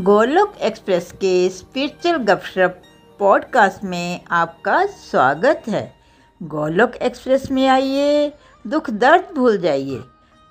[0.00, 2.82] Golok express के spiritual गपशप
[3.18, 5.94] podcast में आपका स्वागत है।
[6.42, 8.32] गोलोक एक्सप्रेस में आइए,
[8.66, 10.00] दुख दर्द भूल जाइए।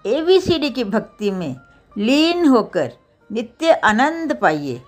[0.05, 1.55] एबीसीडी की भक्ति में
[1.97, 2.92] लीन होकर
[3.31, 4.81] नित्य आनंद पाइए।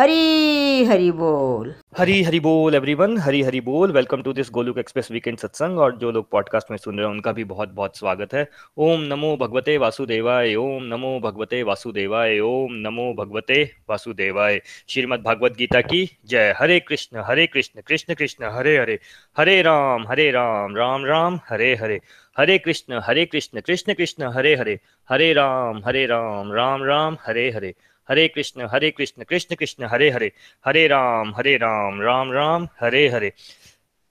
[0.00, 5.10] हरी हरी बोल। हरी हरी बोल एवरीवन हरी हरी बोल। Welcome to this Golok Express
[5.10, 8.34] weekend satsang और जो लोग पॉडकास्ट में सुन रहे हैं, उनका भी बहुत बहुत स्वागत
[8.34, 15.52] है। ओम नमो भगवते वासुदेवाय, ओम नमो भगवते वासुदेवाय, ओम नमो भगवते वासुदेवाय। श्रीमद भगवत
[15.52, 18.98] गीता की जय। हरे कृष्ण हरे कृष्ण कृष्ण कृष्ण, हरे हरे।
[19.38, 22.00] हरे राम हरे राम राम राम, हरे हरे।
[22.38, 27.50] हरे कृष्ण हरे कृष्ण कृष्ण कृष्ण, हरे हरे। हरे राम हरे राम राम राम, हरे
[27.50, 27.74] हरे।
[28.08, 30.30] हरे कृष्ण हरे कृष्ण कृष्ण कृष्ण, हरे हरे
[30.64, 33.32] हरे राम हरे राम राम राम, हरे हरे।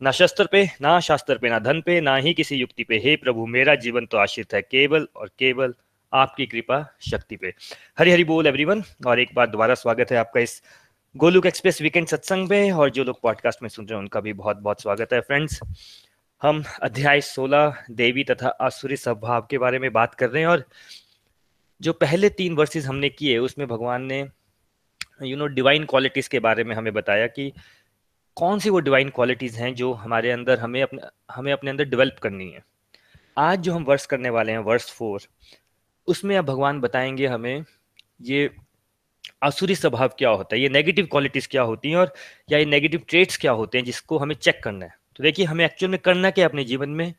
[0.01, 3.15] ना शस्त्र पे, ना शास्त्र पे, ना धन पे, ना ही किसी युक्ति पे। हे
[3.15, 5.73] प्रभु, मेरा जीवन तो आश्रित है केवल और केवल
[6.13, 7.53] आपकी कृपा शक्ति पे।
[7.99, 10.61] हरी हरी बोल एवरीवन और एक बार दोबारा स्वागत है आपका इस
[11.15, 14.33] गोलुक एक्सप्रेस वीकेंड सत्संग में और जो लोग पॉडकास्ट में सुन रहे हैं, उनका भी
[14.33, 15.59] बहुत बहुत स्वागत है। फ्रेंड्स
[16.41, 20.63] हम अध्याय 16 देवी तथा आसुरी स्वभाव के बारे में बात कर रहे हैं, और
[21.81, 24.27] जो पहले तीन वर्सेस हमने किए, उसमें भगवान ने
[25.23, 27.51] यू नो डिवाइन क्वालिटीज़ के बारे में हमें बताया कि
[28.37, 32.19] कौन सी वो डिवाइन क्वालिटीज़ हैं जो हमारे अंदर हमें अपने हमें अपने अंदर डेवलप
[32.23, 32.63] करनी है।
[33.37, 35.21] आज जो हम वर्ष करने वाले हैं वर्ष फोर
[36.07, 37.65] उसमें अब भगवान बताएँगे हमें
[38.21, 38.49] ये
[39.43, 42.13] आसुरी स्वभाव क्या होता है, ये नेगेटिव क्वालिटीज़ क्या होती हैं और,
[42.51, 45.65] या ये नेगेटिव ट्रेट्स क्या होते हैं जिसको हमें चेक करना है। तो देखिए, हमें
[45.65, 47.13] एक्चुअल में करना क्या है अपने जीवन में?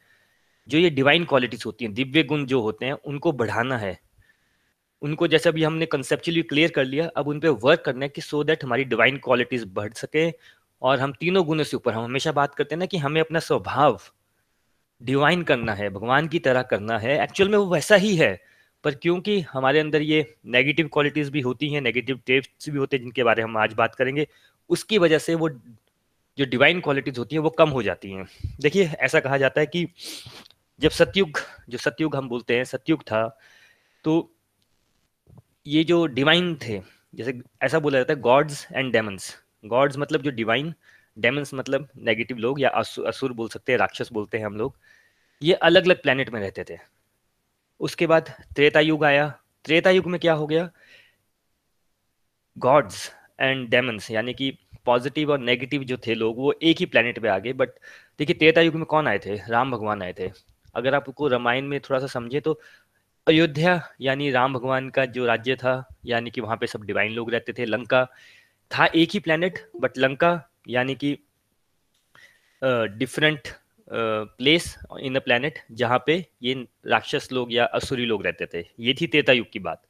[0.68, 4.07] जो ये डिवाइन क्वालिटीज़ होती हैं, दिव्य गुण जो होते हैं, उनको बढ़ाना है।
[5.02, 8.20] उनको जैसे अभी हमने कंसेप्चुअली क्लियर कर लिया, अब उन पर वर्क करना है कि
[8.20, 10.30] सो दैट हमारी डिवाइन क्वालिटीज बढ़ सके
[10.82, 13.38] और हम तीनों गुणों से ऊपर, हम हमेशा बात करते हैं ना कि हमें अपना
[13.38, 14.00] स्वभाव
[15.00, 18.38] डिवाइन करना है, भगवान की तरह करना है। एक्चुअल में वो वैसा ही है,
[18.84, 23.02] पर क्योंकि हमारे अंदर ये नेगेटिव क्वालिटीज भी होती हैं नेगेटिव टेप्स भी होते हैं
[23.02, 24.26] जिनके बारे में हम आज बात करेंगे,
[24.70, 28.26] उसकी वजह से वो जो डिवाइन क्वालिटीज होती हैं वो कम हो जाती हैं।
[28.60, 29.86] देखिए, ऐसा कहा जाता है कि
[30.80, 33.38] जब सतयुग, जो सतयुग हम बोलते हैं, सतयुग था
[34.04, 34.30] तो
[35.68, 36.80] ये जो डिवाइन थे,
[37.14, 39.34] जैसे ऐसा बोला जाता है गॉड्स एंड डेमंस
[39.64, 40.72] गॉड्स मतलब जो डिवाइन
[41.18, 44.76] डेमंस मतलब नेगेटिव लोग या असुर बोल सकते हैं, राक्षस बोलते हैं हम लोग,
[45.42, 46.78] ये अलग अलग प्लेनेट में रहते थे।
[47.80, 49.28] उसके बाद त्रेता युग आया।
[49.64, 50.70] त्रेता युग में क्या हो गया?
[52.58, 54.50] गॉड्स एंड डेमंस यानी कि
[54.84, 57.70] पॉजिटिव और नेगेटिव जो थे लोग, वो एक ही प्लेनेट पे आ गए। बट
[58.18, 59.36] देखिए, त्रेता युग में कौन आए थे?
[59.48, 60.30] राम भगवान आए थे।
[60.74, 62.60] अगर आपको रामायण में थोड़ा सा समझे तो
[63.28, 67.30] अयोध्या, यानी राम भगवान का जो राज्य था, यानी कि वहाँ पे सब डिवाइन लोग
[67.30, 68.04] रहते थे, लंका
[68.70, 70.30] था एक ही प्लेनेट बट लंका,
[70.68, 71.18] यानी कि
[72.62, 73.48] different
[73.90, 76.54] place in a planet जहाँ पे ये
[76.86, 79.82] राक्षस लोग या असुरी लोग रहते थे। ये थी तेता युग की बात।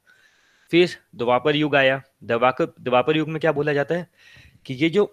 [0.71, 4.07] फिर द्वापर युग आया। द्वापर द्वापर युग में क्या बोला जाता है?
[4.65, 5.05] कि ये जो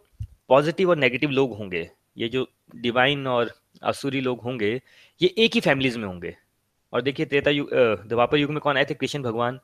[0.48, 3.50] पॉजिटिव और नेगेटिव लोग होंगे, ये जो डिवाइन और
[3.82, 4.82] असुरी लोग होंगे,
[5.22, 6.36] ये एक ही फैमिलीज़ में होंगे।
[6.96, 7.70] और देखिए त्रेता युग
[8.06, 8.94] द्वापर युग में कौन आए थे?
[8.94, 9.58] कृष्ण भगवान।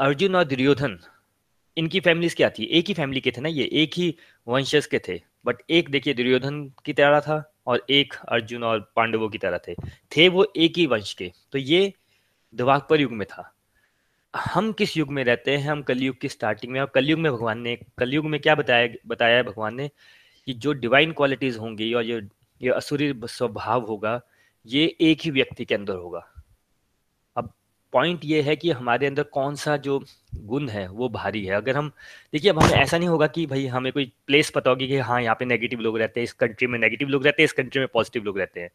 [0.00, 0.98] अर्जुन और दुर्योधन,
[1.76, 2.64] इनकी फैमिलीज़ क्या थी?
[2.64, 3.68] एक ही फैमिली के थे ना ये?
[3.72, 4.16] एक ही
[4.48, 9.28] वंशज के थे। बट एक, देखिए, दुर्योधन की तरह था और एक अर्जुन और पांडवों
[9.28, 9.74] की तरह थे।
[10.16, 11.92] थे वो एक ही वंश के। तो ये
[12.54, 13.50] द्वापर युग में था।
[14.34, 15.68] हम किस युग में रहते हैं?
[15.68, 19.36] हम कलयुग की स्टार्टिंग में और कलयुग में भगवान ने, कलयुग में क्या बताया बताया
[19.36, 19.90] है भगवान ने?
[20.46, 22.22] कि जो डिवाइन क्वालिटीज होंगी और ये
[22.62, 24.20] ये असुरी स्वभाव होगा,
[24.66, 26.33] ये एक ही व्यक्ति के अंदर होगा।
[27.94, 31.76] पॉइंट ये है कि हमारे अंदर कौन सा जो गुण है, वो भारी है। अगर
[31.76, 31.92] हम,
[32.32, 35.22] देखिए, अब हमें ऐसा नहीं होगा कि भाई हमें कोई प्लेस पता होगी कि हाँ
[35.22, 37.78] यहाँ पे नेगेटिव लोग रहते हैं, इस कंट्री में नेगेटिव लोग रहते हैं, इस कंट्री
[37.78, 38.70] में पॉजिटिव लोग रहते हैं।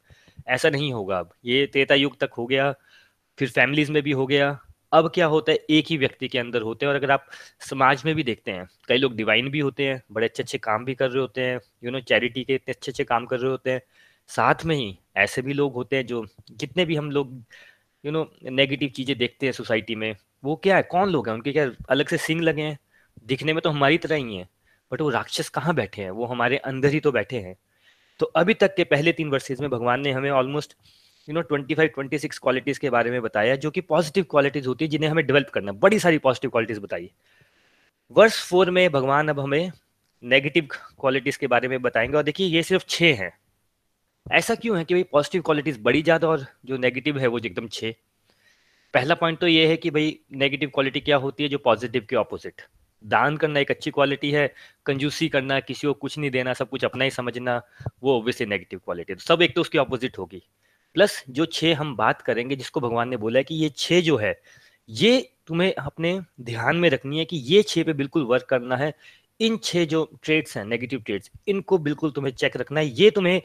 [0.48, 2.76] ऐसा नहीं होगा अब। ये त्रेता युग तक हो गया,
[3.40, 4.60] फिर फैमिलीज़ में भी हो गया।
[4.92, 7.26] अब क्या होता है, एक ही व्यक्ति के अंदर होते हैं। और अगर आप
[7.60, 10.86] समाज में भी देखते हैं, कई लोग डिवाइन भी होते हैं, बड़े अच्छे अच्छे काम
[10.86, 13.52] भी कर रहे होते हैं यू नो चैरिटी के इतने अच्छे अच्छे काम कर रहे
[13.52, 13.82] होते हैं।
[14.28, 17.44] साथ में ही ऐसे भी लोग होते हैं जो, जितने भी हम लोग
[18.06, 20.84] यू नो नेगेटिव चीज़ें देखते हैं सोसाइटी में। वो क्या है?
[20.84, 21.36] कौन लोग हैं?
[21.36, 22.80] उनके क्या अलग से सिंग लगे हैं?
[23.28, 24.48] दिखने में तो हमारी तरह ही है
[24.92, 26.12] बट वो राक्षस कहाँ बैठे हैं?
[26.12, 27.56] वो हमारे अंदर ही तो बैठे हैं।
[28.20, 30.74] तो अभी तक के पहले तीन वर्सेज में भगवान ने हमें almost
[31.30, 34.68] you know twenty five twenty six qualities के बारे में बताया, जो कि पॉजिटिव क्वालिटीज
[34.68, 37.12] होती है, जिन्हें हमें डेवलप करना है। बड़ी सारी पॉजिटिव क्वालिटीज बताई।
[38.12, 39.72] वर्ष फोर में भगवान अब हमें
[40.24, 40.68] नेगेटिव
[41.00, 43.39] क्वालिटीज के बारे में बताएँगे। और देखिए, ये सिर्फ़ छः हैं।
[44.30, 47.68] ऐसा क्यों है कि भाई पॉजिटिव क्वालिटीज बड़ी ज़्यादा और जो नेगेटिव है वो एकदम
[47.68, 47.96] छे
[48.94, 52.16] पहला पॉइंट तो ये है कि भाई नेगेटिव क्वालिटी क्या होती है जो पॉजिटिव के
[52.16, 52.62] ऑपोजिट
[53.04, 54.48] दान करना एक अच्छी क्वालिटी है
[54.86, 57.62] कंजूसी करना, किसी को कुछ नहीं देना, सब कुछ अपना ही समझना,
[58.04, 60.42] वो ऑब्वियसली नेगेटिव क्वालिटी है। तो सब एक तो उसकी ऑपोजिट होगी।
[60.96, 64.18] प्लस जो छह हम बात करेंगे, जिसको भगवान ने बोला है कि ये छह जो
[64.18, 64.36] है,
[64.90, 68.94] ये तुम्हें अपने ध्यान में रखनी है कि ये छह पे बिल्कुल वर्क करना है।
[69.40, 73.42] इन छह जो ट्रेड्स हैं नेगेटिव ट्रेड्स इनको बिल्कुल तुम्हें चेक रखना है। ये तुम्हें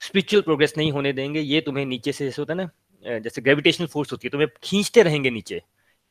[0.00, 3.86] स्पिरिचुअल प्रोग्रेस नहीं होने देंगे, ये तुम्हें नीचे से जैसे होता है ना जैसे ग्रेविटेशनल
[3.86, 5.60] फोर्स होती है, तुम्हें खींचते रहेंगे नीचे।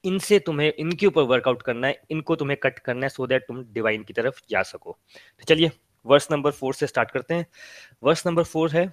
[0.03, 3.63] इनसे तुम्हें, इनके ऊपर वर्कआउट करना है, इनको तुम्हें कट करना है सो दैट तुम
[3.73, 5.71] डिवाइन की तरफ़ जा सको। तो चलिए
[6.05, 7.45] वर्स नंबर फोर से स्टार्ट करते हैं।
[8.03, 8.85] वर्स नंबर फोर है,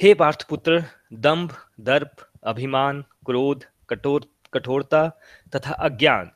[0.00, 0.82] हे पार्थ पुत्र
[1.14, 2.10] दम्भ, दर्प,
[2.44, 5.08] अभिमान, क्रोध, कठोर, कठोरता
[5.52, 6.30] तथा अज्ञान,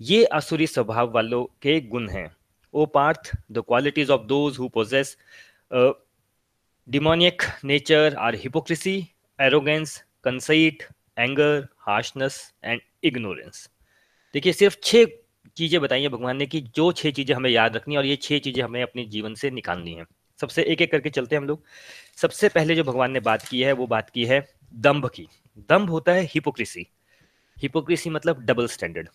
[0.00, 2.30] ये असुरी स्वभाव वालों के गुण हैं।
[2.74, 5.16] O Partha the qualities of those who possess
[5.70, 8.96] demoniac nature are hypocrisy
[9.38, 10.82] arrogance conceit
[11.18, 13.68] anger harshness and ignorance
[14.34, 15.04] देखिए, सिर्फ़ छह
[15.56, 18.16] चीज़ें बताई हैं भगवान ने कि जो छह चीज़ें हमें याद रखनी है और ये
[18.16, 20.04] छह चीज़ें हमें अपने जीवन से निकालनी है।
[20.40, 21.62] सबसे एक एक करके चलते हैं हम लोग।
[22.16, 24.40] सबसे पहले जो भगवान ने बात की है, वो बात की है
[24.74, 25.26] दम्भ की।
[25.68, 26.86] दम्भ होता है हिपोक्रेसी
[27.56, 29.08] हिपोक्रेसी मतलब डबल स्टैंडर्ड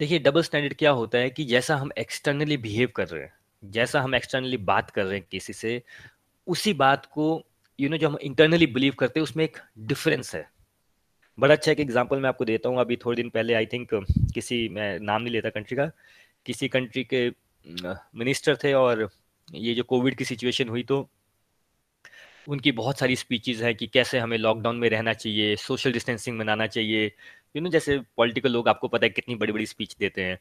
[0.00, 3.32] देखिए डबल स्टैंडर्ड क्या होता है कि जैसा हम एक्सटर्नली बिहेव कर रहे हैं
[3.62, 5.80] जैसा हम एक्सटर्नली बात कर रहे हैं किसी से
[6.46, 7.24] उसी बात को
[7.78, 10.48] यू you नो know, जो हम इंटरनली बिलीव करते हैं उसमें एक डिफरेंस है।
[11.38, 13.88] बड़ा अच्छा एक एग्ज़ाम्पल मैं आपको देता हूँ। अभी थोड़े दिन पहले आई थिंक
[14.34, 15.90] किसी मैं नाम नहीं लेता कंट्री का
[16.46, 17.28] किसी कंट्री के
[18.16, 19.08] मिनिस्टर थे और
[19.48, 21.08] ये जो कोविड की सिचुएशन हुई तो
[22.48, 26.66] उनकी बहुत सारी स्पीचेस हैं कि कैसे हमें लॉकडाउन में रहना चाहिए सोशल डिस्टेंसिंग बनाना
[26.66, 27.06] चाहिए।
[27.56, 30.38] यू नो जैसे पॉलिटिकल लोग आपको पता है कितनी बड़ी बड़ी स्पीच देते हैं।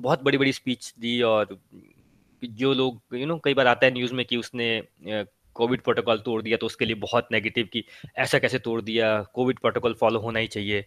[0.00, 1.58] बहुत बड़ी बड़ी स्पीच दी और
[2.48, 4.82] जो लोग यू नो कई बार आता है न्यूज़ में कि उसने
[5.54, 7.84] कोविड प्रोटोकॉल तोड़ दिया तो उसके लिए बहुत नेगेटिव कि
[8.16, 10.84] ऐसा कैसे तोड़ दिया कोविड प्रोटोकॉल फॉलो होना ही चाहिए।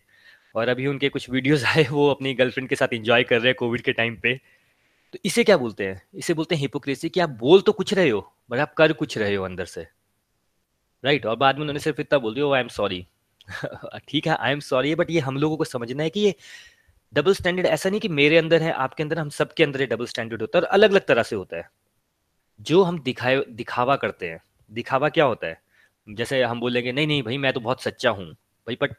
[0.55, 3.55] और अभी उनके कुछ वीडियोस आए, वो अपनी गर्लफ्रेंड के साथ इंजॉय कर रहे हैं
[3.55, 4.35] कोविड के टाइम पे।
[5.13, 6.01] तो इसे क्या बोलते हैं?
[6.15, 9.17] इसे बोलते हैं हिपोक्रेसी कि आप बोल तो कुछ रहे हो बट आप कर कुछ
[9.17, 9.81] रहे हो अंदर से।
[11.03, 11.31] Right right?
[11.31, 13.07] और बाद में उन्होंने सिर्फ़ इतना बोल दिया आई एम सॉरी
[14.07, 16.35] ठीक है आई एम सॉरी बट ये हम लोगों को समझना है कि ये
[17.15, 20.05] डबल स्टैंडर्ड ऐसा नहीं कि मेरे अंदर है, आपके अंदर हम सबके अंदर ये डबल
[20.05, 21.69] स्टैंडर्ड होता है और अलग अलग तरह से होता है।
[22.61, 24.41] जो हम दिखाए, दिखावा करते हैं,
[24.71, 25.61] दिखावा क्या होता है?
[26.09, 28.95] जैसे हम बोलेंगे, नहीं नहीं भाई, मैं तो बहुत सच्चा हूँ। भाई बट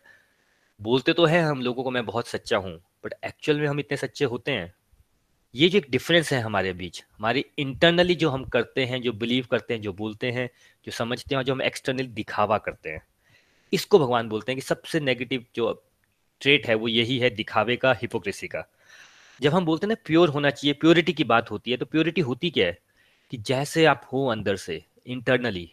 [0.80, 3.96] बोलते तो है हम लोगों को, मैं बहुत सच्चा हूँ। बट एक्चुअल में हम इतने
[3.96, 4.74] सच्चे होते हैं।
[5.54, 9.46] ये जो एक डिफरेंस है हमारे बीच, हमारी इंटरनली जो हम करते हैं, जो बिलीव
[9.50, 10.50] करते हैं, जो बोलते हैं,
[10.86, 13.02] जो समझते हैं जो हम एक्सटर्नली दिखावा करते हैं।
[13.72, 15.85] इसको भगवान बोलते हैं कि सबसे नेगेटिव जो
[16.40, 18.64] ट्रेट है, वो यही है दिखावे का हिपोक्रेसी का।
[19.40, 22.20] जब हम बोलते हैं ना प्योर होना चाहिए प्योरिटी की बात होती है तो प्योरिटी
[22.20, 22.78] होती क्या है?
[23.32, 25.70] कि जैसे आप हो अंदर से इंटरनली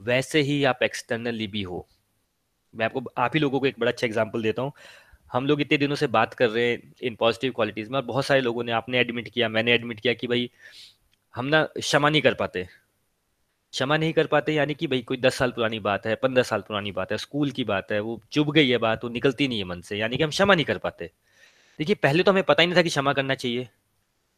[0.00, 1.86] वैसे ही आप एक्सटर्नली भी हो।
[2.74, 4.72] मैं आपको, आप ही लोगों को एक बड़ा अच्छा एग्ज़ाम्पल देता हूँ।
[5.32, 8.26] हम लोग इतने दिनों से बात कर रहे हैं इन पॉजिटिव क्वालिटीज में, और बहुत
[8.26, 10.50] सारे लोगों ने, आपने एडमिट किया, मैंने एडमिट किया कि भाई,
[11.34, 12.66] हम ना क्षमा नहीं कर पाते।
[13.72, 16.60] क्षमा नहीं कर पाते, यानी कि भाई कोई दस साल पुरानी बात है, पंद्रह साल
[16.60, 19.58] पुरानी बात है, स्कूल की बात है, वो चुभ गई है बात, वो निकलती नहीं
[19.58, 21.10] है मन से, यानी कि हम क्षमा नहीं कर पाते।
[21.78, 23.68] देखिए, पहले तो हमें पता ही नहीं था कि क्षमा करना चाहिए।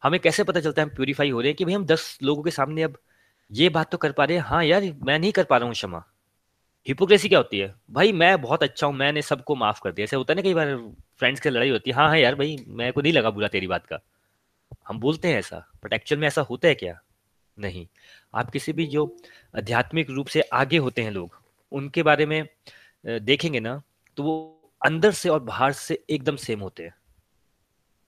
[0.03, 2.43] हमें कैसे पता चलता है, हम प्योरीफाई हो रहे हैं कि भाई हम दस लोगों
[2.43, 2.97] के सामने अब
[3.51, 5.75] ये बात तो कर पा रहे हैं हाँ यार, मैं नहीं कर पा रहा हूँ
[5.75, 6.05] क्षमा।
[6.87, 7.75] हिपोक्रेसी क्या होती है?
[7.91, 10.55] भाई मैं बहुत अच्छा हूँ, मैंने सबको माफ़ कर दिया। ऐसे होता है ना कई
[10.55, 10.77] बार
[11.19, 13.67] फ्रेंड्स की लड़ाई होती है हाँ हाँ यार भाई मैं को नहीं लगा बुरा तेरी
[13.67, 14.01] बात का।
[14.89, 17.01] हम बोलते हैं ऐसा बट एक्चुअल में ऐसा होता है क्या?
[17.59, 17.87] नहीं।
[18.35, 19.05] आप किसी भी जो
[19.55, 21.41] आध्यात्मिक रूप से आगे होते हैं लोग,
[21.73, 22.47] उनके बारे में
[23.05, 23.81] देखेंगे ना
[24.19, 26.95] तो वो अंदर से और बाहर से एकदम सेम होते हैं।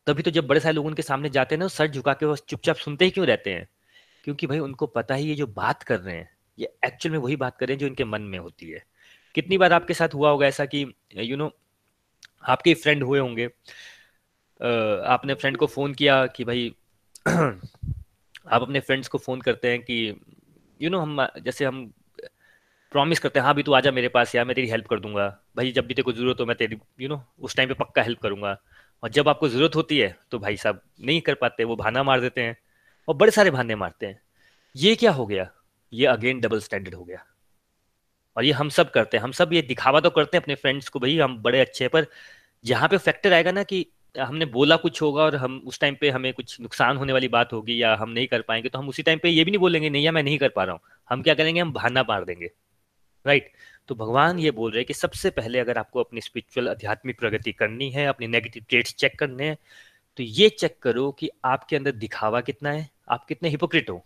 [0.06, 2.36] तभी तो जब बड़े सारे लोग उनके सामने जाते हैं ना, सर झुका के वो
[2.38, 3.68] चुपचाप सुनते ही क्यों रहते हैं?
[4.24, 6.28] क्योंकि भाई उनको पता ही ये जो बात कर रहे हैं,
[6.58, 8.82] ये एक्चुअल में वही बात कर रहे हैं जो इनके मन में होती है।
[9.34, 11.50] कितनी बार आपके साथ हुआ होगा ऐसा कि यू नो
[12.48, 13.46] आपके फ्रेंड हुए होंगे
[15.06, 16.74] आपने फ्रेंड को फ़ोन किया कि भाई
[18.46, 20.14] आप अपने फ्रेंड्स को फ़ोन करते हैं कि यू
[20.80, 21.92] you नो know, हम जैसे हम
[22.92, 25.26] प्रॉमिस करते हैं हाँ भी तू आजा मेरे पास यार मैं तेरी हेल्प कर दूँगा।
[25.56, 27.68] भाई जब भी तेरे को ज़रूरत हो मैं तेरी यू you नो know, उस टाइम
[27.68, 28.56] पे पक्का हेल्प करूँगा।
[29.02, 32.20] और जब आपको ज़रूरत होती है तो भाई साहब नहीं कर पाते वो बहाना मार
[32.20, 32.56] देते हैं।
[33.08, 34.20] और बड़े सारे बहाने मारते हैं।
[34.76, 35.50] ये क्या हो गया?
[35.92, 37.24] ये अगेन डबल स्टैंडर्ड हो गया।
[38.36, 40.88] और ये हम सब करते हैं। हम सब ये दिखावा तो करते हैं अपने फ्रेंड्स
[40.88, 42.06] को भाई हम बड़े अच्छे पर
[42.64, 46.10] जहाँ पे फैक्टर आएगा ना कि हमने बोला कुछ होगा और हम उस टाइम पे
[46.10, 49.02] हमें कुछ नुकसान होने वाली बात होगी या हम नहीं कर पाएँगे तो हम उसी
[49.02, 50.80] टाइम पे ये भी नहीं बोलेंगे, नहीं या मैं नहीं कर पा रहा हूँ।
[51.10, 51.60] हम क्या करेंगे?
[51.60, 52.50] हम बहाना मार देंगे।
[53.24, 53.52] राइट
[53.88, 57.52] तो भगवान ये बोल रहे हैं कि सबसे पहले अगर आपको अपनी स्पिरिचुअल आध्यात्मिक प्रगति
[57.52, 59.56] करनी है, अपनी नेगेटिव ट्रेड्स चेक करने हैं
[60.18, 64.04] तो ये चेक करो कि आपके अंदर दिखावा कितना है, आप कितने हिपोक्रिट हो।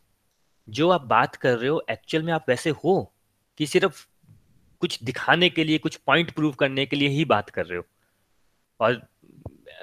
[0.68, 3.12] जो आप बात कर रहे हो एक्चुअल में आप वैसे हो
[3.60, 4.06] कि सिर्फ़
[4.82, 7.84] कुछ दिखाने के लिए, कुछ पॉइंट प्रूव करने के लिए ही बात कर रहे हो।
[8.80, 9.00] और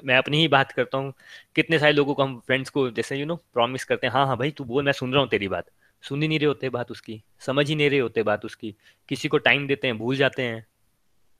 [0.03, 1.13] मैं अपनी ही बात करता हूँ,
[1.55, 4.37] कितने सारे लोगों को हम फ्रेंड्स को जैसे यू नो प्रॉमिस करते हैं हाँ हाँ
[4.37, 5.65] भाई, तू बोल, मैं सुन रहा हूँ तेरी बात।
[6.03, 8.73] सुन ही नहीं रहे होते बात उसकी, समझ ही नहीं रहे होते बात उसकी।
[9.09, 10.65] किसी को टाइम देते हैं, भूल जाते हैं।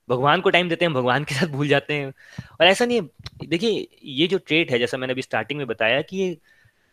[0.10, 2.08] भगवान को टाइम देते हैं, भगवान के साथ भूल जाते हैं।
[2.52, 6.02] और ऐसा नहीं है, देखिए, ये जो ट्रेट है, जैसा मैंने अभी स्टार्टिंग में बताया
[6.02, 6.38] कि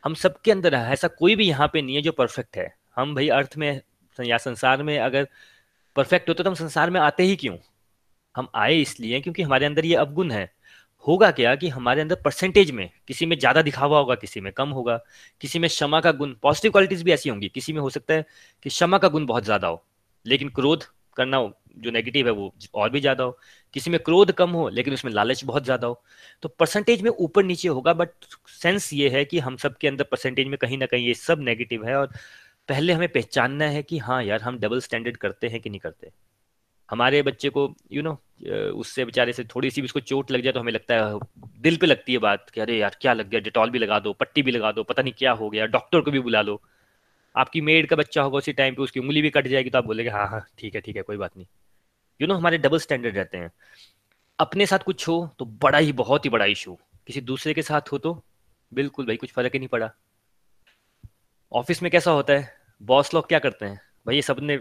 [0.05, 3.15] हम सबके अंदर है, ऐसा कोई भी यहाँ पे नहीं है जो परफेक्ट है। हम
[3.15, 3.81] भाई अर्थ में
[4.19, 5.27] या संसार में अगर
[5.97, 7.57] परफेक्ट होते तो हम संसार में आते ही क्यों?
[8.35, 10.51] हम आए इसलिए क्योंकि हमारे अंदर ये अवगुण है।
[11.05, 14.71] होगा क्या कि हमारे अंदर परसेंटेज में किसी में ज़्यादा दिखावा होगा, किसी में कम
[14.71, 14.97] होगा,
[15.41, 18.25] किसी में क्षमा का गुण पॉजिटिव क्वालिटीज भी ऐसी होंगी। किसी में हो सकता है
[18.65, 19.83] कि क्षमा का गुण बहुत ज़्यादा हो,
[20.27, 20.85] लेकिन क्रोध
[21.17, 23.39] करना जो नेगेटिव है वो और भी ज़्यादा हो।
[23.75, 26.03] किसी में क्रोध कम हो, लेकिन उसमें लालच बहुत ज़्यादा हो।
[26.43, 28.11] तो परसेंटेज में ऊपर नीचे होगा बट
[28.53, 31.41] सेंस ये है कि हम सब के अंदर परसेंटेज में कहीं ना कहीं ये सब
[31.41, 32.11] नेगेटिव है और
[32.69, 36.11] पहले हमें पहचानना है कि हाँ यार, हम डबल स्टैंडर्ड करते हैं कि नहीं करते।
[36.93, 40.31] हमारे बच्चे को यू you नो know, उससे बेचारे से थोड़ी सी भी उसको चोट
[40.31, 41.19] लग जाए तो हमें लगता है
[41.61, 43.41] दिल पे लगती है बात कि अरे यार क्या लग गया?
[43.41, 46.11] डिटॉल भी लगा दो पट्टी भी लगा दो पता नहीं क्या हो गया डॉक्टर को
[46.11, 46.61] भी बुला लो।
[47.35, 49.85] आपकी मेड का बच्चा होगा उसी टाइम पे उसकी उंगली भी कट जाएगी तो आप
[49.85, 51.47] बोलेंगे हाँ हाँ ठीक है ठीक है कोई बात नहीं।
[52.21, 53.51] यू नो हमारे डबल स्टैंडर्ड रहते हैं।
[54.39, 57.93] अपने साथ कुछ हो तो बड़ा ही बहुत ही बड़ा इशू किसी दूसरे के साथ
[57.93, 58.15] हो तो
[58.73, 59.91] बिल्कुल भाई कुछ फ़र्क ही नहीं पड़ा।
[61.53, 62.55] ऑफ़िस में कैसा होता है?
[62.81, 63.81] बॉस लोग क्या करते हैं?
[64.07, 64.55] भाई ये सबने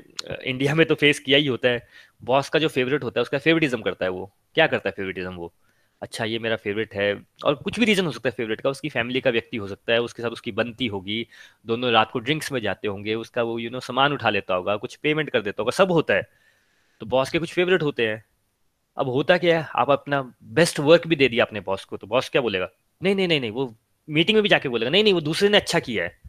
[0.45, 1.87] इंडिया में तो फेस किया ही होता है।
[2.23, 5.33] बॉस का जो फेवरेट होता है, उसका फेवरेटिज्म करता है वो। क्या करता है फेवरेटिज्म
[5.33, 5.53] वो?
[6.01, 8.89] अच्छा ये मेरा फेवरेट है, और कुछ भी रीजन हो सकता है फेवरेट का, उसकी
[8.89, 11.27] फैमिली का व्यक्ति हो सकता है, उसके साथ उसकी बनती होगी,
[11.65, 14.75] दोनों रात को ड्रिंक्स में जाते होंगे, उसका वो यू नो सामान उठा लेता होगा,
[14.75, 16.29] कुछ पेमेंट कर देता होगा, सब होता है।
[16.99, 18.25] तो बॉस के कुछ फेवरेट होते हैं।
[18.97, 22.07] अब होता क्या है, आप अपना बेस्ट वर्क भी दे दिया अपने बॉस को तो
[22.07, 22.69] बॉस क्या बोलेगा?
[23.03, 23.75] नहीं नहीं नहीं नहीं, वो
[24.09, 26.21] मीटिंग में भी जाके बोलेगा, नहीं नहीं, वो दूसरे ने अच्छा किया है।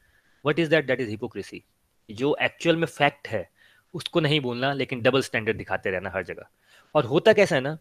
[0.46, 1.64] What is that that is hypocrisy
[2.10, 3.51] जो एक्चुअल में फैक्ट है
[3.94, 6.46] उसको नहीं बोलना, लेकिन डबल स्टैंडर्ड दिखाते रहना हर जगह।
[6.94, 7.78] और होता कैसा है ना,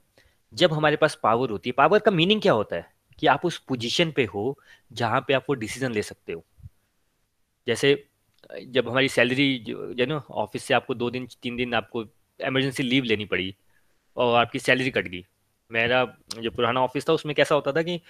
[0.53, 3.01] जब हमारे पास पावर होती है पावर का मीनिंग क्या होता है?
[3.19, 4.59] कि आप उस पोजीशन पे हो
[4.93, 6.43] जहाँ पे आप वो डिसीज़न ले सकते हो।
[7.67, 8.07] जैसे,
[8.67, 12.03] जब हमारी सैलरी जो ना ऑफ़िस से आपको दो दिन, तीन दिन आपको
[12.39, 13.55] इमरजेंसी लीव लेनी पड़ी
[14.17, 15.25] और आपकी सैलरी कट गई।
[15.71, 16.05] मेरा
[16.39, 18.01] जो पुराना ऑफ़िस था, उसमें कैसा होता था कि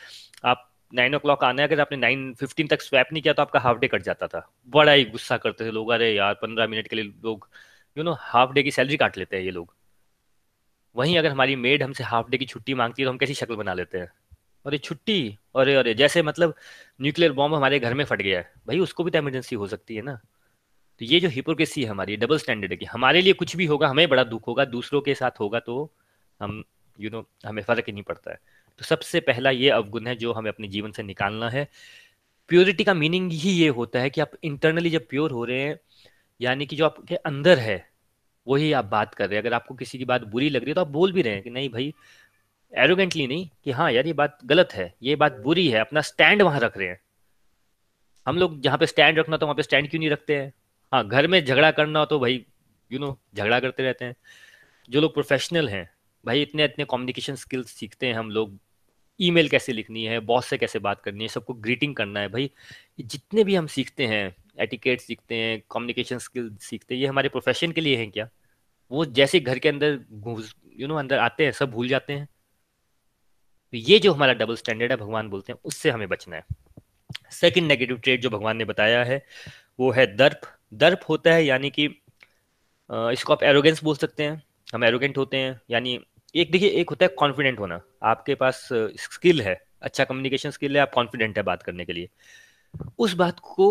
[0.45, 3.41] आप नाइन ओ क्लॉक आना है अगर आपने नाइन फिफ्टीन तक स्वैप नहीं किया तो
[3.41, 6.67] आपका हाफ़ डे कट जाता था। बड़ा ही गुस्सा करते थे लोग, अरे यार, पंद्रह
[6.67, 7.49] मिनट के लिए लोग
[7.97, 9.73] यू नो हाफ़ डे की सैलरी काट लेते हैं ये लोग।
[10.95, 13.55] वहीं अगर हमारी मेड हमसे हाफ़ डे की छुट्टी मांगती है तो हम कैसी शक्ल
[13.55, 14.11] बना लेते हैं?
[14.65, 15.37] अरे छुट्टी?
[15.55, 16.53] अरे अरे जैसे मतलब
[17.01, 19.95] न्यूक्लियर बॉम्ब हमारे घर में फट गया है। भाई उसको भी तो इमरजेंसी हो सकती
[19.95, 20.15] है ना।
[20.99, 23.87] तो ये जो हिपोक्रेसी है हमारी डबल स्टैंडर्ड है कि हमारे लिए कुछ भी होगा
[23.87, 25.93] हमें बड़ा दुख होगा दूसरों के साथ होगा तो
[26.39, 26.63] हम
[26.99, 28.39] यू you नो know, हमें फ़र्क ही नहीं पड़ता है।
[28.79, 31.67] तो सबसे पहला ये अवगुण है जो हमें अपने जीवन से निकालना है।
[32.49, 35.79] प्योरिटी का मीनिंग ही ये होता है कि आप इंटरनली जब प्योर हो रहे हैं
[36.41, 37.85] यानी कि जो आपके अंदर है,
[38.47, 40.75] वही आप बात कर रहे हैं। अगर आपको किसी की बात बुरी लग रही है
[40.75, 41.93] तो आप बोल भी रहे हैं कि नहीं भाई
[42.73, 46.41] एरोगेंटली नहीं कि हाँ यार ये बात गलत है, ये बात बुरी है, अपना स्टैंड
[46.41, 46.99] वहाँ रख रहे हैं।
[48.27, 50.53] हम लोग जहाँ पे स्टैंड रखना तो वहाँ पे स्टैंड क्यों नहीं रखते हैं?
[50.91, 52.45] हाँ घर में झगड़ा करना हो तो भाई
[52.91, 54.15] यू नो झगड़ा करते रहते हैं।
[54.89, 55.89] जो लोग प्रोफेशनल हैं,
[56.25, 58.57] भाई इतने इतने कम्युनिकेशन स्किल्स सीखते हैं हम लोग।
[59.19, 62.49] ईमेल कैसे लिखनी है बॉस से कैसे बात करनी है, सबको ग्रीटिंग करना है। भाई,
[63.01, 67.71] जितने भी हम सीखते हैं एटिकेट सीखते हैं कम्युनिकेशन स्किल सीखते हैं, ये हमारे प्रोफेशन
[67.71, 68.29] के लिए हैं क्या?
[68.91, 69.99] वो जैसे घर के अंदर
[70.79, 72.25] यू नो अंदर आते हैं, सब भूल जाते हैं।
[73.73, 76.43] तो ये जो हमारा डबल स्टैंडर्ड है, भगवान बोलते हैं, उससे हमें बचना है।
[77.31, 79.23] सेकंड नेगेटिव ट्रेड जो भगवान ने बताया है,
[79.79, 80.41] वो है दर्प।
[80.73, 81.85] दर्प होता है, यानी कि
[82.89, 84.41] इसको आप एरोगेंस बोल सकते हैं।
[84.73, 85.99] हम एरोगेंट होते हैं, यानी
[86.35, 90.81] एक, देखिए, एक होता है कॉन्फिडेंट होना। आपके पास स्किल है अच्छा कम्युनिकेशन स्किल है,
[90.81, 92.09] आप कॉन्फिडेंट है बात करने के लिए।
[92.99, 93.67] उस बात को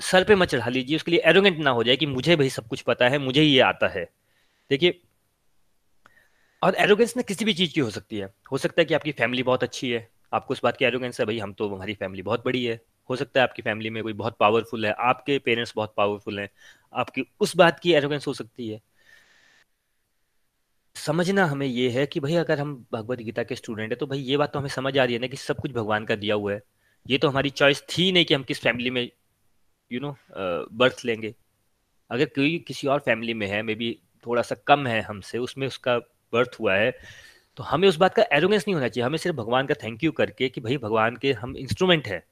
[0.00, 2.68] सर पे मत चढ़ा लीजिए, उसके लिए एरोगेंट ना हो जाए कि मुझे भाई सब
[2.68, 4.04] कुछ पता है, मुझे ये आता है।
[4.70, 5.00] देखिए,
[6.62, 9.12] और एरोगेंस ना किसी भी चीज़ की हो सकती है। हो सकता है कि आपकी
[9.12, 12.22] फैमिली बहुत अच्छी है, आपको उस बात की एरोगेंस है, भाई, हम तो हमारी फैमिली
[12.22, 15.72] बहुत बड़ी है। हो सकता है आपकी फैमिली में कोई बहुत पावरफुल है, आपके पेरेंट्स
[15.76, 16.48] बहुत पावरफुल हैं,
[16.94, 18.80] आपकी उस बात की एरोगेंस हो सकती है।
[20.96, 24.18] समझना हमें ये है कि, भाई, अगर हम भगवत गीता के स्टूडेंट है तो भाई,
[24.18, 26.34] ये बात तो हमें समझ आ रही है ना कि सब कुछ भगवान का दिया
[26.34, 26.62] हुआ है।
[27.06, 29.10] ये तो हमारी चॉइस थी नहीं कि हम किस फैमिली में
[29.90, 30.16] यू नो
[30.74, 31.34] बर्थ लेंगे।
[32.10, 35.66] अगर कोई किसी और फैमिली में है मे बी थोड़ा सा कम है हमसे, उसमें
[35.66, 35.98] उसका
[36.32, 36.90] बर्थ हुआ है
[37.58, 40.10] तो हमें उस बात का एरोगेंस नहीं होना चाहिए। हमें सिर्फ़ भगवान का थैंक यू
[40.12, 42.22] करके कि भाई भगवान के हम इंस्ट्रूमेंट है।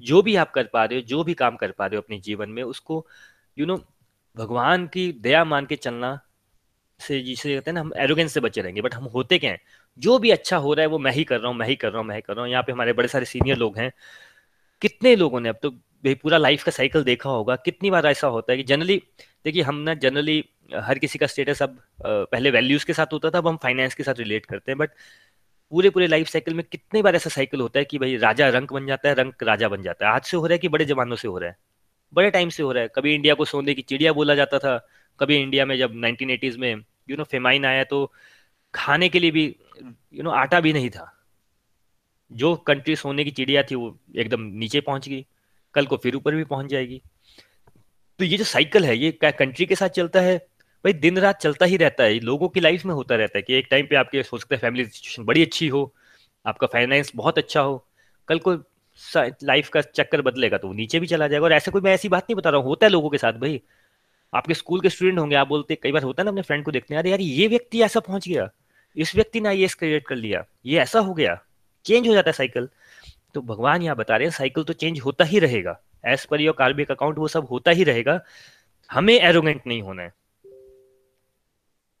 [0.00, 2.18] जो भी आप कर पा रहे हो, जो भी काम कर पा रहे हो अपने
[2.20, 3.06] जीवन में, उसको
[3.56, 3.76] यू नो
[4.36, 6.18] भगवान की दया मान के चलना
[7.00, 9.60] से, जिसे कहते हैं ना, हम एरोगेंस से बचे रहेंगे। बट हम होते क्या हैं?
[9.98, 11.88] जो भी अच्छा हो रहा है, वो मैं ही कर रहा हूँ, मैं ही कर
[11.88, 13.90] रहा हूँ, मैं ही कर रहा हूँ। यहाँ पे हमारे बड़े सारे सीनियर लोग हैं।
[14.82, 15.70] कितने लोगों ने अब तो
[16.04, 19.02] पूरा लाइफ का साइकिल देखा होगा। कितनी बार ऐसा होता है कि जनरली
[19.44, 20.44] देखिए हम ना जनरली
[20.74, 24.02] हर किसी का स्टेटस अब पहले वैल्यूज़ के साथ होता था, अब हम फाइनेंस के
[24.02, 24.90] साथ रिलेट करते हैं। बट
[25.72, 28.72] पूरे पूरे लाइफ साइकिल में कितनी बार ऐसा साइकिल होता है कि भाई राजा रंक
[28.72, 30.84] बन जाता है, रंक राजा बन जाता है। आज से हो रहा है कि बड़े
[30.84, 31.56] जमानों से हो रहा है।
[32.12, 34.76] बड़े टाइम से हो रहा है। कभी इंडिया को सोने की चिड़िया बोला जाता था,
[35.20, 38.12] कभी इंडिया में जब नाइनटीन में यू नो फेमाइन आया तो
[38.74, 39.44] खाने के लिए भी
[40.14, 41.10] यू नो आटा भी नहीं था।
[42.30, 45.24] जो कंट्री सोने की चिड़िया थी वो एकदम नीचे पहुँच गई।
[45.74, 47.00] कल को फिर ऊपर भी पहुँच जाएगी।
[48.20, 50.36] तो ये जो साइकिल है, ये कंट्री के साथ चलता है?
[50.84, 53.54] भाई दिन रात चलता ही रहता है, लोगों की लाइफ में होता रहता है कि
[53.54, 55.92] एक टाइम पे आपके हो सकता है फैमिली सिचुएशन बड़ी अच्छी हो,
[56.46, 57.84] आपका फाइनेंस बहुत अच्छा हो,
[58.28, 58.52] कल को
[59.42, 62.22] लाइफ का चक्कर बदलेगा तो नीचे भी चला जाएगा। और ऐसे कोई मैं ऐसी बात
[62.22, 63.60] नहीं बता रहा हूँ, होता है लोगों के साथ भाई।
[64.32, 66.72] आपके स्कूल के स्टूडेंट होंगे, आप बोलते, कई बार होता है ना अपने फ्रेंड को
[66.72, 68.48] देखते हैं, अरे यार, ये व्यक्ति ऐसा पहुँच गया,
[68.96, 71.38] इस व्यक्ति ने आई क्रिएट कर लिया, ये ऐसा हो गया।
[71.84, 72.68] चेंज हो जाता है साइकिल
[73.34, 76.54] तो भगवान यहाँ बता रहे हैं साइकिल तो चेंज होता ही रहेगा। एज पर योर
[76.58, 78.20] कार्बिक अकाउंट वो सब होता ही रहेगा।
[78.90, 80.12] हमें एरोगेंट नहीं होना है।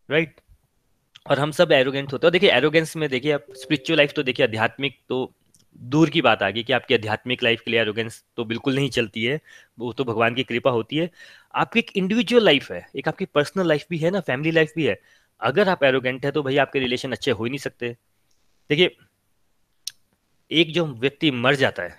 [0.08, 0.42] Right right?
[1.30, 4.46] और हम सब एरोगेंट होते हैं। देखिए एरोगेंस में देखिए, आप स्पिरिचुअल लाइफ तो देखिए,
[4.46, 5.32] आध्यात्मिक तो
[5.80, 8.90] दूर की बात आ गई कि आपकी आध्यात्मिक लाइफ के लिए एरोगेंस तो बिल्कुल नहीं
[8.90, 9.40] चलती है।
[9.78, 11.08] वो तो भगवान की कृपा होती है।
[11.54, 14.86] आपकी एक इंडिविजुअल लाइफ है, एक आपकी पर्सनल लाइफ भी है ना फैमिली लाइफ भी
[14.86, 14.98] है।
[15.40, 17.88] अगर आप एरोगेंट है तो भाई आपके रिलेशन अच्छे हो ही नहीं सकते।
[18.70, 18.96] देखिए
[20.50, 21.98] एक जो व्यक्ति मर जाता है,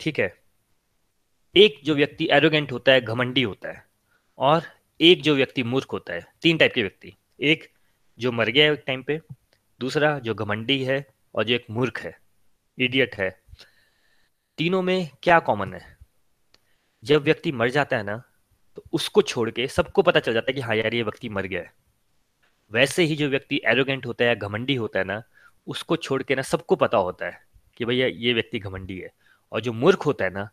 [0.00, 0.32] ठीक है?
[1.54, 3.84] एक जो व्यक्ति एरोगेंट होता है, घमंडी होता है,
[4.38, 4.62] और
[5.00, 7.68] एक जो व्यक्ति मूर्ख होता है, तीन टाइप के व्यक्ति। एक
[8.18, 9.20] जो मर गया है एक टाइम पे,
[9.80, 12.16] दूसरा जो घमंडी है और जो एक मूर्ख है
[12.78, 13.30] इडियट है।
[14.58, 15.96] तीनों में क्या कॉमन है?
[17.04, 18.22] जब व्यक्ति मर जाता है ना
[18.76, 21.46] तो उसको छोड़ के सबको पता चल जाता है कि हाँ यार, ये व्यक्ति मर
[21.46, 21.72] गया है।
[22.72, 25.22] वैसे ही जो व्यक्ति एरोगेंट होता है या घमंडी होता है ना,
[25.66, 27.51] उसको छोड़ के ना सबको पता होता है।
[27.82, 29.10] कि भैया ये व्यक्ति घमंडी है।
[29.52, 30.48] और जो मूर्ख होता है ना,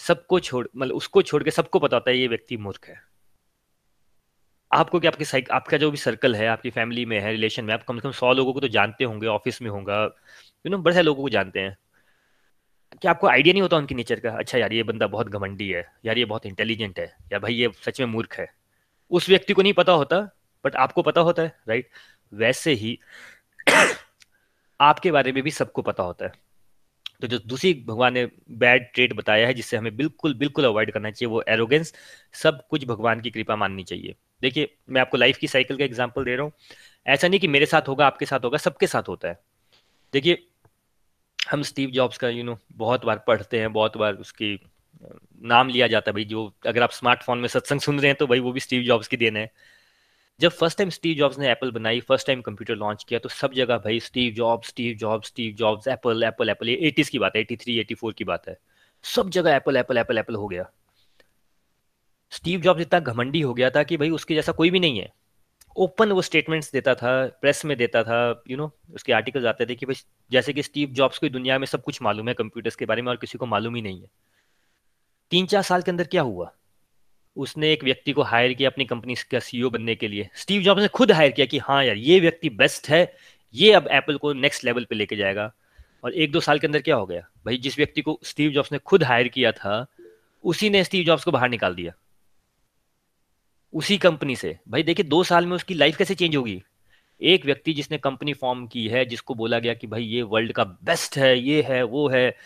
[0.00, 3.00] सबको छोड़ मतलब उसको छोड़ के सबको पता होता है ये व्यक्ति मूर्ख है।
[4.70, 7.74] आपको क्या, आपके साइक आपका जो भी सर्कल है, आपकी फैमिली में है रिलेशन में,
[7.74, 10.02] आप कम से कम सौ लोगों को तो जानते होंगे ऑफ़िस में होगा
[10.66, 11.76] यू नो बड़े सारे लोगों को जानते हैं।
[13.02, 15.84] क्या आपको आइडिया नहीं होता उनकी नेचर का अच्छा यार ये बंदा बहुत घमंडी है,
[16.04, 18.48] यार ये बहुत इंटेलिजेंट है, या भाई ये सच में मूर्ख है।
[19.10, 20.20] उस व्यक्ति को नहीं पता होता
[20.64, 21.88] बट आपको पता होता है राइट
[22.32, 22.98] वैसे ही
[24.80, 26.32] आपके बारे में भी सबको पता होता है।
[27.20, 31.10] तो जो दूसरी भगवान ने बैड ट्रेट बताया है, जिससे हमें बिल्कुल बिल्कुल अवॉइड करना
[31.10, 31.92] चाहिए, वो एरोगेंस
[32.34, 36.24] सब कुछ भगवान की कृपा माननी चाहिए। देखिए, मैं आपको लाइफ की साइकिल का एग्ज़ाम्पल
[36.24, 36.52] दे रहा हूँ।
[37.06, 39.38] ऐसा नहीं कि मेरे साथ होगा, आपके साथ होगा, सबके साथ होता है।
[40.12, 40.46] देखिए,
[41.38, 44.58] हम स्टीव जॉब्स का यू नो बहुत बार पढ़ते हैं, बहुत बार उसकी
[45.42, 48.26] नाम लिया जाता है भाई, जो अगर आप स्मार्टफ़ोन में सत्संग सुन रहे हैं तो
[48.26, 49.50] भाई वो भी स्टीव जॉब्स की देन है।
[50.40, 53.52] जब फ़र्स्ट टाइम स्टीव जॉब्स ने एप्पल बनाई फ़र्स्ट टाइम कंप्यूटर लॉन्च किया तो सब
[53.52, 57.32] जगह भाई Steve Jobs Steve Jobs Steve Jobs Apple Apple Apple ये एटीज की बात
[57.36, 58.56] है एटी थ्री एटी फोर की बात है।
[59.04, 60.70] सब जगह एप्पल एप्पल एप्पल एप्पल हो गया।
[62.30, 65.12] स्टीव जॉब्स इतना घमंडी हो गया था कि भाई उसके जैसा कोई भी नहीं है।
[65.76, 69.46] ओपन वो स्टेटमेंट्स देता था प्रेस में देता था यू you नो know, उसके आर्टिकल्स
[69.46, 69.94] आते थे कि भाई
[70.30, 73.08] जैसे कि स्टीव जॉब्स को दुनिया में सब कुछ मालूम है कंप्यूटर्स के बारे में
[73.08, 74.08] और किसी को मालूम ही नहीं है।
[75.30, 76.52] तीन चार साल के अंदर क्या हुआ?
[77.38, 80.82] उसने एक व्यक्ति को हायर किया अपनी कंपनी का सीईओ बनने के लिए। स्टीव जॉब्स
[80.82, 83.16] ने खुद हायर किया कि हाँ यार, ये व्यक्ति बेस्ट है,
[83.54, 85.54] ये अब एप्पल को नेक्स्ट लेवल पे लेके जाएगा।
[86.04, 87.20] और एक दो साल के अंदर क्या हो गया?
[87.46, 89.86] भाई, जिस व्यक्ति को स्टीव जॉब्स ने खुद हायर किया था,
[90.44, 91.92] उसी ने स्टीव जॉब्स को बाहर निकाल दिया।
[93.74, 96.62] उसी कंपनी से। भाई, देखिए, दो साल में उसकी लाइफ कैसे चेंज होगी?
[97.22, 100.64] एक व्यक्ति जिसने कंपनी फॉर्म की है, जिसको बोला गया कि भाई, ये वर्ल्ड का
[100.64, 102.36] बेस्ट है, ये है, वो है,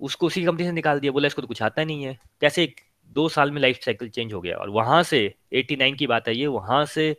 [0.00, 2.74] उसको उसी कंपनी से निकाल दिया। बोला, इसको तो कुछ आता नहीं है। कैसे
[3.10, 5.20] दो साल में लाइफ साइकिल चेंज हो गया। और वहाँ से
[5.52, 7.16] 89 की बात है ये, वहाँ से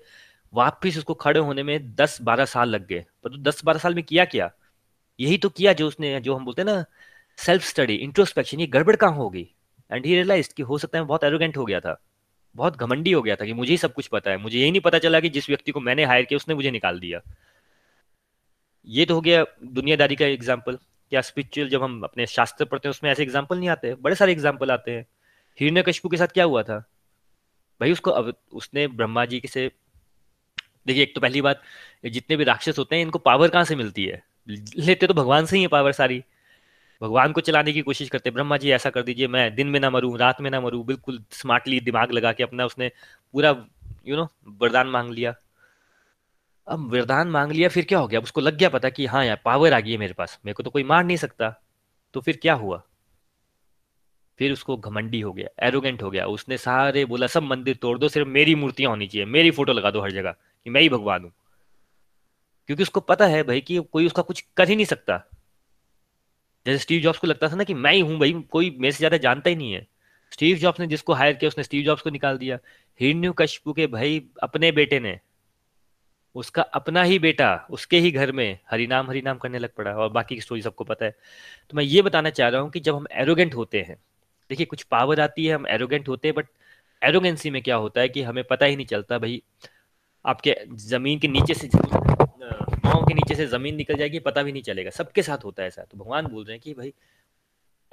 [0.54, 4.26] वापिस उसको खड़े होने में 10-12 साल लग गए। पर तो 10-12 साल में किया
[4.26, 4.52] क्या?
[5.20, 6.84] यही तो किया जो उसने, जो हम बोलते हैं ना
[7.38, 9.48] सेल्फ स्टडी इंट्रोस्पेक्शन ये गड़बड़ कहाँ होगी
[9.92, 12.00] एंड ही रियलाइज़ कि हो सकता है बहुत एरोगेंट हो गया था।
[12.56, 14.82] बहुत घमंडी हो गया था कि मुझे ही सब कुछ पता है। मुझे यही नहीं
[14.82, 17.22] पता चला कि जिस व्यक्ति को मैंने हायर किया, उसने मुझे निकाल दिया।
[18.88, 20.76] ये तो हो गया दुनियादारी का एग्ज़ाम्पल
[21.12, 24.32] क्या स्पिरिचुअल जब हम अपने शास्त्र पढ़ते हैं, उसमें ऐसे एग्ज़ाम्पल नहीं आते। बड़े सारे
[24.32, 25.06] एग्ज़ाम्पल आते हैं।
[25.60, 26.80] हिरण्य कशपू के साथ क्या हुआ था?
[27.82, 29.72] भाई उसको अब उसने ब्रह्मा जी से,
[30.88, 31.62] देखिए एक तो पहली बात,
[32.06, 34.24] जितने भी राक्षस होते हैं, इनको पावर कहाँ से मिलती है?
[34.78, 36.24] लेते तो भगवान से ही है पावर सारी।
[37.02, 39.90] भगवान को चलाने की कोशिश करते ब्रह्मा जी ऐसा कर दीजिए, मैं दिन में ना
[39.90, 42.92] मरूं, रात में ना मरूं, बिल्कुल स्मार्टली दिमाग लगा के अपना उसने
[43.34, 43.66] पूरा
[44.08, 45.36] यू नो वरदान मांग लिया।
[46.68, 48.20] अब वरदान मांग लिया, फिर क्या हो गया?
[48.20, 50.54] अब उसको लग गया पता कि हाँ यार पावर आ गई है मेरे पास। मेरे
[50.54, 51.62] को तो कोई मार नहीं सकता।
[52.14, 52.84] तो फिर क्या हुआ?
[54.40, 58.08] फिर उसको घमंडी हो गया एरोगेंट हो गया। उसने सारे बोला, सब मंदिर तोड़ दो,
[58.08, 60.32] सिर्फ़ मेरी मूर्तियाँ होनी चाहिए, मेरी फ़ोटो लगा दो हर जगह,
[60.66, 61.32] कि मैं ही भगवान हूँ।
[62.70, 65.18] क्योंकि उसको पता है भाई कि कोई उसका कुछ कर ही नहीं सकता।
[66.66, 68.98] जैसे स्टीव जॉब्स को लगता था ना कि मैं ही हूँ भाई, कोई मेरे से
[68.98, 69.88] ज़्यादा जानता ही नहीं है।
[70.32, 72.58] स्टीव जॉब्स ने जिसको हायर किया, उसने स्टीव जॉब्स को निकाल दिया।
[73.00, 75.20] हिरण्यू कशपू के भाई अपने बेटे ने,
[76.36, 80.36] उसका अपना ही बेटा उसके ही घर में हरिनाम हरिनाम करने लग पड़ा। और बाकी
[80.36, 81.12] की स्टोरी सबको पता है।
[81.70, 83.96] तो मैं ये बताना चाह रहा हूँ कि जब हम एरोगेंट होते हैं
[84.50, 86.48] देखिए, कुछ पावर आती है, हम एरोगेंट होते हैं बट
[87.04, 89.44] एरोगेंसी में क्या होता है कि हमें पता ही नहीं चलता भाई,
[90.26, 94.64] आपके ज़मीन के नीचे से पाँव के नीचे से ज़मीन निकल जाएगी, पता भी नहीं
[94.64, 96.94] चलेगा। सबके साथ होता है ऐसा। तो भगवान बोल रहे हैं कि भाई,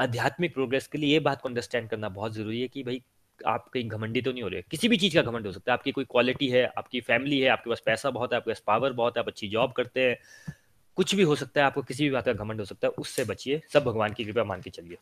[0.01, 3.03] आध्यात्मिक प्रोग्रेस के लिए ये बात को अंडरस्टैंड करना बहुत ज़रूरी है कि भाई,
[3.47, 5.79] आप कहीं घमंडी तो नहीं हो रहे किसी भी चीज़ का घमंड हो सकता है।
[5.79, 8.93] आपकी कोई क्वालिटी है, आपकी फैमिली है, आपके पास पैसा बहुत है, आपके पास पावर
[8.93, 10.17] बहुत है, आप अच्छी जॉब करते हैं,
[10.97, 13.25] कुछ भी हो सकता है, आपको किसी भी बात का घमंड हो सकता है, उससे
[13.25, 14.97] बचिए। सब भगवान की कृपा मान के चलिए।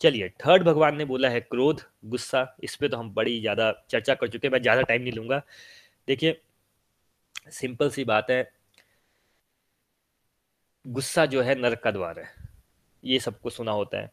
[0.00, 4.14] चलिए थर्ड भगवान ने बोला है क्रोध, गुस्सा, इस पे तो हम बड़ी ज़्यादा चर्चा
[4.14, 5.42] कर चुके हैं, मैं ज़्यादा टाइम नहीं लूँगा।
[6.08, 6.40] देखिए
[7.50, 8.50] सिंपल सी बात है,
[10.84, 12.28] गुस्सा जो है नरक का द्वार है,
[13.04, 14.10] ये सबको सुना होता है।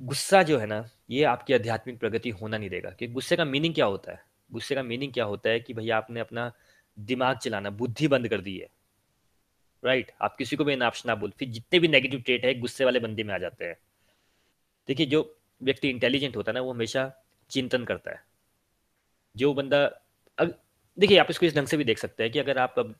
[0.00, 3.74] गुस्सा जो है ना, ये आपकी आध्यात्मिक प्रगति होना नहीं देगा, कि गुस्से का मीनिंग
[3.74, 4.22] क्या होता है?
[4.50, 6.50] गुस्से का मीनिंग क्या होता है कि भैया आपने अपना
[6.96, 8.68] दिमाग चलाना, बुद्धि बंद कर दी है।
[9.82, 12.84] राइट आप किसी को भी नाप्श ना बोल, फिर जितने भी नेगेटिव ट्रेट है, गुस्से
[12.84, 13.76] वाले बंदे में आ जाते हैं।
[14.88, 17.10] देखिए, जो व्यक्ति इंटेलिजेंट होता है ना, वो हमेशा
[17.50, 18.22] चिंतन करता है।
[19.34, 19.84] जो बंदा,
[20.38, 20.54] अब
[20.98, 22.94] देखिए, आप इसको इस ढंग से भी देख सकते हैं कि अगर आप अब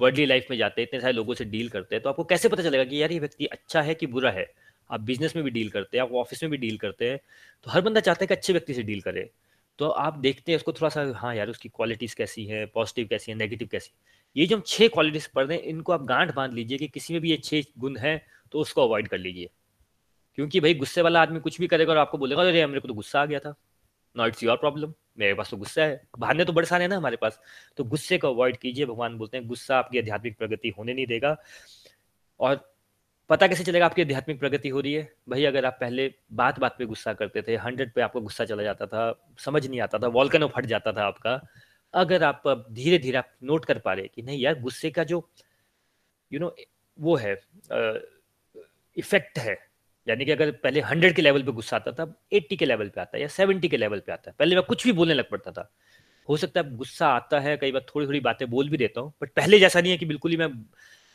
[0.00, 2.48] वर्ल्डली लाइफ में जाते हैं, इतने सारे लोगों से डील करते हैं तो आपको कैसे
[2.48, 4.46] पता चलेगा कि यार ये व्यक्ति अच्छा है कि बुरा है?
[4.90, 7.18] आप बिज़नेस में भी डील करते हैं, आप ऑफ़िस में भी डील करते हैं
[7.66, 9.30] तो हर बंदा चाहता है कि अच्छे व्यक्ति से डील करे।
[9.78, 13.32] तो आप देखते हैं उसको थोड़ा सा हाँ यार, उसकी क्वालिटीज़ कैसी है पॉजिटिव कैसी
[13.32, 13.92] है नेगेटिव कैसी
[14.36, 17.14] ये जो हम छः क्वालिटीज़ पढ़ रहे हैं, इनको आप गांठ बाँध लीजिए कि किसी
[17.14, 18.16] में भी ये छः गुण है
[18.52, 19.50] तो उसको अवॉइड कर लीजिए।
[20.38, 22.94] क्योंकि भाई गुस्से वाला आदमी कुछ भी करेगा और आपको बोलेगा अरे मेरे को तो
[22.94, 23.54] गुस्सा आ गया था।
[24.16, 27.16] नॉट इट्स योर प्रॉब्लम मेरे पास तो गुस्सा है। बहाने तो बड़े सारे ना हमारे
[27.16, 27.40] पास।
[27.76, 31.36] तो गुस्से को अवॉइड कीजिए भगवान बोलते हैं गुस्सा आपकी आध्यात्मिक प्रगति होने नहीं देगा।
[32.40, 32.56] और
[33.30, 35.12] पता कैसे चलेगा आपकी आध्यात्मिक प्रगति हो रही है?
[35.28, 38.62] भाई अगर आप पहले बात बात पे गुस्सा करते थे हंड्रेड पे आपको गुस्सा चला
[38.62, 39.04] जाता था
[39.38, 41.40] समझ नहीं आता था वॉल्कनो फट जाता था आपका।
[41.94, 42.42] अगर आप
[42.72, 45.16] धीरे धीरे आप नोट कर पा रहे कि नहीं यार गुस्से का जो
[46.32, 46.66] यू you नो know,
[46.98, 47.40] वो है
[48.96, 49.56] इफ़ेक्ट है
[50.06, 53.00] यानी कि अगर पहले हंड्रेड के लेवल पे गुस्सा आता था एट्टी के लेवल पे
[53.00, 55.30] आता है या सेवेंटी के लेवल पे आता है। पहले मैं कुछ भी बोलने लग
[55.30, 55.70] पड़ता था।
[56.28, 59.12] हो सकता है गुस्सा आता है, कई बार थोड़ी थोड़ी बातें बोल भी देता हूँ,
[59.22, 60.48] बट पहले जैसा नहीं है कि बिल्कुल ही मैं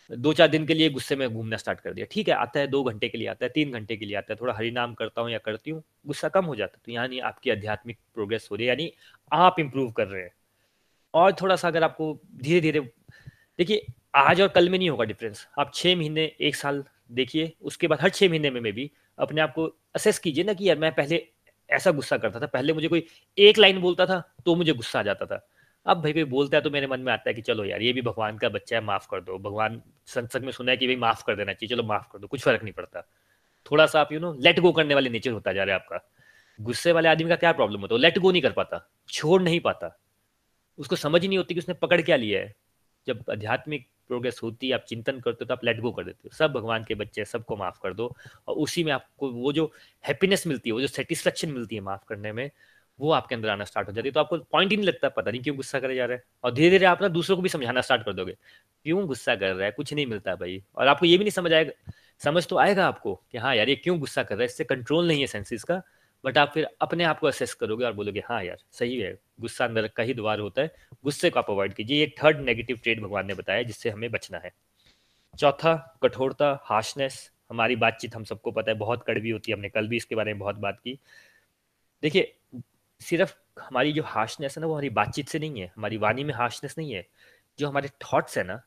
[0.09, 2.67] दो चार दिन के लिए गुस्से में घूमना स्टार्ट कर दिया। ठीक है, आता है,
[2.67, 5.21] दो घंटे के लिए आता है, तीन घंटे के लिए आता है, थोड़ा हरिनाम करता
[5.21, 8.55] हूँ या करती हूँ, गुस्सा कम हो जाता है। तो यानी आपकी आध्यात्मिक प्रोग्रेस हो
[8.55, 8.91] रही है, यानी
[9.31, 10.31] आप इम्प्रूव कर रहे हैं।
[11.13, 12.79] और थोड़ा सा अगर आपको धीरे धीरे
[13.59, 17.87] देखिए, आज और कल में नहीं होगा डिफरेंस। आप छः महीने, एक साल देखिए, उसके
[17.87, 20.77] बाद हर छः महीने में में भी अपने आप को असेस कीजिए ना कि यार
[20.77, 21.25] मैं पहले
[21.69, 23.05] ऐसा गुस्सा करता था। पहले मुझे कोई
[23.37, 25.47] एक लाइन बोलता था तो मुझे गुस्सा आ जाता था।
[25.85, 27.93] अब भाई कोई बोलता है तो मेरे मन में आता है कि चलो यार, ये
[27.93, 30.95] भी भगवान का बच्चा है, माफ़ कर दो। भगवान संसद में सुना है कि भाई
[30.95, 33.01] माफ़ कर देना चाहिए, चलो माफ़ कर दो, कुछ फ़र्क नहीं पड़ता।
[33.65, 36.09] थोड़ा सा आप यू नो लेट गो करने वाले नेचर होता जा रहा है आपका।
[36.59, 38.01] गुस्से वाले आदमी का क्या प्रॉब्लम होता है?
[38.01, 39.97] लेट गो नहीं कर पाता, छोड़ नहीं पाता।
[40.79, 42.55] उसको समझ ही नहीं होती कि उसने पकड़ क्या लिया है।
[43.09, 46.19] जब आध्यात्मिक प्रोग्रेस होती है, आप चिंतन करते हो तो आप लेट गो कर देते
[46.25, 48.15] हो। सब भगवान के बच्चे हैं, सबको माफ़ कर दो।
[48.47, 49.71] और उसी में आपको वो जो
[50.07, 52.49] हैप्पीनेस मिलती है, वो जो सेटिस्फेक्शन मिलती है माफ़ करने में,
[52.99, 55.31] वो आपके अंदर आना स्टार्ट हो जाती है। तो आपको पॉइंट ही नहीं लगता, पता
[55.31, 57.49] नहीं क्यों गुस्सा करे जा रहे हैं। और धीरे धीरे आप ना दूसरों को भी
[57.49, 58.33] समझाना स्टार्ट कर दोगे।
[58.83, 59.71] क्यों गुस्सा कर रहा है?
[59.71, 63.15] कुछ नहीं मिलता भाई। और आपको ये भी नहीं समझ आएगा, समझ तो आएगा आपको
[63.31, 64.45] कि हाँ यार, ये क्यों गुस्सा कर रहा है?
[64.45, 65.81] इससे कंट्रोल नहीं है सेंसेस का।
[66.25, 69.65] बट आप फिर अपने आप को असेस करोगे और बोलोगे हाँ यार, सही है, गुस्सा
[69.65, 73.01] अंदर का ही द्वार होता है, गुस्से को आप अवॉइड कीजिए। ये थर्ड नेगेटिव ट्रेड
[73.01, 74.51] भगवान ने बताया, जिससे हमें बचना है।
[75.39, 79.87] चौथा, कठोरता हार्शनेस हमारी बातचीत हम सबको पता है, बहुत कड़वी होती है, हमने कल
[79.87, 80.99] भी इसके बारे में बहुत बात की।
[82.03, 82.35] देखिए,
[82.99, 86.33] सिर्फ़ हमारी जो हार्शनेस है ना, वो हमारी बातचीत से नहीं है, हमारी वाणी में
[86.33, 87.07] हार्शनेस नहीं है।
[87.59, 88.61] जो हमारे थॉट्स है ना,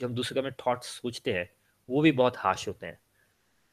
[0.00, 1.50] जो हम दूसरे का थॉट्स सोचते हैं,
[1.90, 2.98] वो भी बहुत हार्श होते हैं।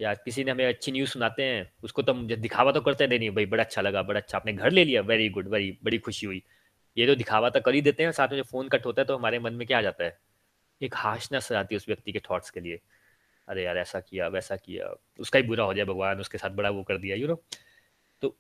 [0.03, 3.29] या किसी ने हमें अच्छी न्यूज़ सुनाते हैं, उसको तो दिखावा तो करते नहीं नहीं,
[3.31, 6.25] भाई, बड़ा अच्छा लगा, बड़ा अच्छा आपने घर ले लिया वेरी गुड वेरी बड़ी खुशी
[6.25, 6.41] हुई।
[6.97, 9.05] ये तो दिखावा तो कर ही देते हैं, साथ में जो फ़ोन कट होता है
[9.05, 10.17] तो हमारे मन में क्या आ जाता है?
[10.81, 12.79] एक हार्शनेस आती है उस व्यक्ति के थॉट्स के लिए।
[13.47, 16.69] अरे यार, ऐसा किया, वैसा किया, उसका ही बुरा हो जाए भगवान, उसके साथ बड़ा
[16.69, 17.41] वो कर दिया यू नो
[18.23, 18.35] तो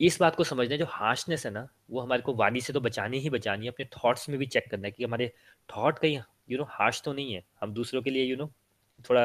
[0.00, 3.18] इस बात को समझना जो हार्शनेस है ना, वो हमारे को वाणी से तो बचानी
[3.18, 5.32] ही बचानी है, अपने थॉट्स में भी चेक करना है कि हमारे
[5.68, 8.50] थॉट कहीं यू नो हार्श तो नहीं है, हम दूसरों के लिए यू नो
[9.10, 9.24] थोड़ा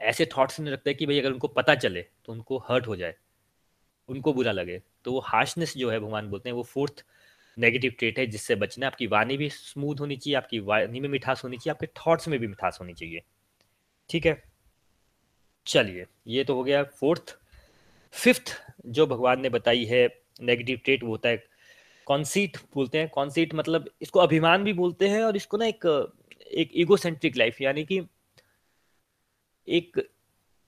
[0.00, 3.14] ऐसे थॉट्स नहीं रखते कि भाई अगर उनको पता चले तो उनको हर्ट हो जाए,
[4.08, 7.04] उनको बुरा लगे तो वो हार्शनेस जो है भगवान बोलते हैं, वो फोर्थ
[7.56, 11.44] नेगेटिव ट्रेट है जिससे बचना आपकी वाणी भी स्मूथ होनी चाहिए, आपकी वाणी में मिठास
[11.44, 13.22] होनी चाहिए, आपके थॉट्स में भी मिठास होनी चाहिए।
[14.10, 14.42] ठीक है?
[15.66, 17.36] चलिए, ये तो हो गया फोर्थ
[18.14, 18.52] फिफ्थ
[18.86, 20.06] जो भगवान ने बताई है
[20.42, 21.42] नेगेटिव ट्रेट वो होता है
[22.06, 25.86] कॉन्सीट बोलते हैं। कॉन्सीट मतलब इसको अभिमान भी बोलते हैं और इसको ना एक
[26.52, 28.00] एक ईगोसेंट्रिक लाइफ यानी कि
[29.68, 30.08] एक,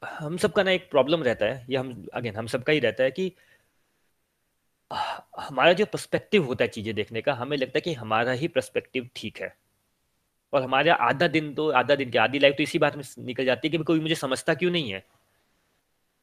[0.04, 3.10] हम सबका ना एक प्रॉब्लम रहता है, ये हम अगेन हम सबका ही रहता है
[3.10, 3.32] कि
[5.38, 9.08] हमारा जो पर्सपेक्टिव होता है चीज़ें देखने का, हमें लगता है कि हमारा ही पर्सपेक्टिव
[9.16, 9.56] ठीक है।
[10.52, 13.44] और हमारा आधा दिन तो आधा दिन की, आधी लाइफ तो इसी बात में निकल
[13.44, 15.04] जाती है कि कोई मुझे समझता क्यों नहीं है?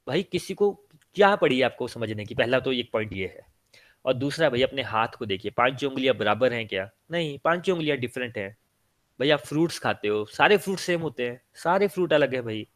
[0.07, 0.71] भाई, किसी को
[1.15, 2.35] क्या पड़ी आपको समझने की?
[2.35, 3.45] पहला तो एक पॉइंट ये है।
[4.05, 6.89] और दूसरा, भाई, अपने हाथ को देखिए, पाँच उंगलियाँ बराबर हैं क्या?
[7.11, 8.57] नहीं, पाँच उंगलियाँ डिफरेंट हैं।
[9.19, 10.25] भाई आप फ्रूट्स खाते हो?
[10.25, 12.67] सारे फ्रूट सेम होते हैं। सारे फ्रूट अलग है भाई।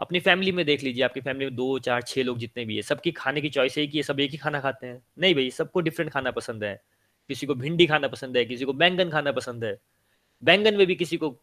[0.00, 2.82] अपनी फैमिली में देख लीजिए, आपकी फैमिली में दो, चार, छह लोग जितने भी है,
[2.82, 5.80] सबकी खाने की चॉइस ही है, सब एक ही खाना खाते हैं। नहीं भाई, सबको
[5.80, 6.82] डिफरेंट खाना पसंद है।
[7.28, 9.78] किसी को भिंडी खाना पसंद है, किसी को बैंगन खाना पसंद है।
[10.44, 11.38] बैंगन में भी किसी को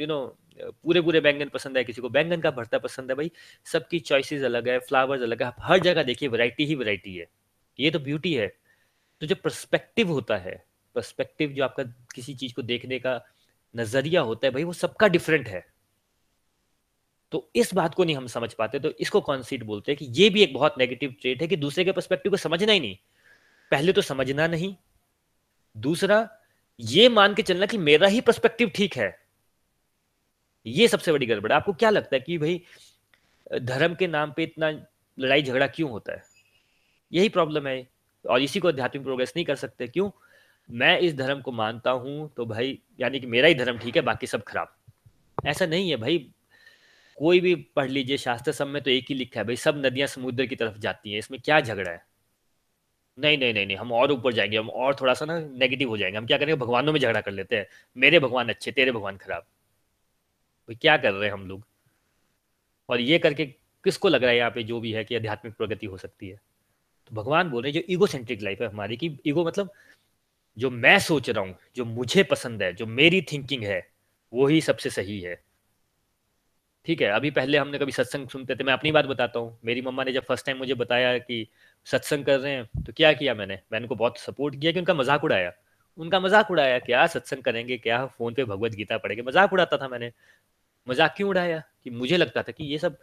[0.00, 3.30] यू नो पूरे पूरे बैंगन पसंद है, किसी को बैंगन का भरता पसंद है। भाई,
[3.64, 7.26] सबकी चॉइसेस अलग है फ्लावर्स अलग है। हर जगह देखिए वैरायटी ही वैरायटी है।
[7.80, 8.56] ये तो ब्यूटी है।
[9.20, 11.82] तो जो परस्पेक्टिव होता है परस्पेक्टिव जो आपका
[12.14, 13.24] किसी चीज़ को देखने का
[13.76, 15.66] नज़रिया होता है भाई, वो सबका डिफरेंट है।
[17.32, 20.30] तो इस बात को नहीं हम समझ पाते तो इसको कॉन्सीट बोलते हैं कि ये
[20.30, 22.96] भी एक बहुत नेगेटिव ट्रेट है कि दूसरे के परस्पेक्टिव को समझना ही नहीं।
[23.70, 24.76] पहले तो समझना नहीं।
[25.76, 26.38] दूसरा,
[26.80, 29.20] ये मान के चलना कि मेरा ही परस्पेक्टिव ठीक है।
[30.66, 32.62] ये सबसे बड़ी गड़बड़ है। आपको क्या लगता है कि भाई,
[33.58, 34.70] धर्म के नाम पे इतना
[35.18, 36.22] लड़ाई झगड़ा क्यों होता है?
[37.12, 37.88] यही प्रॉब्लम है।
[38.30, 40.10] और इसी को आध्यात्मिक प्रोग्रेस नहीं कर सकते। क्यों?
[40.70, 44.02] मैं इस धर्म को मानता हूँ तो भाई, यानी कि मेरा ही धर्म ठीक है,
[44.02, 44.76] बाकी सब खराब।
[45.46, 46.30] ऐसा नहीं है भाई,
[47.18, 50.08] कोई भी पढ़ लीजिए, शास्त्र सब में तो एक ही लिखा है, भाई, सब नदियाँ
[50.08, 52.06] समुद्र की तरफ़ जाती हैं, इसमें क्या झगड़ा है?
[53.18, 55.96] नहीं नहीं नहीं नहीं, हम और ऊपर जाएँगे, हम और थोड़ा सा ना नेगेटिव हो
[55.96, 59.16] जाएँगे, हम क्या करेंगे, भगवानों में झगड़ा कर लेते हैं, मेरे भगवान अच्छे, तेरे भगवान
[59.16, 61.64] खराब। भाई, क्या कर रहे हैं हम लोग?
[62.88, 63.46] और ये करके
[63.84, 66.40] किसको लग रहा है यहाँ पे जो भी है कि आध्यात्मिक प्रगति हो सकती है?
[67.08, 69.72] तो भगवान बोल रहे हैं, जो ईगो सेंट्रिक लाइफ है हमारी, की ईगो मतलब
[70.58, 73.86] जो मैं सोच रहा हूँ, जो मुझे पसंद है, जो मेरी थिंकिंग है,
[74.32, 75.40] वो ही सबसे सही है।
[76.86, 79.82] ठीक है, अभी पहले हमने कभी सत्संग सुनते थे, मैं अपनी बात बताता हूँ। मेरी
[79.82, 81.46] मम्मा ने जब फ़र्स्ट टाइम मुझे बताया कि
[81.86, 83.58] सत्संग कर रहे हैं तो क्या किया मैंने?
[83.72, 85.52] मैंने उनको बहुत सपोर्ट किया कि उनका मज़ाक उड़ाया।
[85.98, 87.78] उनका मज़ाक उड़ाया, क्या सत्संग करेंगे?
[87.78, 89.22] क्या फ़ोन पे भगवत गीता पढ़ेंगे?
[89.22, 90.12] मज़ाक उड़ाता था मैंने।
[90.86, 91.62] मज़ाक क्यों उड़ाया?
[91.84, 92.98] कि मुझे लगता था कि ये सब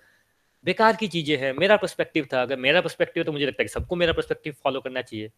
[0.65, 3.73] बेकार की चीज़ें हैं। मेरा पर्सपेक्टिव था, अगर मेरा पर्सपेक्टिव तो मुझे लगता है कि
[3.73, 5.31] सबको मेरा पर्सपेक्टिव फॉलो करना चाहिए।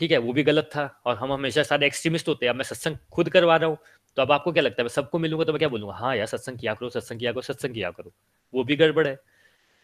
[0.00, 2.64] ठीक है, वो भी गलत था और हम हमेशा सारे एक्सट्रीमिस्ट होते हैं। अब मैं
[2.64, 3.78] सत्संग खुद करवा रहा हूँ
[4.16, 4.84] तो अब आपको क्या लगता है?
[4.84, 5.94] मैं सबको मिलूँगा तो मैं क्या बोलूँगा?
[5.94, 8.12] हाँ यार, सत्संग किया करो, सत्संग किया करो, सत्संग किया करो।
[8.54, 9.14] वो भी गड़बड़ है।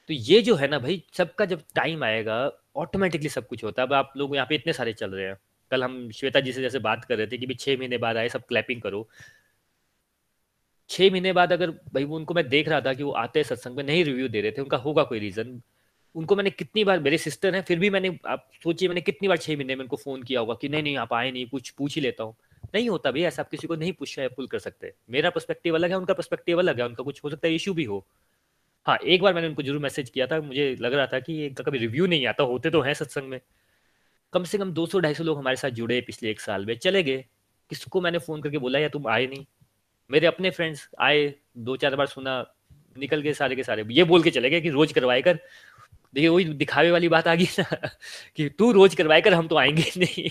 [0.08, 2.36] तो ये जो है ना भाई, सबका जब टाइम आएगा
[2.76, 5.36] ऑटोमेटिकली सब कुछ होता है। अब आप लोग यहाँ पे इतने सारे चल रहे हैं।
[5.70, 8.28] कल हम श्वेता जी से जैसे बात कर रहे थे कि भाई महीने बाद आए,
[8.28, 9.08] सब क्लैपिंग करो।
[10.90, 13.76] छह महीने बाद अगर भाई वो उनको मैं देख रहा था कि वो आते सत्संग
[13.76, 15.60] में, नहीं रिव्यू दे रहे थे, उनका होगा कोई रीजन
[16.16, 19.36] उनको मैंने कितनी बार, मेरे सिस्टर हैं, फिर भी मैंने आप सोचिए, मैंने कितनी बार
[19.36, 21.94] छह महीने में उनको फ़ोन किया होगा कि नहीं नहीं, आप आए नहीं, कुछ पूछ
[21.94, 22.34] ही लेता हूँ।
[22.74, 25.90] नहीं होता भाई ऐसा आप किसी को नहीं पूछ पुल कर सकते मेरा पर्सपेक्टिव अलग
[25.90, 28.04] है, उनका पर्सपेक्टिव अलग है, उनका कुछ हो सकता है इशू भी हो।
[28.86, 31.64] हाँ एक बार मैंने उनको ज़रूर मैसेज किया था, मुझे लग रहा था कि इनका
[31.64, 33.40] कभी रिव्यू नहीं आता, होते तो हैं सत्संग में।
[34.32, 37.24] कम से कम 200 ढाई लोग हमारे साथ जुड़े पिछले एक साल में, चले गए।
[37.70, 39.44] किसको मैंने फ़ोन करके बोला या तुम आए नहीं।
[40.10, 42.46] मेरे अपने फ्रेंड्स आए, दो चार बार सुना,
[42.98, 45.38] निकल गए सारे के सारे। ये बोल के चले गए कि रोज करवाए कर
[46.16, 47.88] देखिए, वही दिखावे वाली बात आ गई ना,
[48.36, 50.28] कि तू रोज करवाए कर, हम तो आएँगे नहीं।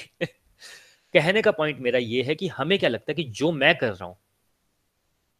[1.13, 3.88] कहने का पॉइंट मेरा ये है कि हमें क्या लगता है कि जो मैं कर
[3.88, 4.17] रहा हूँ,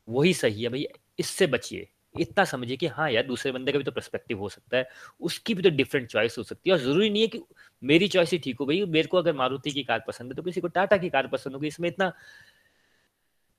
[0.08, 0.86] वही सही है। भाई,
[1.20, 4.78] इससे बचिए। इतना समझिए कि हाँ यार, दूसरे बंदे का भी तो पर्सपेक्टिव हो सकता
[4.78, 4.88] है,
[5.22, 7.42] उसकी भी तो डिफरेंट चॉइस हो सकती है। और ज़रूरी नहीं है कि
[7.84, 10.44] मेरी चॉइस ही ठीक हो। भाई, मेरे को अगर मारुति की कार पसंद है तो
[10.44, 12.12] किसी को टाटा की कार पसंद होगी। इसमें इतना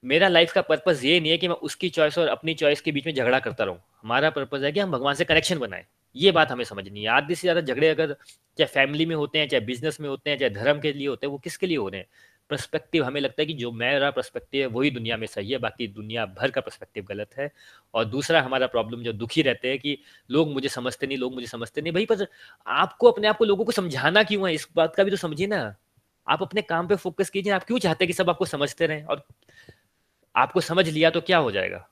[0.05, 2.93] मेरा लाइफ का पर्पज ये नहीं है कि मैं उसकी चॉइस और अपनी चॉइस के
[2.93, 6.33] बीच में झगड़ा करता रहूँ। हमारा पर्पज है कि हम भगवान से कनेक्शन बनाए। ये
[6.33, 8.13] बात हमें समझनी है। आधे से ज़्यादा झगड़े अगर
[8.59, 11.27] चाहे फैमिली में होते हैं, चाहे बिज़नेस में होते हैं, चाहे धर्म के लिए होते
[11.27, 12.09] हैं, वो किसके लिए हो रहे हैं?
[12.51, 15.89] पर्सपेक्टिव हमें लगता है कि जो मेरा पर्सपेक्टिव है, वही दुनिया में सही है, बाकी
[15.89, 17.53] दुनिया भर का पर्सपेक्टिव गलत है।
[17.95, 19.99] और दूसरा हमारा प्रॉब्लम जो दुखी रहते हैं कि
[20.31, 22.27] लोग मुझे समझते नहीं, लोग मुझे समझते नहीं। भाई, पर
[22.67, 24.55] आपको अपने आप को लोगों को समझाना क्यों है?
[24.55, 25.77] इस बात का भी तो समझिए ना।
[26.29, 29.05] आप अपने काम पे फोकस कीजिए, आप क्यों चाहते हैं कि सब आपको समझते रहें?
[29.05, 29.27] और
[30.37, 31.89] आपको समझ लिया तो क्या हो जाएगा?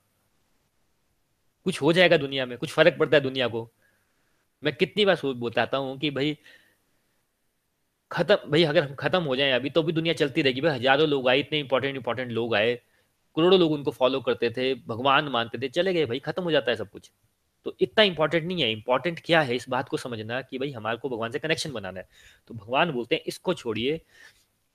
[1.65, 3.71] कुछ हो जाएगा दुनिया में, कुछ फ़र्क पड़ता है दुनिया को।
[4.63, 6.37] मैं कितनी बार बताता हूँ कि भाई,
[8.11, 11.09] खत्म, भाई अगर हम खत्म हो जाए अभी तो भी दुनिया चलती रहेगी। भाई हज़ारों
[11.09, 12.75] लोग आए, इतने इंपॉर्टेंट इंपॉर्टेंट लोग आए।
[13.37, 16.71] करोड़ों लोग उनको फॉलो करते थे, भगवान मानते थे, चले गए भाई, खत्म हो जाता
[16.71, 17.11] है सब कुछ।
[17.67, 20.97] तो इतना इंपॉर्टेंट नहीं है। इंपॉर्टेंट क्या है इस बात को समझना कि भाई हमारे
[20.97, 22.09] को भगवान से कनेक्शन बनाना है।
[22.49, 24.01] तो भगवान बोलते हैं, इसको छोड़िए।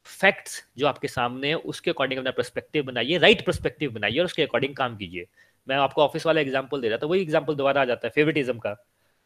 [0.06, 4.44] फैक्ट्स जो आपके सामने है, उसके अकॉर्डिंग अपना परस्पेक्टिव बनाइए राइट परस्पेक्टिव बनाइए और उसके
[4.44, 5.28] अकॉर्डिंग काम कीजिए।
[5.68, 8.58] मैं आपको ऑफ़िस वाला एग्ज़ाम्पल दे रहा था, वही एग्ज़ाम्पल दोबारा आ जाता है फेवरेटिज्म
[8.60, 8.76] का।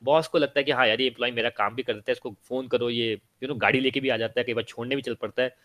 [0.03, 2.13] बॉस को लगता है कि हाँ यार, ये एम्प्लॉय मेरा काम भी कर देता है,
[2.13, 4.95] इसको फ़ोन करो, ये यू नो गाड़ी लेके भी आ जाता है, कई बार छोड़ने
[4.95, 5.55] भी चल पड़ता है।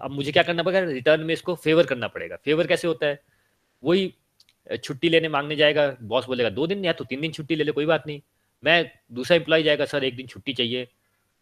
[0.00, 0.80] अब मुझे क्या करना पड़ेगा?
[0.86, 3.20] रिटर्न में इसको फेवर करना पड़ेगा। फेवर कैसे होता है?
[3.82, 4.12] वही
[4.84, 7.72] छुट्टी लेने मांगने जाएगा, बॉस बोलेगा, दो दिन या तो तीन दिन छुट्टी ले ले,
[7.72, 8.20] कोई बात नहीं।
[8.62, 10.86] मैं दूसरा एम्प्लॉय जाएगा, सर, एक दिन छुट्टी चाहिए।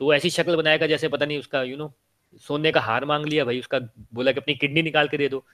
[0.00, 1.92] तो ऐसी शक्ल बनाएगा जैसे पता नहीं उसका यू नो
[2.46, 3.78] सोने का हार मांग लिया, भाई उसका
[4.14, 5.44] बोला कि अपनी किडनी निकाल के दे दो।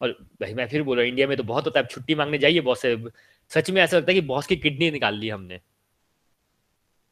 [0.00, 2.38] और भाई मैं फिर बोल रहा हूँ इंडिया में तो बहुत होता है छुट्टी मांगने
[2.38, 2.96] जाइए बॉस से।
[3.50, 5.60] सच में ऐसा लगता है कि बॉस की किडनी निकाल ली हमने।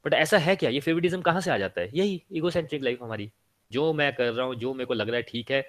[0.04, 0.70] बट ऐसा है क्या?
[0.70, 1.90] ये फेवरेटिज्म कहाँ से आ जाता है?
[1.94, 3.30] यही ईगोसेंट्रिक लाइफ हमारी।
[3.70, 5.64] जो मैं कर रहा हूँ, जो मेरे को लग रहा है ठीक है,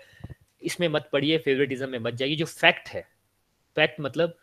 [0.62, 3.08] इसमें मत पड़िए फेवरेटिज्म में मत जाइए। जो फैक्ट है।
[3.76, 4.38] फैक्ट मतलब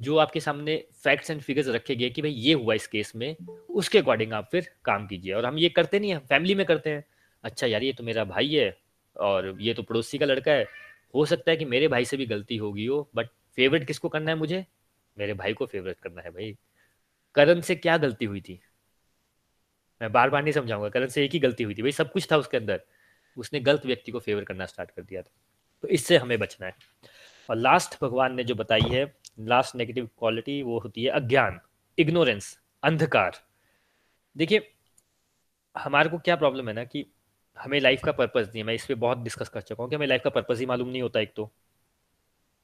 [0.00, 3.36] जो आपके सामने फैक्ट्स एंड फिगर्स रखे गए कि भाई ये हुआ इस केस में,
[3.70, 6.90] उसके अकॉर्डिंग आप फिर काम कीजिए। और हम ये करते नहीं है फैमिली में करते
[6.90, 7.04] हैं।
[7.44, 8.76] अच्छा यार, ये तो मेरा भाई है,
[9.16, 10.66] और ये तो पड़ोसी का लड़का है।
[11.14, 14.30] हो सकता है कि मेरे भाई से भी गलती होगी हो बट फेवरेट किसको करना
[14.30, 14.64] है मुझे?
[15.18, 16.56] मेरे भाई को फेवरेट करना है भाई।
[17.34, 18.60] करण से क्या गलती हुई थी?
[20.00, 22.30] मैं बार बार नहीं समझाऊँगा करण से एक ही गलती हुई थी, भाई सब कुछ
[22.32, 22.80] था उसके अंदर।
[23.36, 25.30] उसने गलत व्यक्ति को फेवर करना स्टार्ट कर दिया था।
[25.82, 26.74] तो इससे हमें बचना है।
[27.48, 29.04] और लास्ट भगवान ने जो बताई है
[29.40, 31.60] लास्ट नेगेटिव क्वालिटी वो होती है अज्ञान
[31.98, 33.36] इग्नोरेंस अंधकार।
[34.36, 34.70] देखिए,
[35.76, 37.06] हमारे को क्या प्रॉब्लम है ना कि
[37.56, 39.96] हमें लाइफ का पर्पज नहीं है, मैं इस पर बहुत डिस्कस कर चुका हूँ कि
[39.96, 41.50] हमें लाइफ का पर्पज ही मालूम नहीं होता एक तो।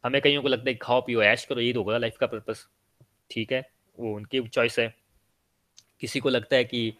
[0.04, 2.66] हमें कईयों को लगता है, खाओ, पियो, ऐश करो, ये तो होगा लाइफ का पर्पज
[3.30, 3.60] ठीक है,
[3.98, 4.94] वो उनकी चॉइस है।
[6.00, 6.92] किसी को लगता है कि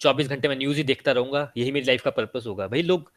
[0.00, 3.12] 24 घंटे में न्यूज़ ही देखता रहूँगा, यही मेरी लाइफ का पर्पस होगा। भाई लोग,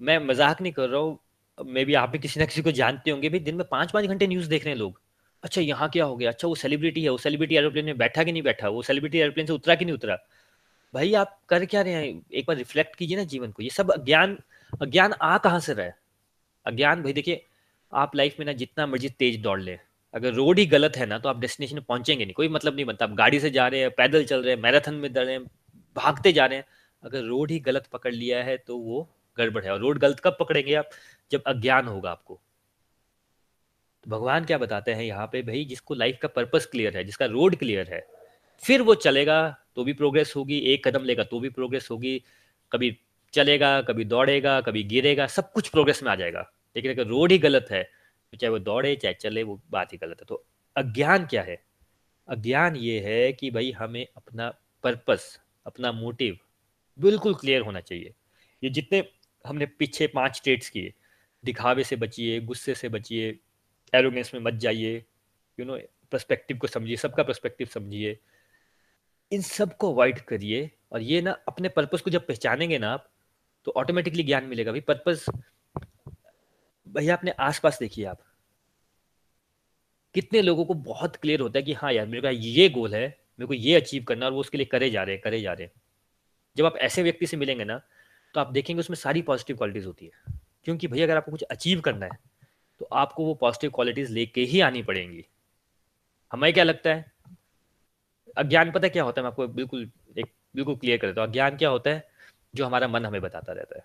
[0.00, 1.18] मैं मज़ाक नहीं कर रहा हूँ,
[1.58, 4.06] मे भी, आप भी किसी ना किसी को जानते होंगे, भाई दिन में पाँच पाँच
[4.06, 5.00] घंटे न्यूज़ देख रहे हैं लोग।
[5.42, 6.30] अच्छा यहाँ क्या हो गया?
[6.30, 8.68] अच्छा वो सेलिब्रिटी है, वो सेलिब्रिटी एरोप्लेन में बैठा कि नहीं बैठा?
[8.68, 10.16] वो सेलिब्रिटी एरोप्लेन से उतरा कि नहीं उतरा?
[10.94, 12.22] भाई आप कर क्या रहे हैं?
[12.32, 14.38] एक बार रिफ्लेक्ट कीजिए ना जीवन को। ये सब अज्ञान
[14.82, 15.96] अज्ञान आ कहाँ से रहा है?
[16.66, 17.44] अज्ञान, भाई देखिए,
[17.92, 19.78] आप लाइफ में ना जितना मर्ज़ी तेज दौड़ ले।
[20.14, 23.04] अगर रोड ही गलत है ना तो आप डेस्टिनेशन पहुँचेंगे नहीं। कोई मतलब नहीं बनता।
[23.04, 25.46] आप गाड़ी से जा रहे हैं, पैदल चल रहे हैं मैराथन में दौड़ रहे हैं
[25.96, 26.64] भागते जा रहे हैं।
[27.02, 30.36] अगर रोड ही गलत पकड़ लिया है तो वो गड़बड़ है। और रोड गलत कब
[30.40, 30.90] पकड़ेंगे आप?
[31.30, 32.40] जब अज्ञान होगा आपको।
[34.04, 35.42] तो भगवान क्या बताते हैं यहाँ पे?
[35.42, 38.06] भाई, जिसको लाइफ का पर्पस क्लियर है, जिसका रोड क्लियर है,
[38.62, 42.22] फिर वो चलेगा तो भी प्रोग्रेस होगी, एक कदम लेगा तो भी प्रोग्रेस होगी।
[42.72, 42.96] कभी
[43.34, 47.38] चलेगा, कभी दौड़ेगा, कभी गिरेगा, सब कुछ प्रोग्रेस में आ जाएगा। लेकिन अगर रोड ही
[47.38, 47.82] गलत है
[48.32, 50.44] तो चाहे वो दौड़े, चाहे चले, वो बात ही गलत है। तो
[50.76, 51.62] अज्ञान क्या है?
[52.28, 54.48] अज्ञान ये है कि भाई हमें अपना
[54.84, 56.38] पर्पस अपना मोटिव
[56.98, 58.14] बिल्कुल। क्लियर होना चाहिए।
[58.62, 59.04] ये जितने
[59.44, 60.92] हमने पीछे पाँच स्टेट्स किए
[61.44, 63.38] दिखावे से बचिए गुस्से से बचिए
[63.92, 65.04] एरोगेंस में मत जाइए
[65.58, 65.78] यू नो
[66.12, 68.18] पर्सपेक्टिव को समझिए सबका पर्सपेक्टिव समझिए।
[69.32, 73.08] इन सबको अवॉइड करिए और ये ना अपने पर्पस को जब पहचानेंगे ना आप
[73.66, 75.26] तो ऑटोमेटिकली ज्ञान मिलेगा। भाई पर्पस
[76.88, 78.22] भैया अपने आसपास देखिए आप?
[80.14, 83.21] कितने लोगों को बहुत क्लियर होता है कि हाँ यार मेरे का ये गोल है
[83.38, 85.52] मेरे को ये अचीव करना और वो उसके लिए करे जा रहे हैं, करे जा
[85.52, 85.72] रहे हैं।
[86.56, 87.80] जब आप ऐसे व्यक्ति से मिलेंगे ना
[88.34, 91.80] तो आप देखेंगे उसमें सारी पॉजिटिव क्वालिटीज होती है। क्योंकि भैया, अगर आपको कुछ अचीव
[91.80, 92.18] करना है
[92.80, 95.24] तो आपको वो पॉजिटिव क्वालिटीज लेके ही आनी पड़ेंगी।
[96.32, 97.12] हमें क्या लगता है?
[98.36, 99.24] अज्ञान पता क्या होता है?
[99.24, 102.08] मैं आपको बिल्कुल एक, बिल्कुल क्लियर कर देता हूँ। अज्ञान क्या होता है?
[102.54, 103.84] जो हमारा मन हमें बताता रहता है।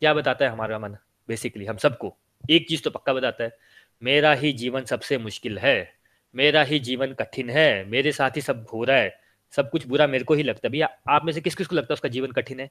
[0.00, 0.96] क्या बताता है हमारा मन?
[1.28, 2.16] बेसिकली हम सबको।
[2.50, 3.58] एक चीज़ तो पक्का बताता है,
[4.02, 5.95] मेरा ही जीवन सबसे मुश्किल है।
[6.36, 9.14] मेरा ही जीवन कठिन है, मेरे साथ ही सब हो रहा है,
[9.52, 11.76] सब कुछ बुरा मेरे को ही लगता है। भैया, आप में से किस किस को
[11.76, 12.70] लगता है उसका जीवन कठिन है?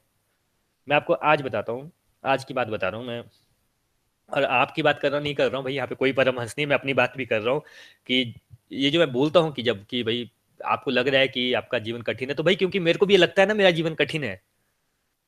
[0.87, 1.91] मैं आपको आज बताता हूँ,
[2.23, 3.23] आज की बात बता रहा हूँ मैं।
[4.29, 6.67] और आपकी बात कर रहा नहीं कर रहा हूँ भाई यहाँ पे कोई परमहंस नहीं,
[6.67, 7.61] मैं अपनी बात भी कर रहा हूँ
[8.07, 8.33] कि
[8.73, 11.79] ये जो मैं बोलता हूँ कि जब कि भाई आपको लग रहा है कि आपका
[11.79, 14.23] जीवन कठिन है तो भाई क्योंकि मेरे को भी लगता है ना, मेरा जीवन कठिन
[14.23, 14.39] है।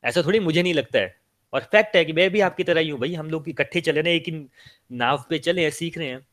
[0.04, 1.16] ऐसा थोड़ी मुझे नहीं लगता है।
[1.54, 4.02] और फैक्ट है कि मैं भी आपकी तरह ही हूँ, भाई हम लोग इकट्ठे चले
[4.02, 4.50] ना एक
[4.94, 6.26] नाव पे चले हैं, सीख रहे हैं।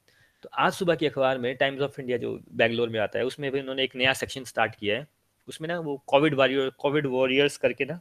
[0.44, 3.50] तो आज सुबह की अखबार में टाइम्स ऑफ़ इंडिया जो बैंगलोर में आता है, उसमें
[3.52, 5.07] भी उन्होंने एक नया सेक्शन स्टार्ट किया है।
[5.48, 8.00] उसमें ना वो कोविड वॉरियर कोविड वॉरियर्स करके ना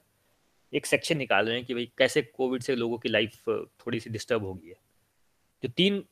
[0.74, 4.10] एक सेक्शन निकाल रहे हैं कि भाई कैसे कोविड से लोगों की लाइफ थोड़ी सी
[4.10, 4.76] डिस्टर्ब हो गई है।
[5.64, 6.04] जो तीन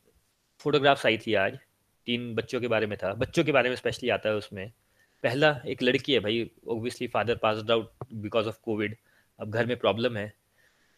[0.60, 1.58] फोटोग्राफ्स आई थी आज,
[2.06, 4.72] तीन बच्चों के बारे में था। बच्चों के बारे में स्पेशली आता है उसमें।
[5.24, 8.98] पहला एक लड़की है भाई obviously father pass out because of Covid
[9.40, 10.34] अब घर में प्रॉब्लम है।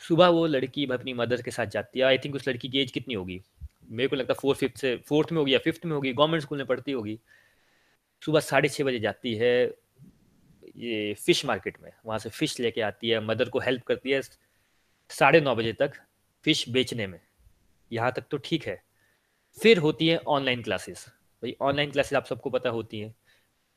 [0.07, 2.91] सुबह वो लड़की अपनी मदर के साथ जाती है। आई थिंक उस लड़की की एज
[2.91, 3.41] कितनी होगी?
[3.89, 6.43] मेरे को लगता है फोर्थ फिफ्थ से फोर्थ में होगी या फिफ्थ में होगी गवर्नमेंट
[6.43, 7.19] स्कूल में पढ़ती होगी।
[8.21, 9.53] सुबह साढ़े छः बजे जाती है
[10.77, 14.21] ये फ़िश मार्केट में। वहाँ से फ़िश लेके आती है मदर को हेल्प करती है
[15.09, 15.93] साढ़े नौ बजे तक
[16.45, 17.19] फ़िश बेचने में।
[17.91, 18.81] यहाँ तक तो ठीक है।
[19.57, 21.05] फिर होती है ऑनलाइन क्लासेस
[21.43, 23.13] भाई ऑनलाइन क्लासेस आप सबको पता होती हैं।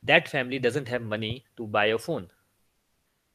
[0.05, 2.29] That family doesn't have money to buy a phone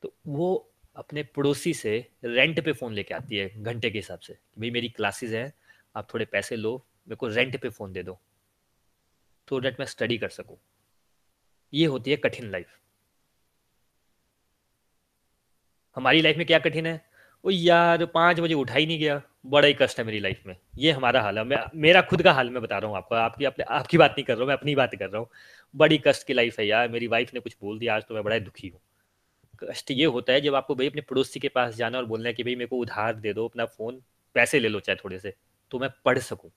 [0.03, 0.47] तो वो
[0.95, 4.89] अपने पड़ोसी से रेंट पे फ़ोन लेके आती है घंटे के हिसाब से भाई मेरी
[4.89, 5.51] क्लासेस हैं
[5.95, 6.75] आप थोड़े पैसे लो,
[7.07, 8.19] मेरे को रेंट पे फ़ोन दे दो
[9.47, 10.57] तो डेट मैं स्टडी कर सकूँ।
[11.73, 12.67] ये होती है कठिन लाइफ
[15.97, 16.93] हमारी लाइफ में क्या कठिन है?
[17.43, 20.55] वो यार, पाँच बजे उठा ही नहीं गया। बड़ा ही कष्ट है मेरी लाइफ में।
[20.77, 23.45] ये हमारा हाल है। मैं, मेरा खुद का हाल मैं बता रहा हूँ आपको। आपकी
[23.45, 25.27] अपने आपकी बात नहीं कर रहा हूँ, मैं अपनी बात कर रहा हूँ।
[25.73, 28.23] बड़ी कष्ट की लाइफ है यार। मेरी वाइफ ने कुछ बोल दिया, आज तो मैं
[28.23, 28.79] बड़ा दुखी हूँ।
[29.63, 32.33] कष्ट ये होता है जब आपको भाई अपने पड़ोसी के पास जाना और बोलना है
[32.33, 34.01] कि भाई मेरे को उधार दे दो, अपना फ़ोन
[34.35, 35.33] पैसे ले लो चाहे थोड़े से।
[35.72, 36.51] तो मैं पढ़ सकूँ।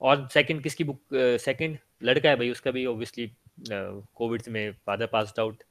[0.00, 1.00] और सेकंड किसकी बुक
[1.40, 3.30] सेकंड लड़का है भाई, उसका भी ऑब्वियसली
[3.60, 5.62] कोविड में फादर पास आउट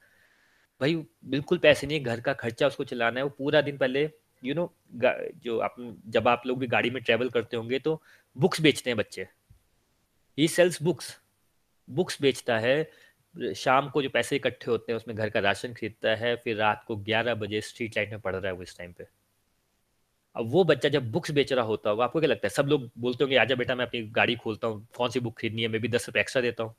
[0.81, 0.95] भाई,
[1.25, 4.09] बिल्कुल पैसे नहीं घर का खर्चा उसको चलाना है। वो पूरा दिन पहले
[4.43, 5.75] यू नो जो आप,
[6.07, 8.01] जब आप लोग भी गाड़ी में ट्रेवल करते होंगे तो
[8.35, 9.27] बुक्स बेचते हैं बच्चे।
[10.37, 11.17] ही सेल्स बुक्स
[11.87, 12.89] बुक्स बेचता है,
[13.55, 16.83] शाम को जो पैसे इकट्ठे होते हैं, उसमें घर का राशन खरीदता है, फिर रात
[16.87, 19.05] को 11 बजे स्ट्रीट लाइट में पढ़ रहा है वो इस टाइम पे।
[20.35, 22.49] अब वो बच्चा जब बुक्स बेच रहा होता होगा, आपको क्या लगता है?
[22.49, 25.61] सब लोग बोलते होंगे, आजा बेटा, मैं अपनी गाड़ी खोलता हूँ। कौन सी बुक खरीदनी
[25.61, 25.67] है?
[25.67, 26.71] मैं भी दस रुपये एक्स्ट्रा देता हूँ।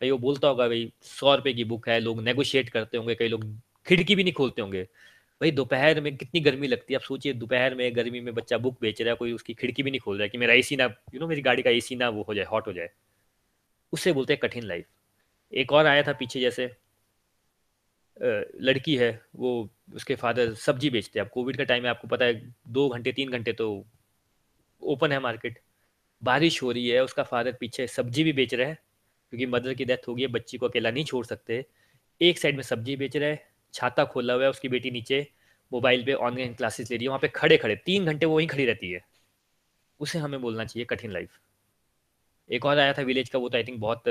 [0.00, 3.28] भाई वो बोलता होगा, भाई, सौ रुपये की बुक है। लोग नेगोशिएट करते होंगे, कई
[3.28, 3.44] लोग
[3.86, 4.82] खिड़की भी नहीं खोलते होंगे।
[5.40, 6.96] भाई, दोपहर में कितनी गर्मी लगती है?
[6.96, 9.90] आप सोचिए, दोपहर में गर्मी में बच्चा बुक बेच रहा है, कोई उसकी खिड़की भी
[9.90, 12.08] नहीं खोल रहा है कि मेरा एसी ना यू नो मेरी गाड़ी का एसी ना
[12.08, 12.90] वो हो जाए हॉट हो जाए।
[13.92, 14.86] उससे बोलते हैं कठिन लाइफ
[15.52, 16.76] एक और आया था पीछे जैसे
[18.16, 22.24] लड़की है, वो उसके फादर सब्ज़ी बेचते हैं। अब कोविड का टाइम है, आपको पता
[22.24, 22.34] है,
[22.68, 23.84] दो घंटे, तीन घंटे तो
[24.82, 25.58] ओपन है मार्केट
[26.22, 28.74] बारिश हो रही है, उसका फादर पीछे सब्ज़ी भी बेच रहा है,
[29.32, 31.64] क्योंकि मदर की डेथ हो गई है, बच्ची को अकेला नहीं छोड़ सकते।
[32.20, 33.42] एक साइड में सब्ज़ी बेच रहा है,
[33.74, 35.26] छाता खोला हुआ है उसकी बेटी नीचे
[35.72, 38.48] मोबाइल पे ऑनलाइन क्लासेस ले रही है, वहाँ पे खड़े खड़े, तीन घंटे वो वहीं
[38.48, 39.04] खड़ी रहती है।
[40.00, 41.38] उसे हमें बोलना चाहिए कठिन लाइफ
[42.50, 44.02] एक और आया था विलेज का, वो तो आई थिंक बहुत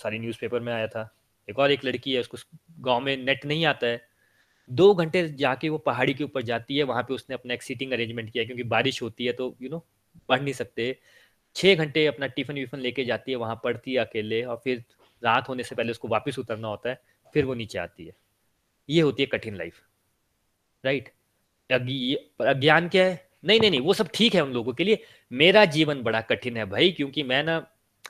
[0.00, 1.02] सारी न्यूज़पेपर में आया था।
[1.50, 2.38] एक और एक लड़की है, उसको
[2.80, 4.00] गाँव में नेट नहीं आता है।
[4.70, 7.92] दो घंटे जाके वो पहाड़ी के ऊपर जाती है, वहाँ पे उसने अपना एक सीटिंग
[7.92, 9.84] अरेंजमेंट किया क्योंकि बारिश होती है तो यू नो
[10.28, 10.96] पढ़ नहीं सकते।
[11.56, 14.84] छः घंटे अपना टिफ़िन विफन लेके जाती है, वहाँ पढ़ती है अकेले और फिर
[15.22, 17.00] रात होने से पहले उसको वापस उतरना होता है,
[17.34, 18.12] फिर वो नीचे आती है।
[18.88, 19.80] ये होती है कठिन लाइफ
[20.84, 21.12] राइट
[21.70, 23.28] अज्ञान क्या है?
[23.44, 26.56] नहीं नहीं नहीं, वो सब ठीक है उन लोगों के लिए। मेरा जीवन बड़ा कठिन
[26.56, 27.58] है भाई, क्योंकि मैं ना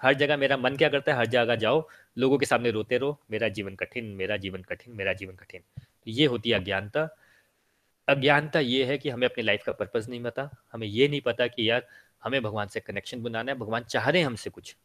[0.02, 1.88] हर जगह मेरा मन क्या करता है, हर जगह जाओ,
[2.18, 6.10] लोगों के सामने रोते रहो, मेरा जीवन कठिन, मेरा जीवन कठिन, मेरा जीवन कठिन। तो
[6.10, 7.16] ये होती है अज्ञानता।
[8.08, 11.46] अज्ञानता ये है कि हमें अपनी लाइफ का पर्पज नहीं पता, हमें ये नहीं पता
[11.46, 11.86] कि यार
[12.24, 14.76] हमें भगवान से कनेक्शन बनाना है, भगवान चाह रहे हैं हमसे कुछ,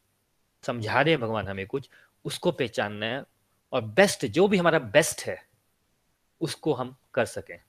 [0.62, 1.90] समझा रहे हैं भगवान हमें कुछ,
[2.24, 3.24] उसको पहचानना है
[3.72, 5.46] और बेस्ट जो भी हमारा बेस्ट है,
[6.40, 7.60] उसको हम कर सकें।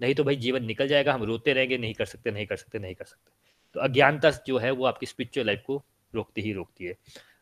[0.00, 2.78] नहीं तो भाई जीवन निकल जाएगा, हम रोते रहेंगे, नहीं कर सकते, नहीं कर सकते,
[2.78, 3.30] नहीं कर सकते।
[3.74, 5.84] तो अज्ञानता जो है वो आपकी स्पिरिचुअल लाइफ को
[6.16, 6.94] रोकती ही रोकती है।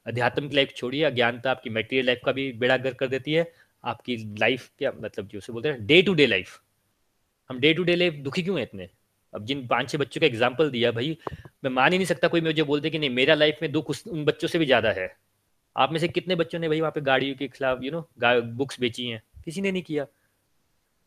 [0.07, 3.53] अध्यात्म की लाइफ छोड़िए, अज्ञानता आपकी मेटेरियल लाइफ का भी बेड़ा गर कर देती है।
[3.85, 6.61] आपकी लाइफ क्या मतलब जो उसे बोलते हैं डे टू डे लाइफ
[7.51, 8.89] हम डे टू डे लाइफ दुखी क्यों है इतने?
[9.35, 11.17] अब जिन पाँच छह बच्चों का एग्ज़ाम्पल दिया, भाई,
[11.65, 14.07] मैं मान ही नहीं सकता कोई मुझे बोलते कि नहीं, मेरा लाइफ में दुख उस,
[14.07, 15.09] उन बच्चों से भी ज़्यादा है।
[15.77, 18.09] आप में से कितने बच्चों ने भाई वहाँ पे गाड़ियों के खिलाफ यू नो
[18.55, 19.23] बुक्स बेची हैं?
[19.45, 20.07] किसी ने नहीं किया।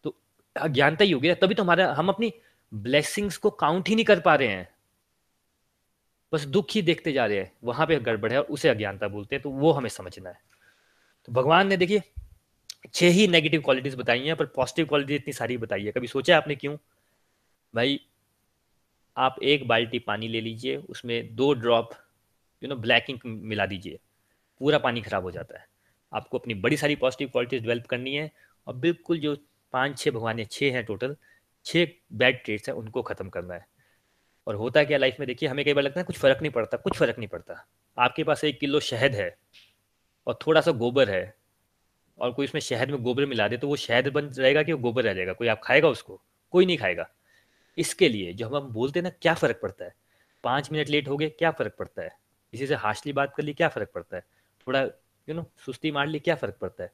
[0.06, 0.16] तो
[0.56, 2.34] अज्ञानता ही हो गया तभी तो हमारा, हम अपनी
[2.72, 4.68] ब्लेसिंग्स को काउंट ही नहीं कर पा रहे हैं।
[6.34, 9.36] बस दुख ही देखते जा रहे हैं। वहाँ पे गड़बड़ है और उसे अज्ञानता बोलते
[9.36, 10.40] हैं तो वो हमें समझना है।
[11.28, 12.02] तो भगवान ने देखिए,
[12.94, 16.34] छह ही नेगेटिव क्वालिटीज बताई हैं, पर पॉजिटिव क्वालिटी इतनी सारी बताई है। कभी सोचा
[16.34, 16.76] है आपने क्यों?
[17.74, 18.00] भाई,
[19.18, 21.90] आप एक बाल्टी पानी ले लीजिए, उसमें दो drop
[22.62, 24.00] you know black ink मिला दीजिए।
[24.62, 25.66] पूरा पानी खराब हो जाता है।
[26.12, 28.32] आपको अपनी बड़ी सारी पॉजिटिव क्वालिटीज डेवलप करनी है,
[28.68, 29.36] और बिल्कुल जो
[29.74, 31.16] पाँच छः भगवान छः हैं टोटल
[31.66, 33.66] छः बैड ट्रेड्स हैं, उनको ख़त्म करना है।
[34.48, 35.28] और होता क्या लाइफ में?
[35.28, 37.68] देखिए, हमें कई बार लगता है कुछ फ़र्क नहीं पड़ता, कुछ फ़र्क नहीं पड़ता।
[37.98, 39.38] आपके पास एक किलो शहद है
[40.28, 41.36] और थोड़ा सा गोबर है
[42.20, 44.80] और कोई उसमें शहद में गोबर मिला दे तो वो शहद बन जाएगा कि वो
[44.80, 45.34] गोबर रह जाएगा?
[45.34, 46.22] कोई आप खाएगा उसको?
[46.52, 47.10] कोई नहीं खाएगा।
[47.78, 49.94] इसके लिए जो हम बोलते हैं ना, क्या फ़र्क पड़ता है?
[50.44, 52.10] पाँच मिनट लेट हो गए, क्या फ़र्क पड़ता है?
[52.52, 54.24] किसी से हाशली बात कर ली, क्या फ़र्क पड़ता है?
[54.68, 54.82] थोड़ा
[55.30, 56.92] यू नो सुस्ती मार ली, क्या फ़र्क पड़ता है?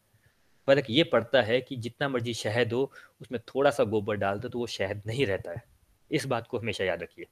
[0.68, 2.92] फ़र्क ये पड़ता है कि जितना मर्ज़ी शहद हो,
[3.22, 5.64] उसमें थोड़ा सा गोबर डाल दो तो वो शहद नहीं रहता है।
[6.12, 7.26] इस बात को हमेशा याद रखिए।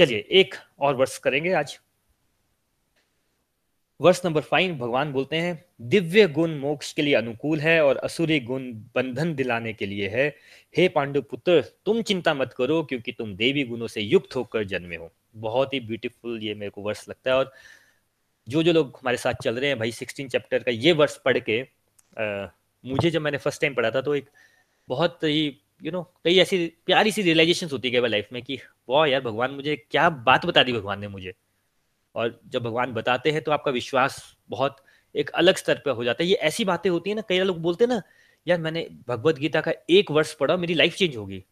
[0.00, 1.78] चलिए एक और वर्ष करेंगे आज।
[4.00, 8.40] वर्ष नंबर फाइव भगवान बोलते हैं दिव्य गुण मोक्ष के लिए अनुकूल है और असुरी
[8.40, 10.26] गुण बंधन दिलाने के लिए है।
[10.76, 14.96] हे पांडु पुत्र तुम चिंता मत करो क्योंकि तुम देवी गुणों से युक्त होकर जन्मे
[14.96, 17.52] हो। बहुत ही ब्यूटीफुल ये मेरे को वर्ष लगता है और
[18.48, 21.38] जो जो लोग हमारे साथ चल रहे हैं भाई सिक्सटीन चैप्टर का ये वर्ष पढ़
[21.38, 21.60] के
[22.18, 22.46] आ,
[22.84, 24.30] मुझे जब मैंने फ़र्स्ट टाइम पढ़ा था तो एक
[24.88, 28.58] बहुत ही यू नो कई ऐसी प्यारी सी रियलाइजेशन होती है लाइफ में कि,
[28.88, 31.32] वाह यार, भगवान मुझे क्या बात बता दी भगवान ने मुझे?
[32.14, 34.76] और जब भगवान बताते हैं तो आपका विश्वास बहुत
[35.16, 37.58] एक अलग स्तर पर हो जाता है। ये ऐसी बातें होती है ना, कई लोग
[37.58, 38.02] बोलते हैं ना,
[38.46, 41.44] यार, मैंने भगवत गीता का एक वर्ष पढ़ा, मेरी लाइफ चेंज होगी।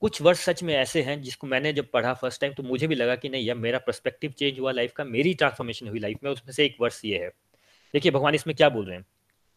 [0.00, 2.94] कुछ वर्ष सच में ऐसे हैं जिसको मैंने जब पढ़ा फ़र्स्ट टाइम तो मुझे भी
[2.94, 6.30] लगा कि नहीं, यार, मेरा पर्सपेक्टिव चेंज हुआ लाइफ का, मेरी ट्रांसफॉर्मेशन हुई लाइफ में,
[6.30, 7.28] उसमें से एक वर्ष ये है।
[7.92, 9.06] देखिए, भगवान इसमें क्या बोल रहे हैं?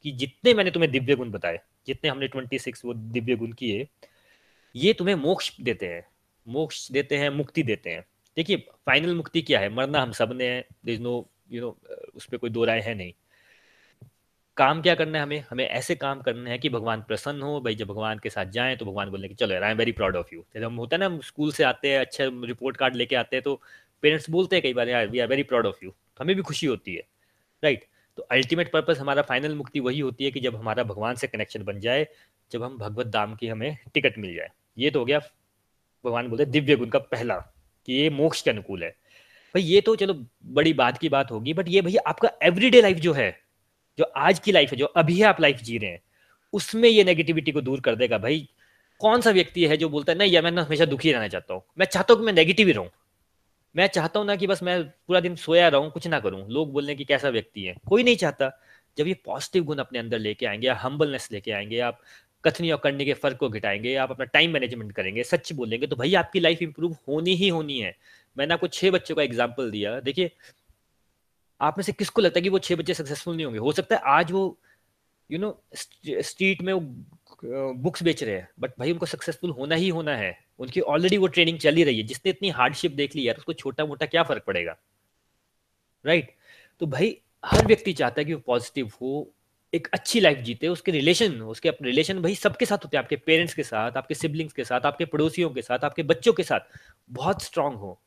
[0.04, 3.88] कि जितने मैंने तुम्हें दिव्य गुण बताए, जितने हमने ट्वेंटी सिक्स वो दिव्य गुण किए,
[4.76, 6.06] ये तुम्हें मोक्ष देते हैं,
[6.48, 8.06] मोक्ष देते हैं, मुक्ति देते हैं।
[8.38, 9.70] देखिए फाइनल मुक्ति क्या है?
[9.70, 11.78] मरना हम सबने है नो यू नो
[12.16, 13.14] उस पर कोई दो राय है नहीं।
[14.58, 15.44] काम क्या करना है हमें?
[15.50, 18.76] हमें ऐसे काम करने हैं कि भगवान प्रसन्न हो, भाई जब भगवान के साथ जाएँ
[18.78, 21.00] तो भगवान बोलने की, चलो I am very proud of you जब हम होता है
[21.00, 23.62] ना, हम स्कूल से आते हैं, अच्छे रिपोर्ट कार्ड लेके आते हैं तो
[24.04, 26.68] पेरेंट्स बोलते हैं कई बार, यार we are very proud of you हमें भी खुशी
[26.68, 27.04] होती है
[27.64, 27.90] राइट right?
[28.22, 31.64] तो अल्टीमेट पर्पस हमारा फाइनल मुक्ति वही होती है कि जब हमारा भगवान से कनेक्शन
[31.64, 32.08] बन जाए,
[32.52, 35.20] जब हम भगवत धाम की हमें टिकट मिल जाए। ये तो हो गया,
[36.06, 37.36] भगवान बोलते दिव्य गुण का पहला,
[37.88, 40.14] कि ये मोक्ष के अनुकूल है। भाई, ये तो चलो
[40.46, 43.40] बड़ी बात की बात होगी बट ये भैया आपका एवरीडे लाइफ जो है,
[43.98, 46.02] जो आज की लाइफ है, जो अभी आप लाइफ जी रहे हैं,
[46.54, 48.48] उसमें ये नेगेटिविटी को दूर कर देगा। भाई,
[49.00, 51.64] कौन सा व्यक्ति है जो बोलता है, नहीं या मैं हमेशा दुखी रहना चाहता हूँ।
[51.80, 52.90] मैं चाहता हूँ कि मैं नेगेटिव ही रहूँ।
[53.76, 56.72] मैं चाहता हूँ ना कि बस मैं पूरा दिन सोया रहूँ, कुछ ना करूँ। लोग
[56.74, 57.76] बोलने की कैसा व्यक्ति है?
[57.90, 58.52] कोई नहीं चाहता।
[58.98, 62.02] जब ये पॉजिटिव गुण अपने अंदर लेके आएँगे, या हम्बलनेस लेके आएँगे आप
[62.44, 65.96] कथनी और करने के फ़र्क को घटाएँगे आप अपना टाइम मैनेजमेंट करेंगे, सच बोलेंगे तो
[65.96, 67.96] भाई आपकी लाइफ इंप्रूव होनी ही होनी है।
[68.38, 70.32] मैंने आपको छह बच्चों का एग्ज़ाम्पल दिया। देखिए,
[71.62, 73.60] आप में से किसको लगता है कि वो छह बच्चे सक्सेसफुल नहीं होंगे?
[73.60, 74.58] हो सकता है आज वो
[75.30, 76.80] यू नो स्ट्रीट में वो
[77.76, 81.28] बुक्स बेच रहे हैं बट भाई उनको सक्सेसफुल होना ही होना है। उनकी ऑलरेडी वो
[81.28, 84.24] ट्रेनिंग चल ही रही है। जिसने इतनी हार्डशिप देख ली यार, उसको छोटा मोटा क्या
[84.24, 84.78] फ़र्क पड़ेगा?
[86.06, 86.40] Right right?
[86.80, 89.34] तो भाई, हर व्यक्ति चाहता है कि वो पॉजिटिव हो,
[89.74, 93.16] एक अच्छी लाइफ जीते, उसके रिलेशन उसके अपने रिलेशन भाई सबके साथ होते हैं। आपके
[93.16, 96.60] पेरेंट्स के साथ, आपके सिबलिंग्स के साथ, आपके पड़ोसियों के साथ, आपके बच्चों के साथ
[97.10, 98.02] बहुत स्ट्रांग हो।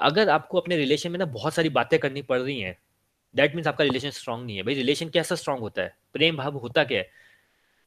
[0.00, 2.78] अगर आपको अपने रिलेशन में ना बहुत सारी बातें करनी पड़ रही हैं
[3.36, 5.96] दैट मीन्स आपका रिलेशन स्ट्रांग नहीं है। भाई रिलेशन कैसा स्ट्रांग होता है?
[6.12, 7.10] प्रेम भाव होता क्या है?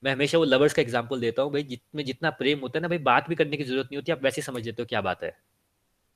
[0.03, 2.87] मैं हमेशा वो लवर्स का एग्ज़ाम्पल देता हूँ, भाई जितने जितना प्रेम होता है ना,
[2.87, 5.23] भाई, बात भी करने की ज़रूरत नहीं होती, आप वैसे समझ लेते हो क्या बात
[5.23, 5.37] है।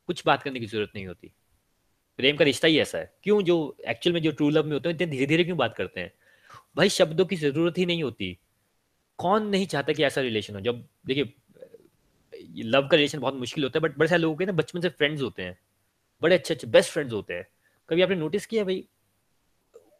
[0.07, 1.31] कुछ बात करने की ज़रूरत नहीं होती।
[2.17, 3.41] प्रेम का रिश्ता ही ऐसा है। क्यों?
[3.41, 6.01] जो एक्चुअल में जो ट्रू लव में होते हैं, इतने धीरे धीरे क्यों बात करते
[6.01, 6.13] हैं?
[6.77, 8.37] भाई, शब्दों की ज़रूरत ही नहीं होती।
[9.17, 10.61] कौन नहीं चाहता कि ऐसा रिलेशन हो?
[10.61, 11.33] जब, देखिए
[12.55, 14.89] लव का रिलेशन बहुत मुश्किल होता है बट बड़े सारे लोगों के ना, बचपन से
[14.89, 15.59] फ्रेंड्स होते हैं।
[16.21, 17.47] बड़े अच्छे अच्छे बेस्ट फ्रेंड्स होते हैं।
[17.89, 18.87] कभी आपने नोटिस किया भाई?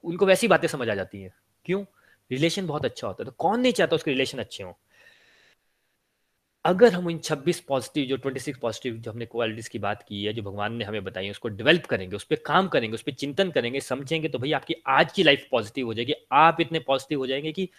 [0.04, 1.34] उनको वैसी बातें समझ आ जाती हैं।
[1.66, 1.86] क्यों?
[2.32, 4.74] रिलेशन बहुत अच्छा होता है। तो कौन नहीं चाहता उसके रिलेशन अच्छे हों?
[6.66, 10.34] अगर हम इन 26 पॉजिटिव, जो 26 पॉजिटिव, जो हमने क्वालिटीज की बात की है,
[10.34, 13.52] जो भगवान ने हमें बताई उसको डेवलप करेंगे, उस पर काम करेंगे, उस पर चिंतन
[13.52, 17.28] करेंगे, समझेंगे तो भाई आपकी आज की लाइफ पॉजिटिव हो जाएगी। आप इतने पॉजिटिव हो
[17.28, 17.70] जाएँगे कि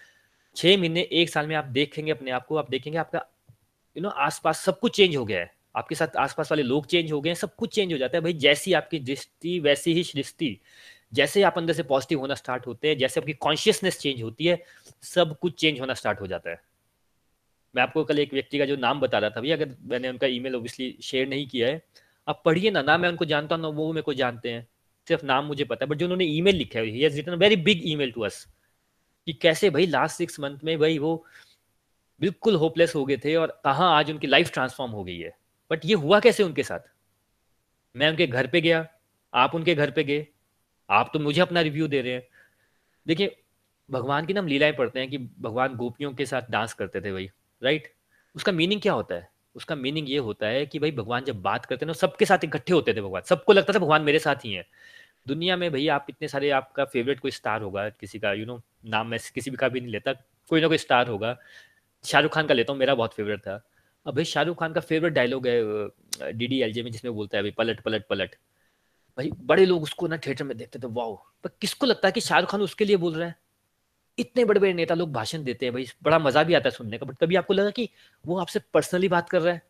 [0.57, 3.27] छह महीने, एक साल में आप देखेंगे अपने आप को, आप देखेंगे आपका
[3.97, 7.13] यू नो आसपास सब कुछ चेंज हो गया है। आपके साथ आसपास वाले लोग चेंज
[7.13, 10.05] हो गए हैं, सब कुछ चेंज हो जाता है। भाई जैसी आपकी दृष्टि, वैसी ही
[10.05, 10.61] सृष्टि।
[11.13, 14.63] जैसे आप अंदर से पॉजिटिव होना स्टार्ट होते हैं, जैसे आपकी कॉन्शियसनेस चेंज होती है,
[15.03, 16.61] सब कुछ चेंज होना स्टार्ट हो जाता है।
[17.75, 20.27] मैं आपको कल एक व्यक्ति का जो नाम बता रहा था भैया, अगर मैंने उनका
[20.27, 21.83] ईमेल ओबियसली शेयर नहीं किया है,
[22.29, 24.67] आप पढ़िए ना ना मैं उनको जानता हूँ, ना वो मेरे को जानते हैं,
[25.09, 27.83] सिर्फ़ नाम मुझे पता है बट जो उन्होंने ईमेल लिखा है he written very big
[27.85, 28.47] email to us
[29.27, 31.25] कि कैसे भाई लास्ट सिक्स मंथ में भाई वो
[32.21, 35.37] बिल्कुल होपलेस हो गए थे और कहाँ आज उनकी लाइफ ट्रांसफॉर्म हो गई है।
[35.71, 36.81] बट ये हुआ कैसे उनके साथ?
[37.95, 38.87] मैं उनके घर पे गया,
[39.33, 40.27] आप उनके घर पे गए
[40.89, 42.27] आप तो मुझे अपना रिव्यू दे रहे हैं।
[43.07, 43.37] देखिए
[43.89, 47.13] भगवान की ना हम लीलाएँ पढ़ते हैं कि भगवान गोपियों के साथ डांस करते थे
[47.13, 47.29] भाई
[47.63, 47.93] राइट
[48.35, 49.29] उसका मीनिंग क्या होता है?
[49.57, 52.73] उसका मीनिंग ये होता है कि भाई भगवान जब बात करते ना सबके साथ इकट्ठे
[52.73, 54.65] होते थे भगवान। सबको लगता था भगवान मेरे साथ ही है।
[55.29, 58.47] दुनिया में भाई आप इतने सारे आपका फेवरेट कोई स्टार होगा किसी का यू you
[58.47, 60.13] नो know, नाम मैं किसी भी का भी नहीं लेता
[60.51, 61.37] कोई ना कोई स्टार होगा।
[62.05, 63.63] शाहरुख खान का लेता हूँ मेरा बहुत फेवरेट था।
[64.07, 67.37] अब भाई शाहरुख खान का फेवरेट डायलॉग है डी डी एल जे में जिसमें बोलता
[67.39, 68.37] है भाई पलट पलट पलट।
[69.19, 71.15] भाई, बड़े लोग उसको ना थिएटर में देखते थे वाओ।
[71.45, 73.35] पर किसको लगता है कि शाहरुख खान उसके लिए बोल रहा है?
[74.19, 76.99] इतने बड़े बड़े नेता लोग भाषण देते हैं भाई, बड़ा मज़ा भी आता है सुनने
[76.99, 77.89] का बट तभी आपको लगा कि
[78.25, 79.63] वो आपसे पर्सनली बात कर रहा है।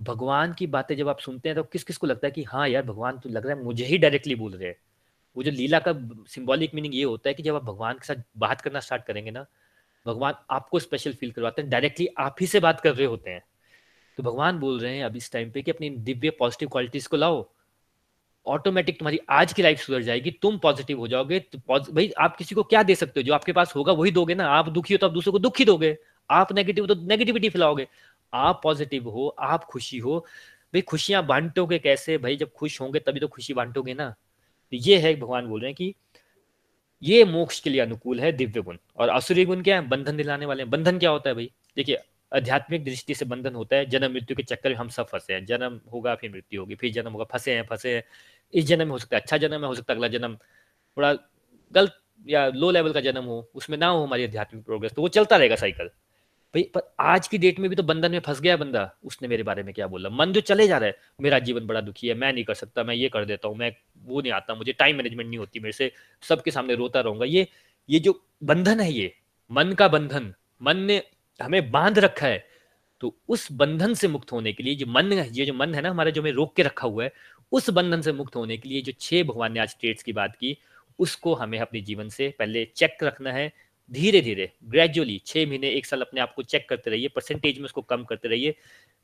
[0.00, 2.68] भगवान की बातें जब आप सुनते हैं तो किस किस को लगता है कि हाँ
[2.68, 4.76] यार, भगवान तो लग रहा है मुझे ही डायरेक्टली बोल रहे हैं।
[5.36, 5.92] वो जो लीला का
[6.28, 9.30] सिंबॉलिक मीनिंग ये होता है कि जब आप भगवान के साथ बात करना स्टार्ट करेंगे
[9.30, 9.46] ना,
[10.06, 13.42] भगवान आपको स्पेशल फील करवाते हैं डायरेक्टली आप ही से बात कर रहे होते हैं।
[14.18, 17.16] तो भगवान बोल रहे हैं अब इस टाइम पे कि अपनी दिव्य पॉजिटिव क्वालिटीज को
[17.16, 17.42] लाओ
[18.46, 22.54] ऑटोमेटिक तुम्हारी आज की लाइफ सुधर जाएगी, तुम पॉजिटिव हो जाओगे तो भाई आप किसी
[22.54, 23.24] को क्या दे सकते हो?
[23.24, 25.64] जो आपके पास होगा वही दोगे ना। आप दुखी हो तो आप दूसरों को दुखी
[25.64, 25.96] दोगे।
[26.30, 27.86] आप नेगेटिव तो नेगेटिविटी फैलाओगे।
[28.32, 30.18] आप पॉजिटिव हो, आप खुशी हो।
[30.74, 32.18] भाई खुशियाँ बांटोगे कैसे?
[32.18, 35.68] भाई जब खुश होंगे तभी तो खुशी बांटोगे ना। तो ये है, भगवान बोल रहे
[35.68, 35.94] हैं कि
[37.02, 39.88] ये मोक्ष के लिए अनुकूल है दिव्य गुण। और असुरी गुण क्या है?
[39.88, 41.50] बंधन दिलाने वाले बंधन क्या होता है भाई?
[41.76, 41.98] देखिए
[42.34, 45.44] आध्यात्मिक दृष्टि से बंधन होता है। जन्म, मृत्यु के चक्कर में हम सब फंसे हैं।
[45.46, 48.04] जन्म होगा, फिर मृत्यु होगी, फिर जन्म होगा। फंसे हैं फंसे हैं।
[48.54, 50.36] इस जन्म में हो सकता है। अच्छा जन्म में हो सकता है अगला जन्म
[50.96, 51.12] थोड़ा
[51.72, 55.08] गलत या लो लेवल का जन्म हो। उसमें ना हो हमारी आध्यात्मिक प्रोग्रेस तो वो
[55.10, 55.90] चलता रहेगा साइकिल
[56.54, 59.42] भाई, पर आज की डेट में भी तो बंधन में फंस गया बंदा। उसने मेरे
[59.42, 60.08] बारे में क्या बोला?
[60.10, 62.84] मन जो चले जा रहा है, मेरा जीवन बड़ा दुखी है, मैं नहीं कर सकता,
[62.84, 63.72] मैं ये कर देता हूँ, मैं
[64.04, 65.90] वो नहीं आता, मुझे टाइम मैनेजमेंट नहीं होती, मेरे से
[66.22, 67.46] सबके सामने रोता रहूँगा। ये
[67.88, 69.12] ये जो बंधन है ये,
[69.50, 70.32] मन का बंधन,
[70.62, 71.02] मन ने
[71.40, 72.46] हमें बाँध रखा है
[73.00, 75.80] तो उस बंधन से मुक्त होने के लिए जो मन है, ये जो मन है
[75.82, 77.12] ना हमारा जो हमें रोक के रखा हुआ है,
[77.52, 80.36] उस बंधन से मुक्त होने के लिए जो छह भगवान ने आज स्टेट्स की बात
[80.36, 80.56] की,
[80.98, 83.52] उसको हमें अपने जीवन से पहले चेक रखना है।
[83.90, 87.64] धीरे धीरे ग्रेजुअली छह महीने, एक साल अपने आप को चेक करते रहिए परसेंटेज में
[87.64, 88.54] उसको कम करते रहिए,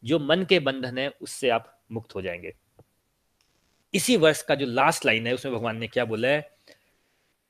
[0.04, 2.54] जो मन के बंधन है, उससे आप मुक्त हो जाएँगे।
[3.94, 6.50] इसी वर्ष का जो लास्ट लाइन है, उसमें भगवान ने क्या बोला है?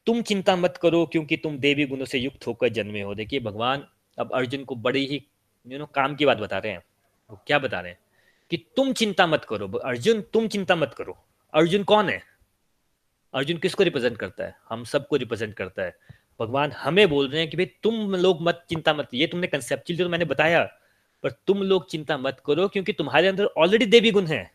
[0.06, 3.86] तुम चिंता मत करो, क्योंकि तुम देवी गुणों से युक्त होकर जन्मे हो। देखिए, भगवान
[4.18, 5.26] अब अर्जुन को बड़ी ही
[5.68, 6.82] यू नो काम की बात बता रहे हैं।
[7.30, 7.98] वो क्या बता रहे हैं?
[8.50, 12.22] कि तुम चिंता मत करो, अर्जुन, तुम चिंता मत करो। अर्जुन कौन है?
[13.34, 14.54] अर्जुन किसको रिप्रेजेंट करता है?
[14.68, 15.96] हम सबको रिप्रेजेंट करता है।
[16.40, 20.04] भगवान हमें बोल रहे हैं कि भाई, तुम लोग मत चिंता मत, ये तुमने कंसेप्चुअली
[20.04, 20.64] तो मैंने बताया,
[21.22, 24.50] पर तुम लोग चिंता मत करो क्योंकि तुम्हारे अंदर ऑलरेडी देवी गुण है।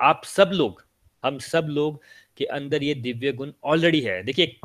[0.00, 0.86] आप सब लोग,
[1.24, 2.02] हम सब लोग
[2.36, 4.60] के अंदर ये दिव्य गुण ऑलरेडी है। देखिए,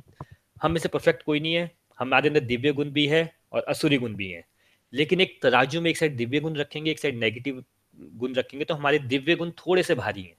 [0.63, 3.97] हम में से परफेक्ट कोई नहीं है हमारे अंदर दिव्य गुण भी है और असुरी
[3.97, 4.43] गुण भी है।
[4.93, 7.63] लेकिन एक तराजू में एक साइड दिव्य गुण रखेंगे, एक साइड नेगेटिव
[7.97, 10.35] गुण रखेंगे तो हमारे दिव्य गुण थोड़े से भारी हैं।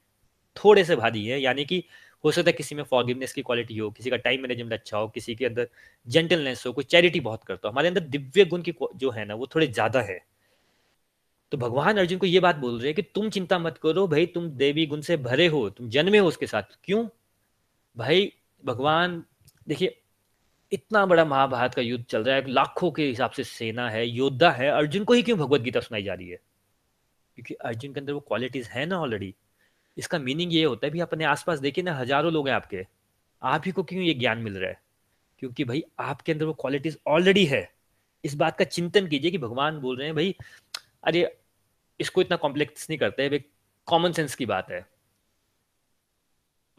[0.57, 1.83] थोड़े से भारी है, यानी कि
[2.25, 5.09] हो सकता है किसी में फॉरगिवनेस की क्वालिटी हो, किसी का टाइम मैनेजमेंट अच्छा हो,
[5.09, 5.69] किसी के अंदर
[6.07, 9.35] जेंटलनेस हो, कोई चैरिटी बहुत करता हो, हमारे अंदर दिव्य गुण की जो है ना,
[9.35, 10.19] वो थोड़े ज़्यादा है।
[11.53, 14.27] तो भगवान अर्जुन को ये बात बोल रहे हैं कि तुम चिंता मत करो, भाई
[14.27, 17.07] तुम देवी गुण से भरे हो, तुम जन्मे हो उसके साथ, क्यों?
[17.97, 18.33] भाई
[18.65, 19.23] भगवान,
[19.69, 20.02] देखिए
[20.73, 24.51] इतना बड़ा महाभारत का युद्ध चल रहा है, लाखों के हिसाब से सेना है, योद्धा
[24.51, 26.37] है, अर्जुन को ही क्यों भगवत गीता सुनाई जा रही है?
[27.35, 29.35] क्योंकि अर्जुन के अंदर वो क्वालिटीज है ना ऑलरेडी
[29.99, 32.87] इसका मीनिंग ये होता है भी अपने आसपास देखिए ना, हज़ारों लोग हैं आपके।
[33.43, 34.81] आप ही को क्यों ये ज्ञान मिल रहा है?
[35.39, 37.73] क्योंकि भाई, आपके अंदर वो क्वालिटीज ऑलरेडी है।
[38.25, 40.37] इस बात का चिंतन कीजिए कि भगवान बोल रहे हैं, भाई,
[41.05, 41.37] अरे,
[42.01, 43.45] इसको इतना कॉम्प्लेक्स नहीं करते
[43.87, 44.92] कॉमन सेंस की बात है।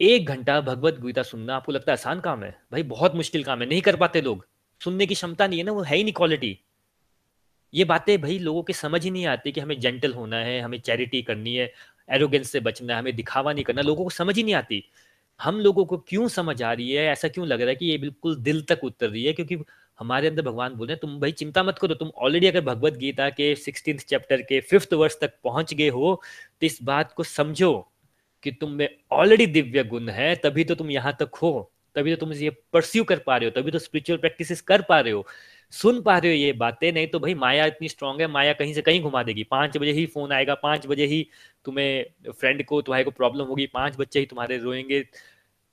[0.00, 2.50] एक घंटा भगवत गीता सुनना आपको लगता है आसान काम है?
[2.72, 4.46] भाई, बहुत मुश्किल काम है, नहीं कर पाते लोग।
[4.80, 6.58] सुनने की क्षमता नहीं है ना, वो है ही नहीं क्वालिटी
[7.74, 10.80] ये बातें भाई लोगों के समझ ही नहीं आती कि हमें जेंटल होना है, हमें
[10.80, 11.72] चैरिटी करनी है
[12.08, 14.84] एरोगेंस से बचना है, हमें दिखावा नहीं करना, लोगों को समझ ही नहीं आती।
[15.40, 17.06] हम लोगों को क्यों समझ आ रही है?
[17.06, 19.32] ऐसा क्यों लग रहा है कि ये बिल्कुल दिल तक उतर रही है?
[19.32, 19.58] क्योंकि
[19.98, 22.96] हमारे अंदर भगवान बोल रहे हैं, तुम भाई चिंता मत करो, तुम ऑलरेडी अगर भगवत
[22.96, 26.22] गीता के सिक्सटीन चैप्टर के फिफ्थ वर्ष तक पहुँच गए हो
[26.60, 27.90] तो इस बात को समझो।
[28.44, 32.20] कि तुम में ऑलरेडी दिव्य गुण है, तभी तो तुम यहाँ तक हो, तभी तो
[32.20, 35.26] तुम ये परस्यू कर पा रहे हो, तभी तो स्पिरिचुअल प्रैक्टिस कर पा रहे हो।
[35.72, 38.74] सुन पा रहे हो ये बातें, नहीं तो भाई माया इतनी स्ट्रांग है, माया कहीं
[38.74, 41.26] से कहीं घुमा देगी। पाँच बजे ही फ़ोन आएगा, पाँच बजे ही
[41.64, 45.02] तुम्हें फ्रेंड को, तुम्हारे को प्रॉब्लम होगी, पाँच बच्चे ही तुम्हारे रोएँगे।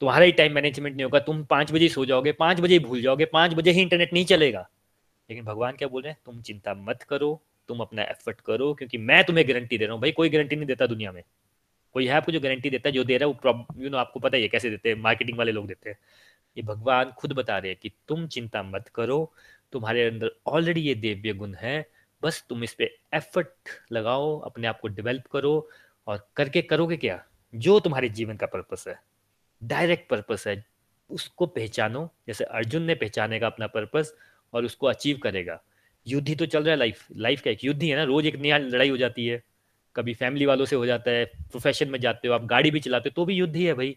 [0.02, 3.02] तुम्हारा ही टाइम मैनेजमेंट नहीं होगा, तुम पाँच बजे सो जाओगे, पाँच बजे ही भूल
[3.02, 4.70] जाओगे, पाँच बजे ही इंटरनेट नहीं चलेगा।
[5.30, 6.20] लेकिन भगवान क्या बोल रहे हैं?
[6.26, 10.02] तुम चिंता मत करो, तुम अपना एफर्ट करो, क्योंकि मैं तुम्हें गारंटी दे रहा हूँ।
[10.02, 11.24] भाई कोई गारंटी नहीं देता दुनिया में।
[11.94, 14.20] कोई है आपको जो गारंटी देता है, जो दे रहा है, वो यू नो आपको
[14.20, 15.98] पता ही है कैसे देते हैं मार्केटिंग वाले लोग देते हैं।
[16.58, 19.34] ये भगवान खुद बता रहे हैं कि तुम चिंता मत करो,
[19.74, 21.86] तुम्हारे अंदर ऑलरेडी ये दिव्य गुण है,
[22.24, 25.70] बस तुम इस पे एफर्ट लगाओ, अपने आप को डेवलप करो,
[26.08, 27.24] और करके करोगे क्या?
[27.54, 29.00] जो तुम्हारे जीवन का पर्पस है
[29.62, 30.66] डायरेक्ट पर्पस है,
[31.10, 34.14] उसको पहचानो। जैसे अर्जुन ने पहचाने का अपना पर्पस
[34.54, 35.62] और उसको अचीव करेगा।
[36.08, 38.26] युद्ध ही तो चल रहा है लाइफ लाइफ का एक युद्ध ही है ना, रोज
[38.26, 39.44] एक नया लड़ाई हो जाती है।
[39.96, 43.10] कभी फैमिली वालों से हो जाता है प्रोफेशन में जाते हो, आप गाड़ी भी चलाते
[43.10, 43.96] हो तो भी युद्ध ही है भाई।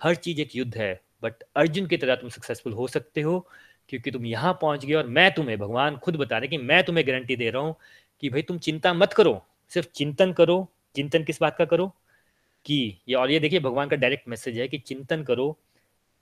[0.00, 3.38] हर चीज़ एक युद्ध है बट अर्जुन की तरह तुम सक्सेसफुल हो सकते हो,
[3.88, 7.06] क्योंकि तुम यहाँ पहुँच गए और मैं तुम्हें, भगवान खुद बता रहे कि मैं तुम्हें
[7.08, 7.74] गारंटी दे रहा हूँ
[8.22, 9.42] कि भाई तुम चिंता मत करो,
[9.72, 10.66] सिर्फ़ चिंतन करो,
[10.96, 11.86] चिंतन किस बात का करो?
[12.66, 12.76] कि
[13.08, 15.56] ये, और ये देखिए, भगवान का डायरेक्ट मैसेज है कि चिंतन करो,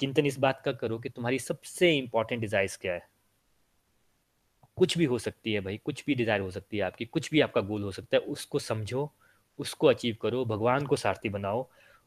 [0.01, 3.07] चिंतन इस बात का करो कि तुम्हारी सबसे इंपॉर्टेंट डिजायर्स क्या है।
[4.79, 7.41] कुछ भी हो सकती है भाई, कुछ भी डिज़ायर हो सकती है आपकी, कुछ भी
[7.41, 9.11] आपका गोल हो सकता है, उसको समझो,
[9.59, 11.67] उसको अचीव करो, भगवान को सारथी बनाओ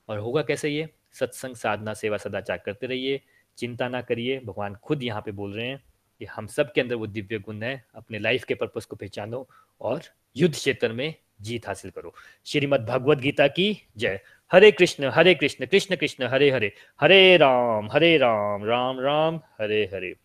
[0.10, 0.90] और होगा कैसे ये?
[1.14, 3.22] सत्संग, साधना, सेवा, सदाचार करते रहिए,
[3.58, 5.84] चिंता ना करिए, भगवान खुद यहाँ पे बोल रहे हैं
[6.22, 9.48] कि हम सब के अंदर वो दिव्य गुण है, अपने लाइफ के पर्पज को पहचानो
[9.82, 10.02] और
[10.36, 12.14] युद्ध क्षेत्र में जीत हासिल करो।
[12.46, 13.66] श्रीमद भगवद गीता की
[13.98, 14.20] जय।
[14.52, 19.84] हरे कृष्ण हरे कृष्ण कृष्ण कृष्ण, हरे हरे हरे राम हरे राम राम राम, हरे
[19.94, 20.16] हरे।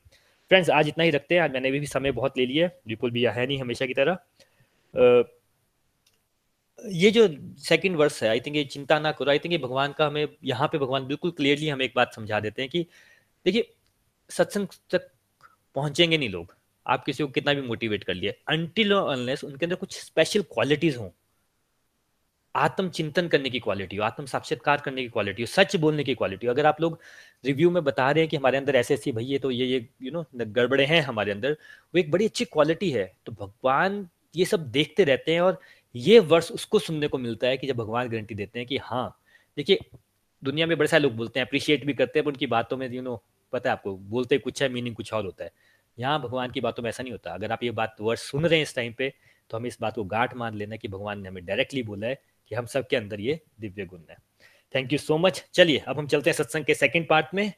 [0.51, 3.11] फ्रेंड्स आज इतना ही रखते हैं। आज मैंने भी, भी समय बहुत ले लिया बिल्कुल
[3.11, 4.18] भी है नहीं हमेशा की तरह।
[6.78, 7.28] ये जो
[7.59, 10.28] सेकंड वर्स है आई थिंक ये चिंता ना करो। आई थिंक ये भगवान का हमें
[10.44, 12.86] यहाँ पे भगवान बिल्कुल क्लियरली हमें एक बात समझा देते हैं कि
[13.47, 13.72] देखिए
[14.30, 15.11] सत्संग तक
[15.76, 16.55] पहुँचेंगे नहीं लोग।
[16.86, 20.42] आप किसी को कितना भी मोटिवेट कर लिए। अनटिल और अनलेस उनके अंदर कुछ स्पेशल
[20.53, 21.09] क्वालिटीज हों।
[22.57, 26.14] आत्म चिंतन करने की क्वालिटी हो आत्म साक्षात्कार करने की क्वालिटी हो, सच बोलने की
[26.14, 26.98] क्वालिटी हो। अगर आप लोग
[27.44, 30.12] रिव्यू में बता रहे हैं कि हमारे अंदर ऐसे ऐसी भैया तो ये ये यू
[30.12, 34.70] नो, गड़बड़े हैं हमारे अंदर, वो एक बड़ी अच्छी क्वालिटी है। तो भगवान ये सब
[34.70, 35.61] देखते रहते हैं और
[35.94, 39.09] ये वर्ष उसको सुनने को मिलता है कि जब भगवान गारंटी देते हैं कि हाँ
[39.57, 39.78] देखिए,
[40.42, 42.90] दुनिया में बड़े सारे लोग बोलते हैं अप्रिशिएट भी करते हैं, पर उनकी बातों में
[42.92, 45.50] यू नो पता है आपको, बोलते कुछ है मीनिंग कुछ और होता है।
[45.98, 48.59] यहाँ भगवान की बातों में ऐसा नहीं होता। अगर आप ये बात वर्ष सुन रहे
[48.59, 49.12] हैं इस टाइम पे
[49.50, 52.18] तो हमें इस बात को गांठ मान लेना कि भगवान ने हमें डायरेक्टली बोला है
[52.49, 54.16] कि हम सब के अंदर ये दिव्य गुण है।
[54.74, 57.53] थैंक यू सो मच चलिए, अब हम चलते हैं सत्संग के सेकेंड पार्ट में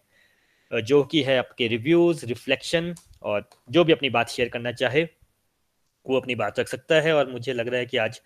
[0.70, 5.04] जो कि है आपके रिव्यूज़ रिफ्लेक्शन और जो भी अपनी बात शेयर करना चाहे,
[6.06, 8.20] वो अपनी बात रख सकता है। और मुझे लग रहा है कि आज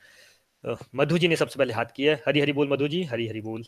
[0.95, 3.65] मधु जी ने सबसे पहले हाथ किया हरी हरी बोल मधु जी हरी हरी बोल।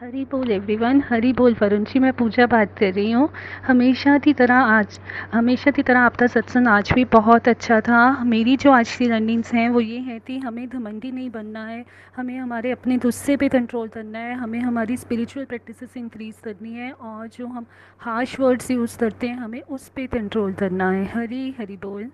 [0.00, 3.28] हरी बोल एवरीवन हरी बोल, वरुण जी, मैं पूजा बात कर रही हूँ।
[3.66, 4.98] हमेशा की तरह आज,
[5.32, 9.52] हमेशा की तरह आपका सत्संग आज भी बहुत अच्छा था। मेरी जो आज की लर्निंग्स
[9.54, 11.84] हैं, वो ये है कि हमें घमंडी नहीं बनना है।
[12.16, 16.92] हमें हमारे अपने गुस्से पे कंट्रोल करना है। हमें हमारी स्पिरिचुअल प्रैक्टिसेस इंक्रीज़ करनी है
[16.92, 17.66] और जो हम
[17.98, 22.10] हार्श वर्ड्स यूज़ करते हैं, हमें उस पर कंट्रोल करना है। हरी हरी बोल।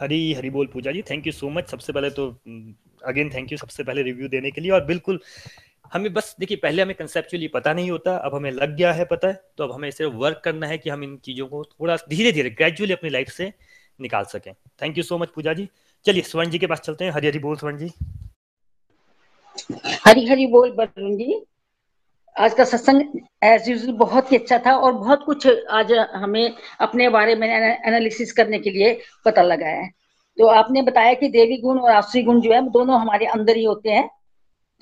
[0.00, 2.28] हरी हरी बोल Pooja ji thank you so much सबसे पहले तो
[3.06, 5.20] अगेन थैंक यू सबसे पहले रिव्यू देने के लिए और बिल्कुल
[5.92, 9.28] हमें बस, देखिए, पहले हमें कंसेप्चुअली पता नहीं होता, अब हमें लग गया है पता
[9.28, 12.32] है तो अब हमें सिर्फ़ वर्क करना है कि हम इन चीज़ों को थोड़ा धीरे
[12.32, 13.52] धीरे ग्रेजुअली अपनी लाइफ से
[14.00, 15.68] निकाल सकें। Thank you so much Pooja ji
[16.06, 17.90] चलिए, स्वर्ण जी के पास चलते हैं। हरी हरी बोल, स्वर्ण जी।
[20.06, 21.42] हरी हरी बोल बरुण जी।
[22.36, 27.08] आज का सत्संग एज यूजल बहुत ही अच्छा था और बहुत कुछ आज हमें अपने
[27.08, 29.88] बारे में एनालिसिस करने के लिए पता लगा है।
[30.38, 33.64] तो आपने बताया कि देवी गुण और आश्री गुण जो है दोनों हमारे अंदर ही
[33.64, 34.08] होते हैं।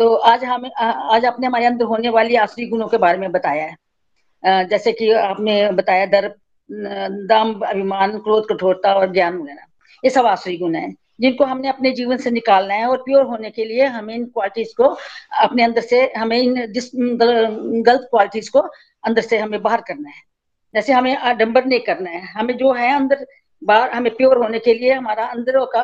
[0.00, 3.64] तो आज हमें आज आपने हमारे अंदर होने वाली आश्री गुणों के बारे में बताया
[3.64, 6.28] है। जैसे कि आपने बताया दर
[6.70, 9.66] दम, अभिमान, क्रोध, कठोरता और ज्ञान वगैरह।
[10.04, 13.50] ये सब आश्री गुण है, जिनको हमने अपने जीवन से निकालना है और प्योर होने
[13.50, 14.84] के लिए हमें इन क्वालिटीज को
[15.42, 18.60] अपने अंदर से, हमें इन जिस गलत क्वालिटीज को
[19.04, 20.22] अंदर से हमें बाहर करना है।
[20.74, 23.26] जैसे हमें आडम्बर नहीं करना है, हमें जो है अंदर
[23.62, 25.80] बाहर, हमें प्योर होने के लिए हमारा अंदर का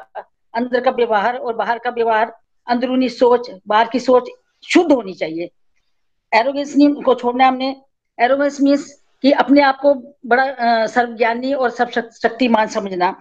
[0.55, 2.35] अंदर का व्यवहार और बाहर का व्यवहार
[2.69, 4.29] अंदरूनी सोच, बाहर की सोच
[4.64, 5.51] शुद्ध होनी चाहिए।
[6.33, 7.75] एरोगेंस को छोड़ना हमने।
[8.19, 8.91] एरोगेंस मीन्स
[9.23, 9.95] कि अपने आप को
[10.27, 13.14] बड़ा सर्वज्ञानी और सब शक्तिमान समझना।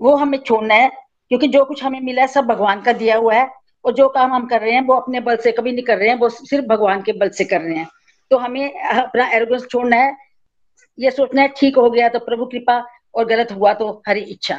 [0.00, 0.88] वो हमें छोड़ना है,
[1.28, 3.48] क्योंकि जो कुछ हमें मिला है सब भगवान का दिया हुआ है,
[3.84, 6.08] और जो काम हम कर रहे हैं, वो अपने बल से कभी नहीं कर रहे
[6.08, 7.88] हैं, वो सिर्फ़ भगवान के बल से कर रहे हैं।
[8.30, 10.16] तो हमें अपना एरोगेंस छोड़ना है।
[10.98, 14.56] ये सोचना है, ठीक हो गया तो प्रभु कृपा, और गलत हुआ तो हरी इच्छा।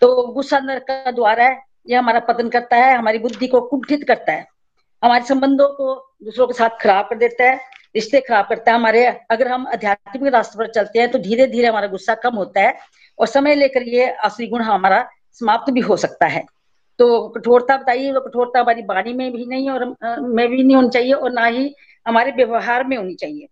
[0.00, 4.04] तो गुस्सा नर का द्वारा है ये हमारा पतन करता है, हमारी बुद्धि को कुंठित
[4.08, 4.46] करता है।
[5.02, 7.56] हमारे संबंधों को दूसरों के साथ खराब कर देता है,
[7.94, 11.68] रिश्ते खराब करता है हमारे। अगर हम आध्यात्मिक रास्ते पर चलते हैं तो धीरे धीरे
[11.68, 12.74] हमारा गुस्सा कम होता है
[13.18, 15.06] और समय लेकर ये असली गुण हमारा
[15.40, 16.44] समाप्त भी हो सकता है।
[16.98, 19.84] तो कठोरता बताइए तो कठोरता हमारी बाणी में भी नहीं और
[20.20, 21.74] में भी नहीं होनी चाहिए और ना ही
[22.06, 23.48] हमारे व्यवहार में होनी चाहिए।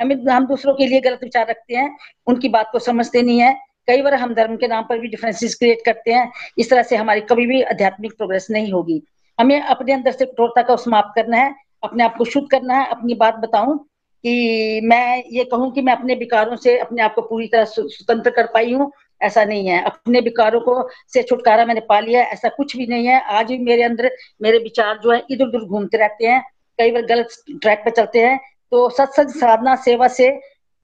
[0.00, 3.54] हमें, हम दूसरों के लिए गलत विचार रखते हैं, उनकी बात को समझते नहीं है
[3.88, 6.96] कई बार हम धर्म के नाम पर भी डिफरेंसेस क्रिएट करते हैं। इस तरह से
[6.96, 9.02] हमारी कभी भी आध्यात्मिक प्रोग्रेस नहीं होगी।
[9.38, 12.88] हमें अपने अंदर से कठोरता का समाप्त करना है, अपने आप को शुद्ध करना है।
[12.90, 13.78] अपनी बात बताऊँ
[14.24, 18.30] कि मैं ये कहूँ कि मैं अपने विकारों से अपने आप को पूरी तरह स्वतंत्र
[18.30, 22.48] कर पाई हूँ, ऐसा नहीं है। अपने विकारों को से छुटकारा मैंने पा लिया ऐसा
[22.48, 24.10] कुछ भी नहीं है। आज भी मेरे अंदर
[24.42, 26.42] मेरे विचार जो है इधर उधर घूमते रहते हैं।
[26.78, 28.38] कई बार गलत ट्रैक पर चलते हैं।
[28.72, 30.28] तो सत्संग, साधना, सेवा से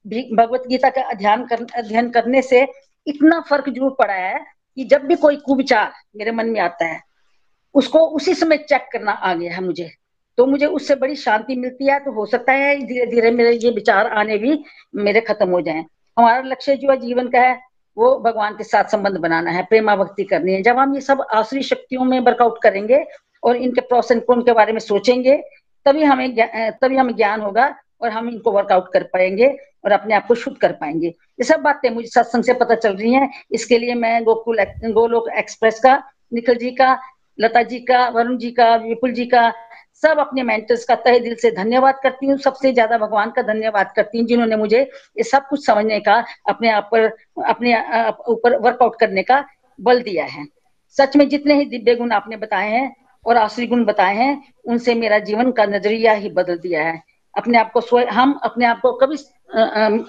[0.07, 2.65] भगवत गीता का अध्ययन कर, अध्ययन करने से
[3.07, 4.45] इतना फ़र्क ज़रूर पड़ा है
[4.77, 7.01] कि जब भी कोई कुविचार मेरे मन में आता है,
[7.75, 9.91] उसको उसी समय चेक करना आ गया है मुझे।
[10.39, 13.71] तो मुझे उससे बड़ी शांति मिलती है तो हो सकता है धीरे धीरे मेरे ये
[13.71, 14.63] विचार आने भी
[14.97, 15.85] मेरे खत्म हो जाएँ।
[16.17, 17.59] हमारा लक्ष्य जो है जीवन का है,
[17.97, 21.25] वो भगवान के साथ संबंध बनाना है, प्रेमा भक्ति करनी है। जब हम ये सब
[21.35, 23.05] आसुरी शक्तियों में वर्कआउट करेंगे
[23.43, 25.37] और इनके प्रोस एंड के बारे में सोचेंगे,
[25.87, 26.35] तभी हमें
[26.81, 30.57] तभी हमें ज्ञान होगा और हम इनको वर्कआउट कर पाएँगे। और अपने आप को शुद्ध
[30.59, 34.23] कर पाएँगे। ये सब बातें मुझे सत्संग से पता चल रही हैं। इसके लिए मैं
[34.25, 36.03] गोकुल गोलोक एक्सप्रेस का,
[36.33, 36.99] निखिल जी का,
[37.39, 39.53] लता जी का, वरुण जी का, विपुल जी का,
[40.03, 43.93] सब अपने मेंटर्स का तहे दिल से धन्यवाद करती हूँ। सबसे ज़्यादा भगवान का धन्यवाद
[43.97, 47.05] करती हूँ, जिन्होंने मुझे ये सब कुछ समझने का, अपने आप पर,
[47.47, 47.75] अपने
[48.29, 49.45] ऊपर वर्कआउट करने का
[49.79, 50.47] बल दिया है।
[50.97, 52.95] सच में जितने ही दिव्य गुण आपने बताए हैं
[53.27, 57.03] और आश्री गुण बताए हैं, उनसे मेरा जीवन का नज़रिया ही बदल दिया है।
[57.35, 59.17] अपने आप को स्व, हम अपने आप को कभी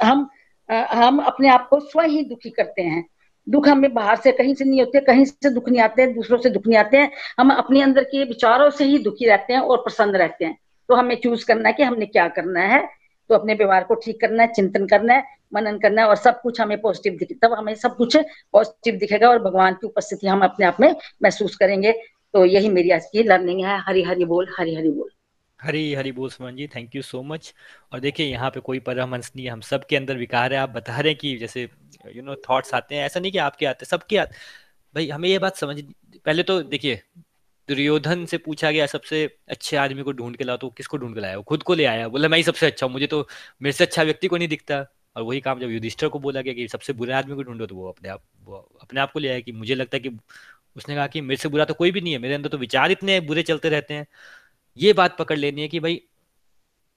[0.04, 0.28] हम
[0.70, 3.04] हम अपने आप को स्वयं ही दुखी करते हैं।
[3.48, 6.38] दुख हमें बाहर से कहीं से नहीं होते, कहीं से दुख नहीं आते हैं दूसरों
[6.38, 9.60] से दुख नहीं आते हैं। हम अपने अंदर के विचारों से ही दुखी रहते हैं
[9.60, 10.58] और प्रसन्न रहते हैं।
[10.90, 12.88] तो हमें चूज़ करना है कि हमने क्या करना है।
[13.30, 16.42] तो अपने व्यवहार को ठीक करना है, चिंतन करना है, मनन करना है और सब
[16.42, 20.42] कुछ हमें पॉजिटिव दिखे, तब हमें सब कुछ पॉजिटिव दिखेगा और भगवान की उपस्थिति हम
[20.42, 21.92] अपने आप में महसूस करेंगे।
[22.34, 25.10] तो यही मेरी आज की लर्निंग है। हरी हरी बोल हरी हरी बोल।
[25.64, 27.54] हरी हरी बोल Suman ji thank you so much
[27.92, 30.70] और देखिए, यहाँ पे कोई परमहंस नहीं है हम सब के अंदर विकार है, आप
[30.70, 31.70] बता रहे हैं कि जैसे
[32.08, 34.36] यू नो थॉट्स आते हैं, ऐसा नहीं कि आपके आते, सबके आते।
[34.96, 35.82] भाई, हमें ये बात समझ,
[36.26, 37.02] पहले तो देखिए,
[37.70, 41.22] दुर्योधन से पूछा गया सबसे अच्छे आदमी को ढूंढ के लाओ तो किसको ढूंढ के
[41.22, 41.38] लाया?
[41.38, 43.28] वो खुद को ले आया। बोला, मैं ही सबसे अच्छा हूँ, मुझे तो
[43.62, 44.86] मेरे से अच्छा व्यक्ति को नहीं दिखता।
[45.16, 47.76] और वही काम जब युधिष्ठर को बोला गया कि सबसे बुरे आदमी को ढूंढो तो
[47.76, 50.10] वो अपने आप, वो अपने आप को ले आया कि मुझे लगता है कि,
[50.76, 52.92] उसने कहा कि मेरे से बुरा तो कोई भी नहीं है, मेरे अंदर तो विचार
[52.92, 54.08] इतने बुरे चलते रहते हैं।
[54.78, 56.02] ये बात पकड़ लेनी है कि भाई,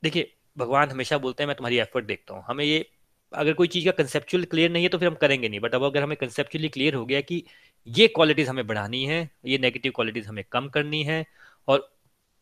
[0.02, 2.86] देखिए, भगवान हमेशा बोलते हैं, मैं तुम्हारी एफर्ट देखता हूँ। हमें ये,
[3.32, 5.84] अगर कोई चीज़ का कंसेप्चुअल क्लियर नहीं है तो फिर हम करेंगे नहीं। बट अब
[5.84, 7.42] अगर हमें कंसेप्चुअली क्लियर हो गया कि
[7.86, 11.24] ये क्वालिटीज़ हमें बढ़ानी है, ये नेगेटिव क्वालिटीज़ हमें कम करनी है,
[11.68, 11.88] और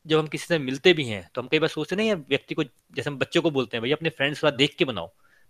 [0.07, 2.65] जब हम किसी से मिलते भी हैं तो हम कई बार सोचते नहीं व्यक्ति को,
[2.65, 5.07] जैसे हम बच्चों को बोलते हैं भाई अपने फ्रेंड्स का देख के बनाओ।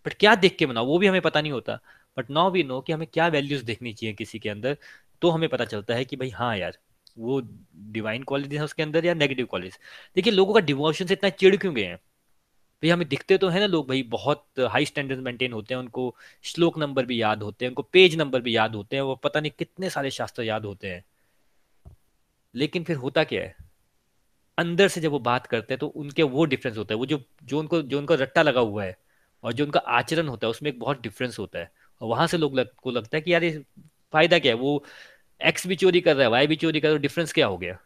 [0.07, 1.79] बट क्या देख के बनाओ, वो भी हमें पता नहीं होता।
[2.17, 4.77] बट नाउ वी नो कि हमें क्या वैल्यूज़ देखनी चाहिए किसी के अंदर
[5.23, 6.79] तो हमें पता चलता है कि भाई हाँ यार
[7.17, 7.41] वो
[7.93, 9.79] डिवाइन क्वालिटी है उसके अंदर या नेगेटिव क्वालिटीज
[10.17, 11.97] देखिए लोगों का डिवोशन से इतना चिड़ क्यों गए हैं?
[12.83, 16.15] भाई हमें दिखते तो है ना लोग भाई बहुत हाई स्टैंडर्ड मेंटेन होते हैं उनको
[16.43, 19.41] श्लोक नंबर भी याद होते हैं उनको पेज नंबर भी याद होते हैं वो पता
[19.41, 21.05] नहीं कितने सारे शास्त्र याद होते हैं।
[22.55, 23.55] लेकिन फिर होता क्या है?
[24.59, 27.23] अंदर से जब वो बात करते हैं तो उनके वो डिफरेंस होता है। वो जो
[27.45, 28.97] जो उनको जो उनका रट्टा लगा हुआ है
[29.45, 32.39] और जो उनका आचरण होता है उसमें एक बहुत डिफरेंस होता है। और वहाँ से
[32.39, 33.65] लोग लग, को लगता है कि यार ये
[34.13, 34.59] फ़ायदा क्या है?
[34.59, 34.85] वो
[35.41, 37.59] एक्स भी चोरी कर रहा है वाई भी चोरी कर रहा है डिफरेंस क्या हो
[37.59, 37.79] गया?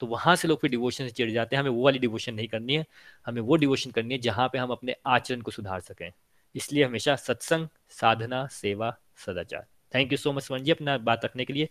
[0.00, 2.48] तो वहाँ से लोग फिर डिवोशन से चिड़ जाते हैं, हमें वो वाली डिवोशन नहीं
[2.48, 2.86] करनी है,
[3.26, 6.12] हमें वो डिवोशन करनी है जहाँ पे हम अपने आचरण को सुधार सकें।
[6.54, 11.44] इसलिए हमेशा सत्संग, साधना, सेवा, सदाचार। थैंक यू सो मच स्वर्ण जी अपना बात रखने
[11.44, 11.68] के लिए।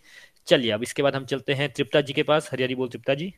[0.47, 3.33] चलिए, अब इसके बाद हम चलते हैं तृप्ता जी के पास। हरियारी बोल त्रिप्ता जी।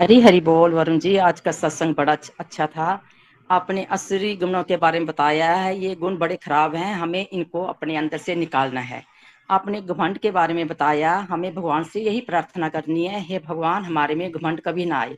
[0.00, 3.02] हरी हरी बोल, वरुण जी। आज का सत्संग बड़ा अच्छा था।
[3.50, 7.64] आपने असुरी गुणों के बारे में बताया है। ये गुण बड़े खराब हैं। हमें इनको
[7.64, 9.04] अपने अंदर से निकालना है।
[9.50, 13.84] आपने घमंड के बारे में बताया, हमें भगवान से यही प्रार्थना करनी है, हे भगवान,
[13.84, 15.16] हमारे में घमंड कभी ना आए।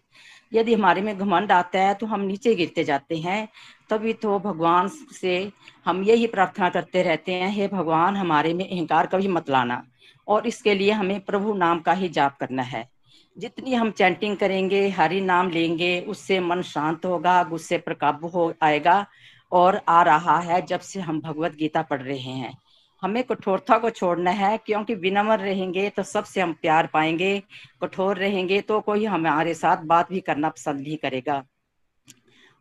[0.52, 3.48] यदि हमारे में घमंड आता है तो हम नीचे गिरते जाते हैं,
[3.90, 5.50] तभी तो भगवान से
[5.86, 9.82] हम यही प्रार्थना करते रहते हैं, हे भगवान, हमारे में अहंकार कभी मत लाना,
[10.28, 12.88] और इसके लिए हमें प्रभु नाम का ही जाप करना है।
[13.36, 18.52] जितनी हम चैंटिंग करेंगे, हरि नाम लेंगे, उससे मन शांत होगा, गुस्से पर काबू हो
[18.62, 19.06] आएगा,
[19.52, 22.56] और आ रहा है जब से हम भगवत गीता पढ़ रहे हैं।
[23.03, 27.42] हमें कठोरता को छोड़ना है, क्योंकि विनम्र रहेंगे तो सबसे हम प्यार पाएँगे,
[27.82, 31.42] कठोर रहेंगे तो कोई हमारे साथ बात भी करना पसंद नहीं करेगा।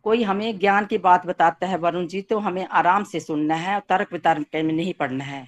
[0.05, 3.79] कोई हमें ज्ञान की बात बताता है, वरुण जी तो हमें आराम से सुनना है,
[3.89, 5.47] तर्क वितर्क में नहीं पढ़ना है।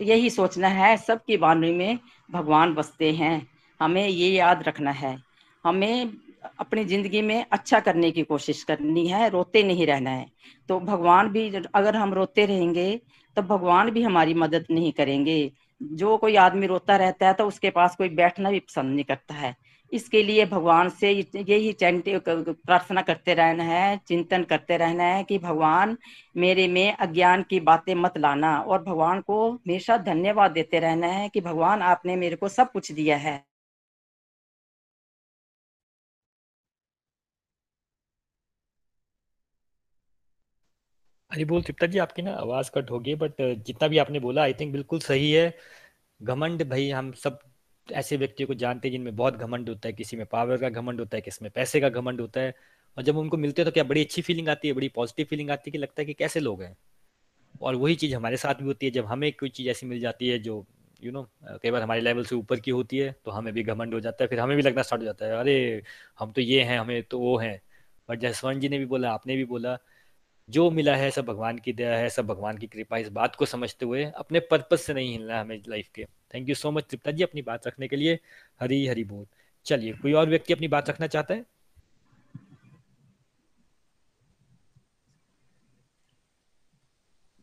[0.00, 1.98] यही सोचना है, सबकी वाणी में
[2.30, 3.46] भगवान बसते हैं,
[3.80, 5.16] हमें ये याद रखना है।
[5.64, 6.12] हमें
[6.60, 10.26] अपनी ज़िंदगी में अच्छा करने की कोशिश करनी है, रोते नहीं रहना है।
[10.68, 13.00] तो भगवान भी अगर हम रोते रहेंगे
[13.36, 17.70] तो भगवान भी हमारी मदद नहीं करेंगे। जो कोई आदमी रोता रहता है तो उसके
[17.70, 19.54] पास कोई बैठना भी पसंद नहीं करता है।
[19.92, 25.96] इसके लिए भगवान से यही प्रार्थना करते रहना है, चिंतन करते रहना है कि भगवान
[26.36, 31.28] मेरे में अज्ञान की बातें मत लाना और भगवान को हमेशा धन्यवाद देते रहना है
[31.28, 33.42] कि भगवान आपने मेरे को सब कुछ दिया है।
[41.30, 43.34] हरी बोल तिप्ता जी, आपकी ना आवाज़ कट होगी बट
[43.66, 45.54] जितना भी आपने बोला आई थिंक बिल्कुल सही है।
[46.20, 47.38] घमंड भाई, हम सब
[47.88, 51.00] ऐसे व्यक्तियों को जानते हैं जिनमें बहुत घमंड होता है, किसी में पावर का घमंड
[51.00, 52.54] होता है, किसी में पैसे का घमंड होता है।
[52.96, 55.50] और जब उनको मिलते हैं तो क्या बड़ी अच्छी फीलिंग आती है, बड़ी पॉजिटिव फीलिंग
[55.50, 56.76] आती है कि लगता है कि कैसे लोग हैं।
[57.62, 60.28] और वही चीज़ हमारे साथ भी होती है, जब हमें कोई चीज़ ऐसी मिल जाती
[60.28, 60.64] है जो
[61.02, 61.22] यू नो
[61.62, 64.24] कई बार हमारे लेवल से ऊपर की होती है तो हमें भी घमंड हो जाता
[64.24, 65.82] है, फिर हमें भी लगना स्टार्ट हो जाता है। अरे,
[66.18, 67.60] हम तो ये हैं, हमें तो वो हैं।
[68.08, 69.78] बट जसवंत जी ने भी बोला, आपने भी बोला
[70.50, 73.46] जो मिला है सब भगवान की दया है सब भगवान की कृपा इस बात को
[73.46, 76.84] समझते हुए अपने पर्पज से नहीं हिलना है हमें लाइफ के। Thank you so much
[76.90, 78.18] Tripta ji अपनी बात रखने के लिए।
[78.60, 79.26] हरी हरी बोल।
[79.66, 81.44] चलिए कोई और व्यक्ति अपनी बात रखना चाहता है?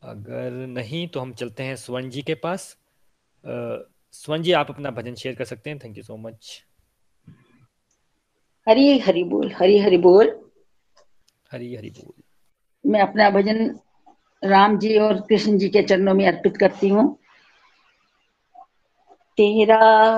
[0.02, 2.76] अगर नहीं तो हम चलते हैं स्वर्ण जी के पास।
[3.44, 6.64] स्वर्ण जी आप अपना भजन शेयर कर सकते हैं। Thank you so much
[8.68, 10.40] Hari Hari बोल हरी हरी बोल।
[11.52, 12.17] हरी हरी बोल।
[12.86, 13.80] मैं अपना भजन
[14.44, 17.18] राम जी और कृष्ण जी के चरणों में अर्पित करती हूँ।
[19.40, 20.12] तेरा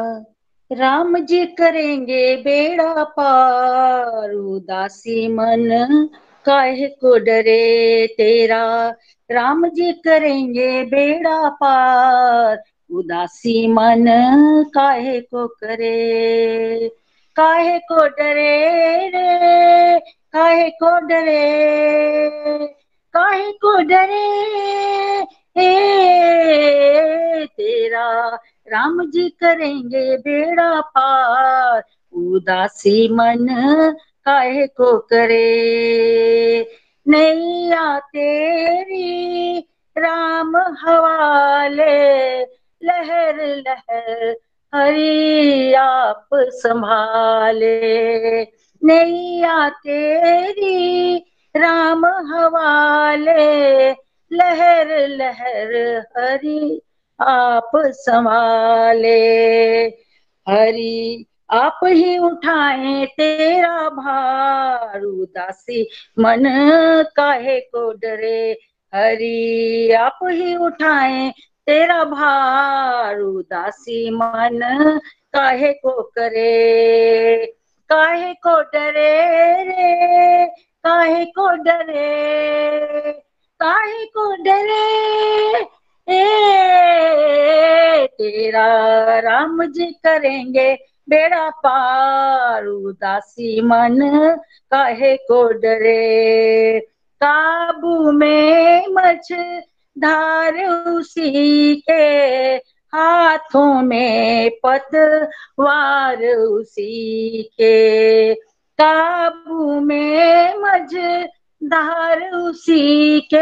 [0.72, 6.10] राम जी करेंगे बेड़ा पार, उदासी मन
[6.46, 8.08] काहे को डरे?
[8.08, 8.90] तेरा
[9.32, 14.06] राम जी करेंगे बेड़ा पार, उदासी मन
[14.74, 16.92] काहे को करे?
[17.36, 20.19] काहे को डरे रे?
[20.34, 22.68] काहे को डरे
[23.14, 24.28] काहे को डरे
[25.58, 28.36] हे तेरा
[28.68, 33.48] राम जी करेंगे बेड़ा पार। उदासी मन
[34.26, 35.48] काहे को करे
[37.08, 39.60] नैया तेरी
[39.98, 41.96] राम हवाले,
[42.84, 44.36] लहर लहर
[44.74, 47.80] हरी आप संभाले।
[48.84, 51.18] नैया तेरी
[51.58, 53.92] राम हवाले,
[54.32, 56.82] लहर लहर हरी
[57.22, 59.20] आप संभाले
[60.50, 66.44] हरी, आप ही उठाए तेरा भार, उदासी मन
[67.16, 68.60] काहे को डरे।
[68.96, 71.34] हरी, आप ही उठाए
[71.66, 74.60] तेरा भार, उदासी मन
[75.34, 77.59] काहे को करे।
[77.90, 80.46] काहे को डरे रे?
[80.84, 83.12] काहे को डरे?
[83.60, 85.60] काहे को डरे?
[86.14, 86.38] ए,
[88.08, 90.76] तेरा राम जी करेंगे
[91.10, 94.00] बेड़ा पार, उदासी मन
[94.72, 96.80] काहे को डरे?
[97.24, 99.34] काबू में मछ
[99.98, 102.58] धार उसी के
[102.96, 108.34] हाथों में पतवार उसी के
[108.82, 110.96] काबू में मझ
[111.64, 113.38] धार उसी के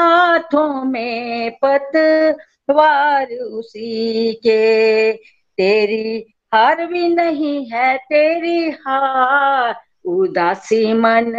[0.00, 5.12] हाथों में पतवार उसी के।
[5.58, 9.74] तेरी हार भी नहीं है, तेरी हार
[10.04, 11.32] उदासी मन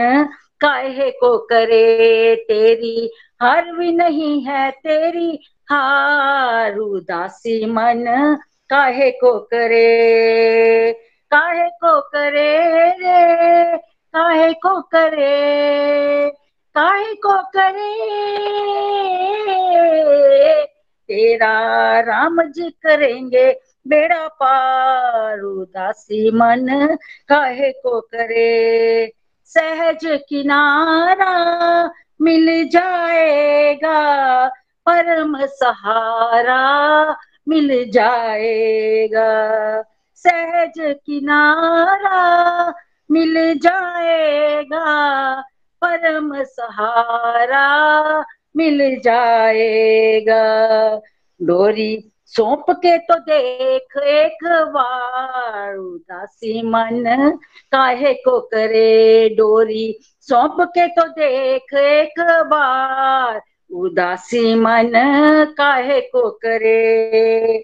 [0.62, 5.40] काहे को करे तेरी हार भी नहीं है तेरी
[5.72, 8.06] हार उदासी मन।
[8.70, 10.94] काहे को करे
[11.32, 12.58] काहे को करे
[12.92, 13.78] रे?
[14.14, 16.30] काहे को करे
[16.76, 17.90] काहे को करे
[21.10, 21.54] तेरा
[22.00, 23.52] राम जी करेंगे
[23.88, 26.98] बेड़ा पार उदासी मन।
[27.30, 29.19] काहे को करे
[29.50, 31.34] सहज किनारा
[32.22, 34.00] मिल जाएगा,
[34.86, 36.60] परम सहारा
[37.48, 39.30] मिल जाएगा।
[40.16, 40.74] सहज
[41.06, 42.74] किनारा
[43.12, 44.86] मिल जाएगा,
[45.82, 47.66] परम सहारा
[48.56, 50.44] मिल जाएगा।
[51.40, 57.04] डोरी सौंप के तो देख एक बार, उदासी मन
[57.72, 64.92] काहे को करे डोरी। सौंप के तो देख एक बार, उदासी मन
[65.58, 67.58] काहे को करे?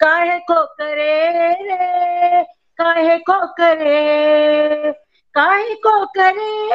[0.00, 2.42] काहे को करे रे?
[2.78, 4.92] काहे को करे?
[5.34, 6.74] काहे को करे?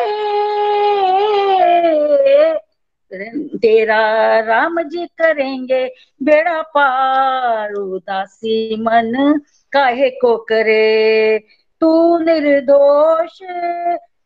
[3.14, 5.94] तेरा राम जी करेंगे
[6.24, 9.42] बेड़ा पार, उदासी मन
[9.72, 11.40] काहे को करे
[11.82, 13.40] तू निर्दोष,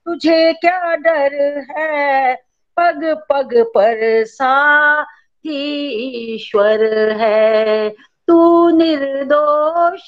[0.05, 2.36] तुझे क्या डर है?
[2.77, 5.05] पग पग पर सा
[5.45, 7.89] ईश्वर है।
[8.27, 10.07] तू निर्दोष,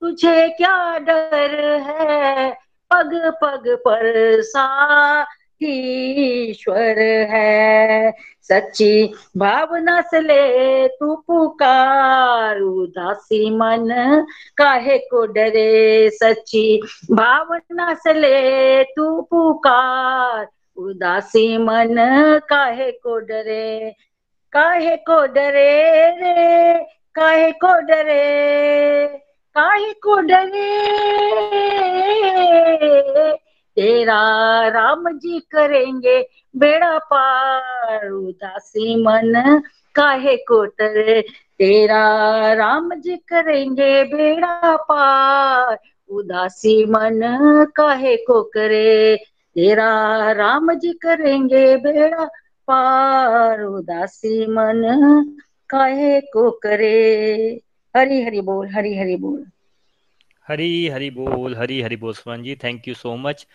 [0.00, 2.50] तुझे क्या डर है?
[2.90, 5.26] पग पग पर सा
[5.62, 6.98] ईश्वर
[7.30, 13.88] है। सच्ची भावना से ले तू पुकार, उदासी मन
[14.56, 16.10] काहे को डरे?
[16.10, 20.46] सच्ची भावना से ले तू पुकार,
[20.76, 21.94] उदासी मन
[22.48, 23.94] काहे को डरे?
[24.52, 26.74] काहे को डरे रे?
[27.14, 29.06] काहे को डरे?
[29.54, 30.88] काहे को डरे?
[33.78, 39.62] तेरा राम जी करेंगे बेड़ा पार, उदासी मन
[39.94, 41.20] काहे डरे
[41.58, 42.02] तेरा
[42.52, 45.78] राम जी करेंगे बेड़ा पार,
[46.10, 47.20] उदासी मन
[47.76, 49.16] काहे को करे
[49.54, 52.24] तेरा राम जी करेंगे बेड़ा
[52.70, 54.82] पार, उदासी मन
[55.70, 57.60] काहे को करे
[57.96, 59.44] हरी हरी बोल, हरी हरी बोल।
[60.48, 63.46] हरी हरी बोल, हरी हरी बोल Suman ji thank you so much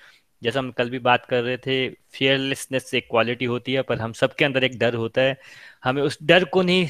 [0.42, 4.14] जैसा हम कल भी बात कर रहे थे फियरलेसनेस एक क्वालिटी होती है, पर हम
[4.14, 5.38] सबके अंदर एक डर होता है।
[5.84, 6.88] हमें उस डर को नहीं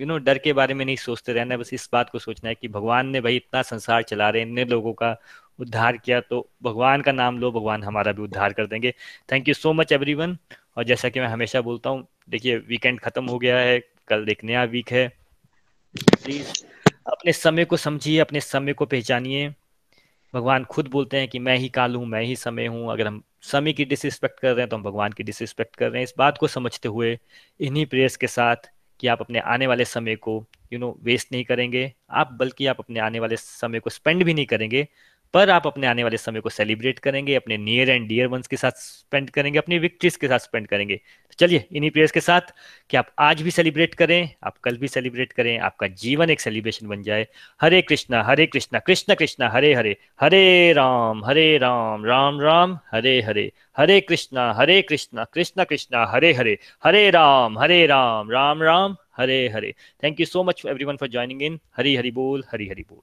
[0.00, 2.54] यू नो डर के बारे में नहीं सोचते रहना, बस इस बात को सोचना है
[2.54, 5.16] कि भगवान ने भाई इतना संसार चला रहे इतने लोगों का
[5.60, 8.94] उद्धार किया तो भगवान का नाम लो, भगवान हमारा भी उद्धार कर देंगे।
[9.32, 10.36] Thank you so much everyone
[10.76, 13.78] और जैसा कि मैं हमेशा बोलता हूँ, देखिए वीकेंड खत्म हो गया है,
[14.08, 15.08] कल एक नया वीक है।
[15.94, 16.52] प्लीज़
[17.10, 19.48] अपने समय को समझिए, अपने समय को पहचानिए।
[20.34, 23.22] भगवान खुद बोलते हैं कि मैं ही काल हूँ, मैं ही समय हूँ। अगर हम
[23.42, 26.14] समय की डिसरिस्पेक्ट कर रहे हैं तो हम भगवान की डिसरिस्पेक्ट कर रहे हैं। इस
[26.18, 27.18] बात को समझते हुए
[27.60, 31.44] इन्हीं प्रेयर्स के साथ कि आप अपने आने वाले समय को यू नो वेस्ट नहीं
[31.44, 34.86] करेंगे। आप बल्कि आप अपने आने वाले समय को स्पेंड भी नहीं करेंगे।
[35.34, 38.56] पर आप अपने आने वाले समय को सेलिब्रेट करेंगे, अपने नियर एंड डियर वंस के
[38.56, 42.52] साथ स्पेंड करेंगे, अपनी विक्ट्रीज के साथ स्पेंड करेंगे। तो चलिए, इन्हीं प्रेयर्स के साथ
[42.90, 46.86] कि आप आज भी सेलिब्रेट करें, आप कल भी सेलिब्रेट करें, आपका जीवन एक सेलिब्रेशन
[46.86, 47.26] बन जाए।
[47.60, 53.20] Hare Krishna Hare Krishna, Krishna Krishna, Hare Hare Hare Ram Hare Ram Ram Ram, Hare
[53.22, 58.96] Hare Hare Krishna Hare Krishna, Krishna Krishna, Hare Hare Hare Ram Hare Ram Ram Ram,
[59.16, 59.74] Hare Hare.
[60.02, 63.02] Thank you so much everyone for joining in Hari Hari बोल, हरी हरी बोल।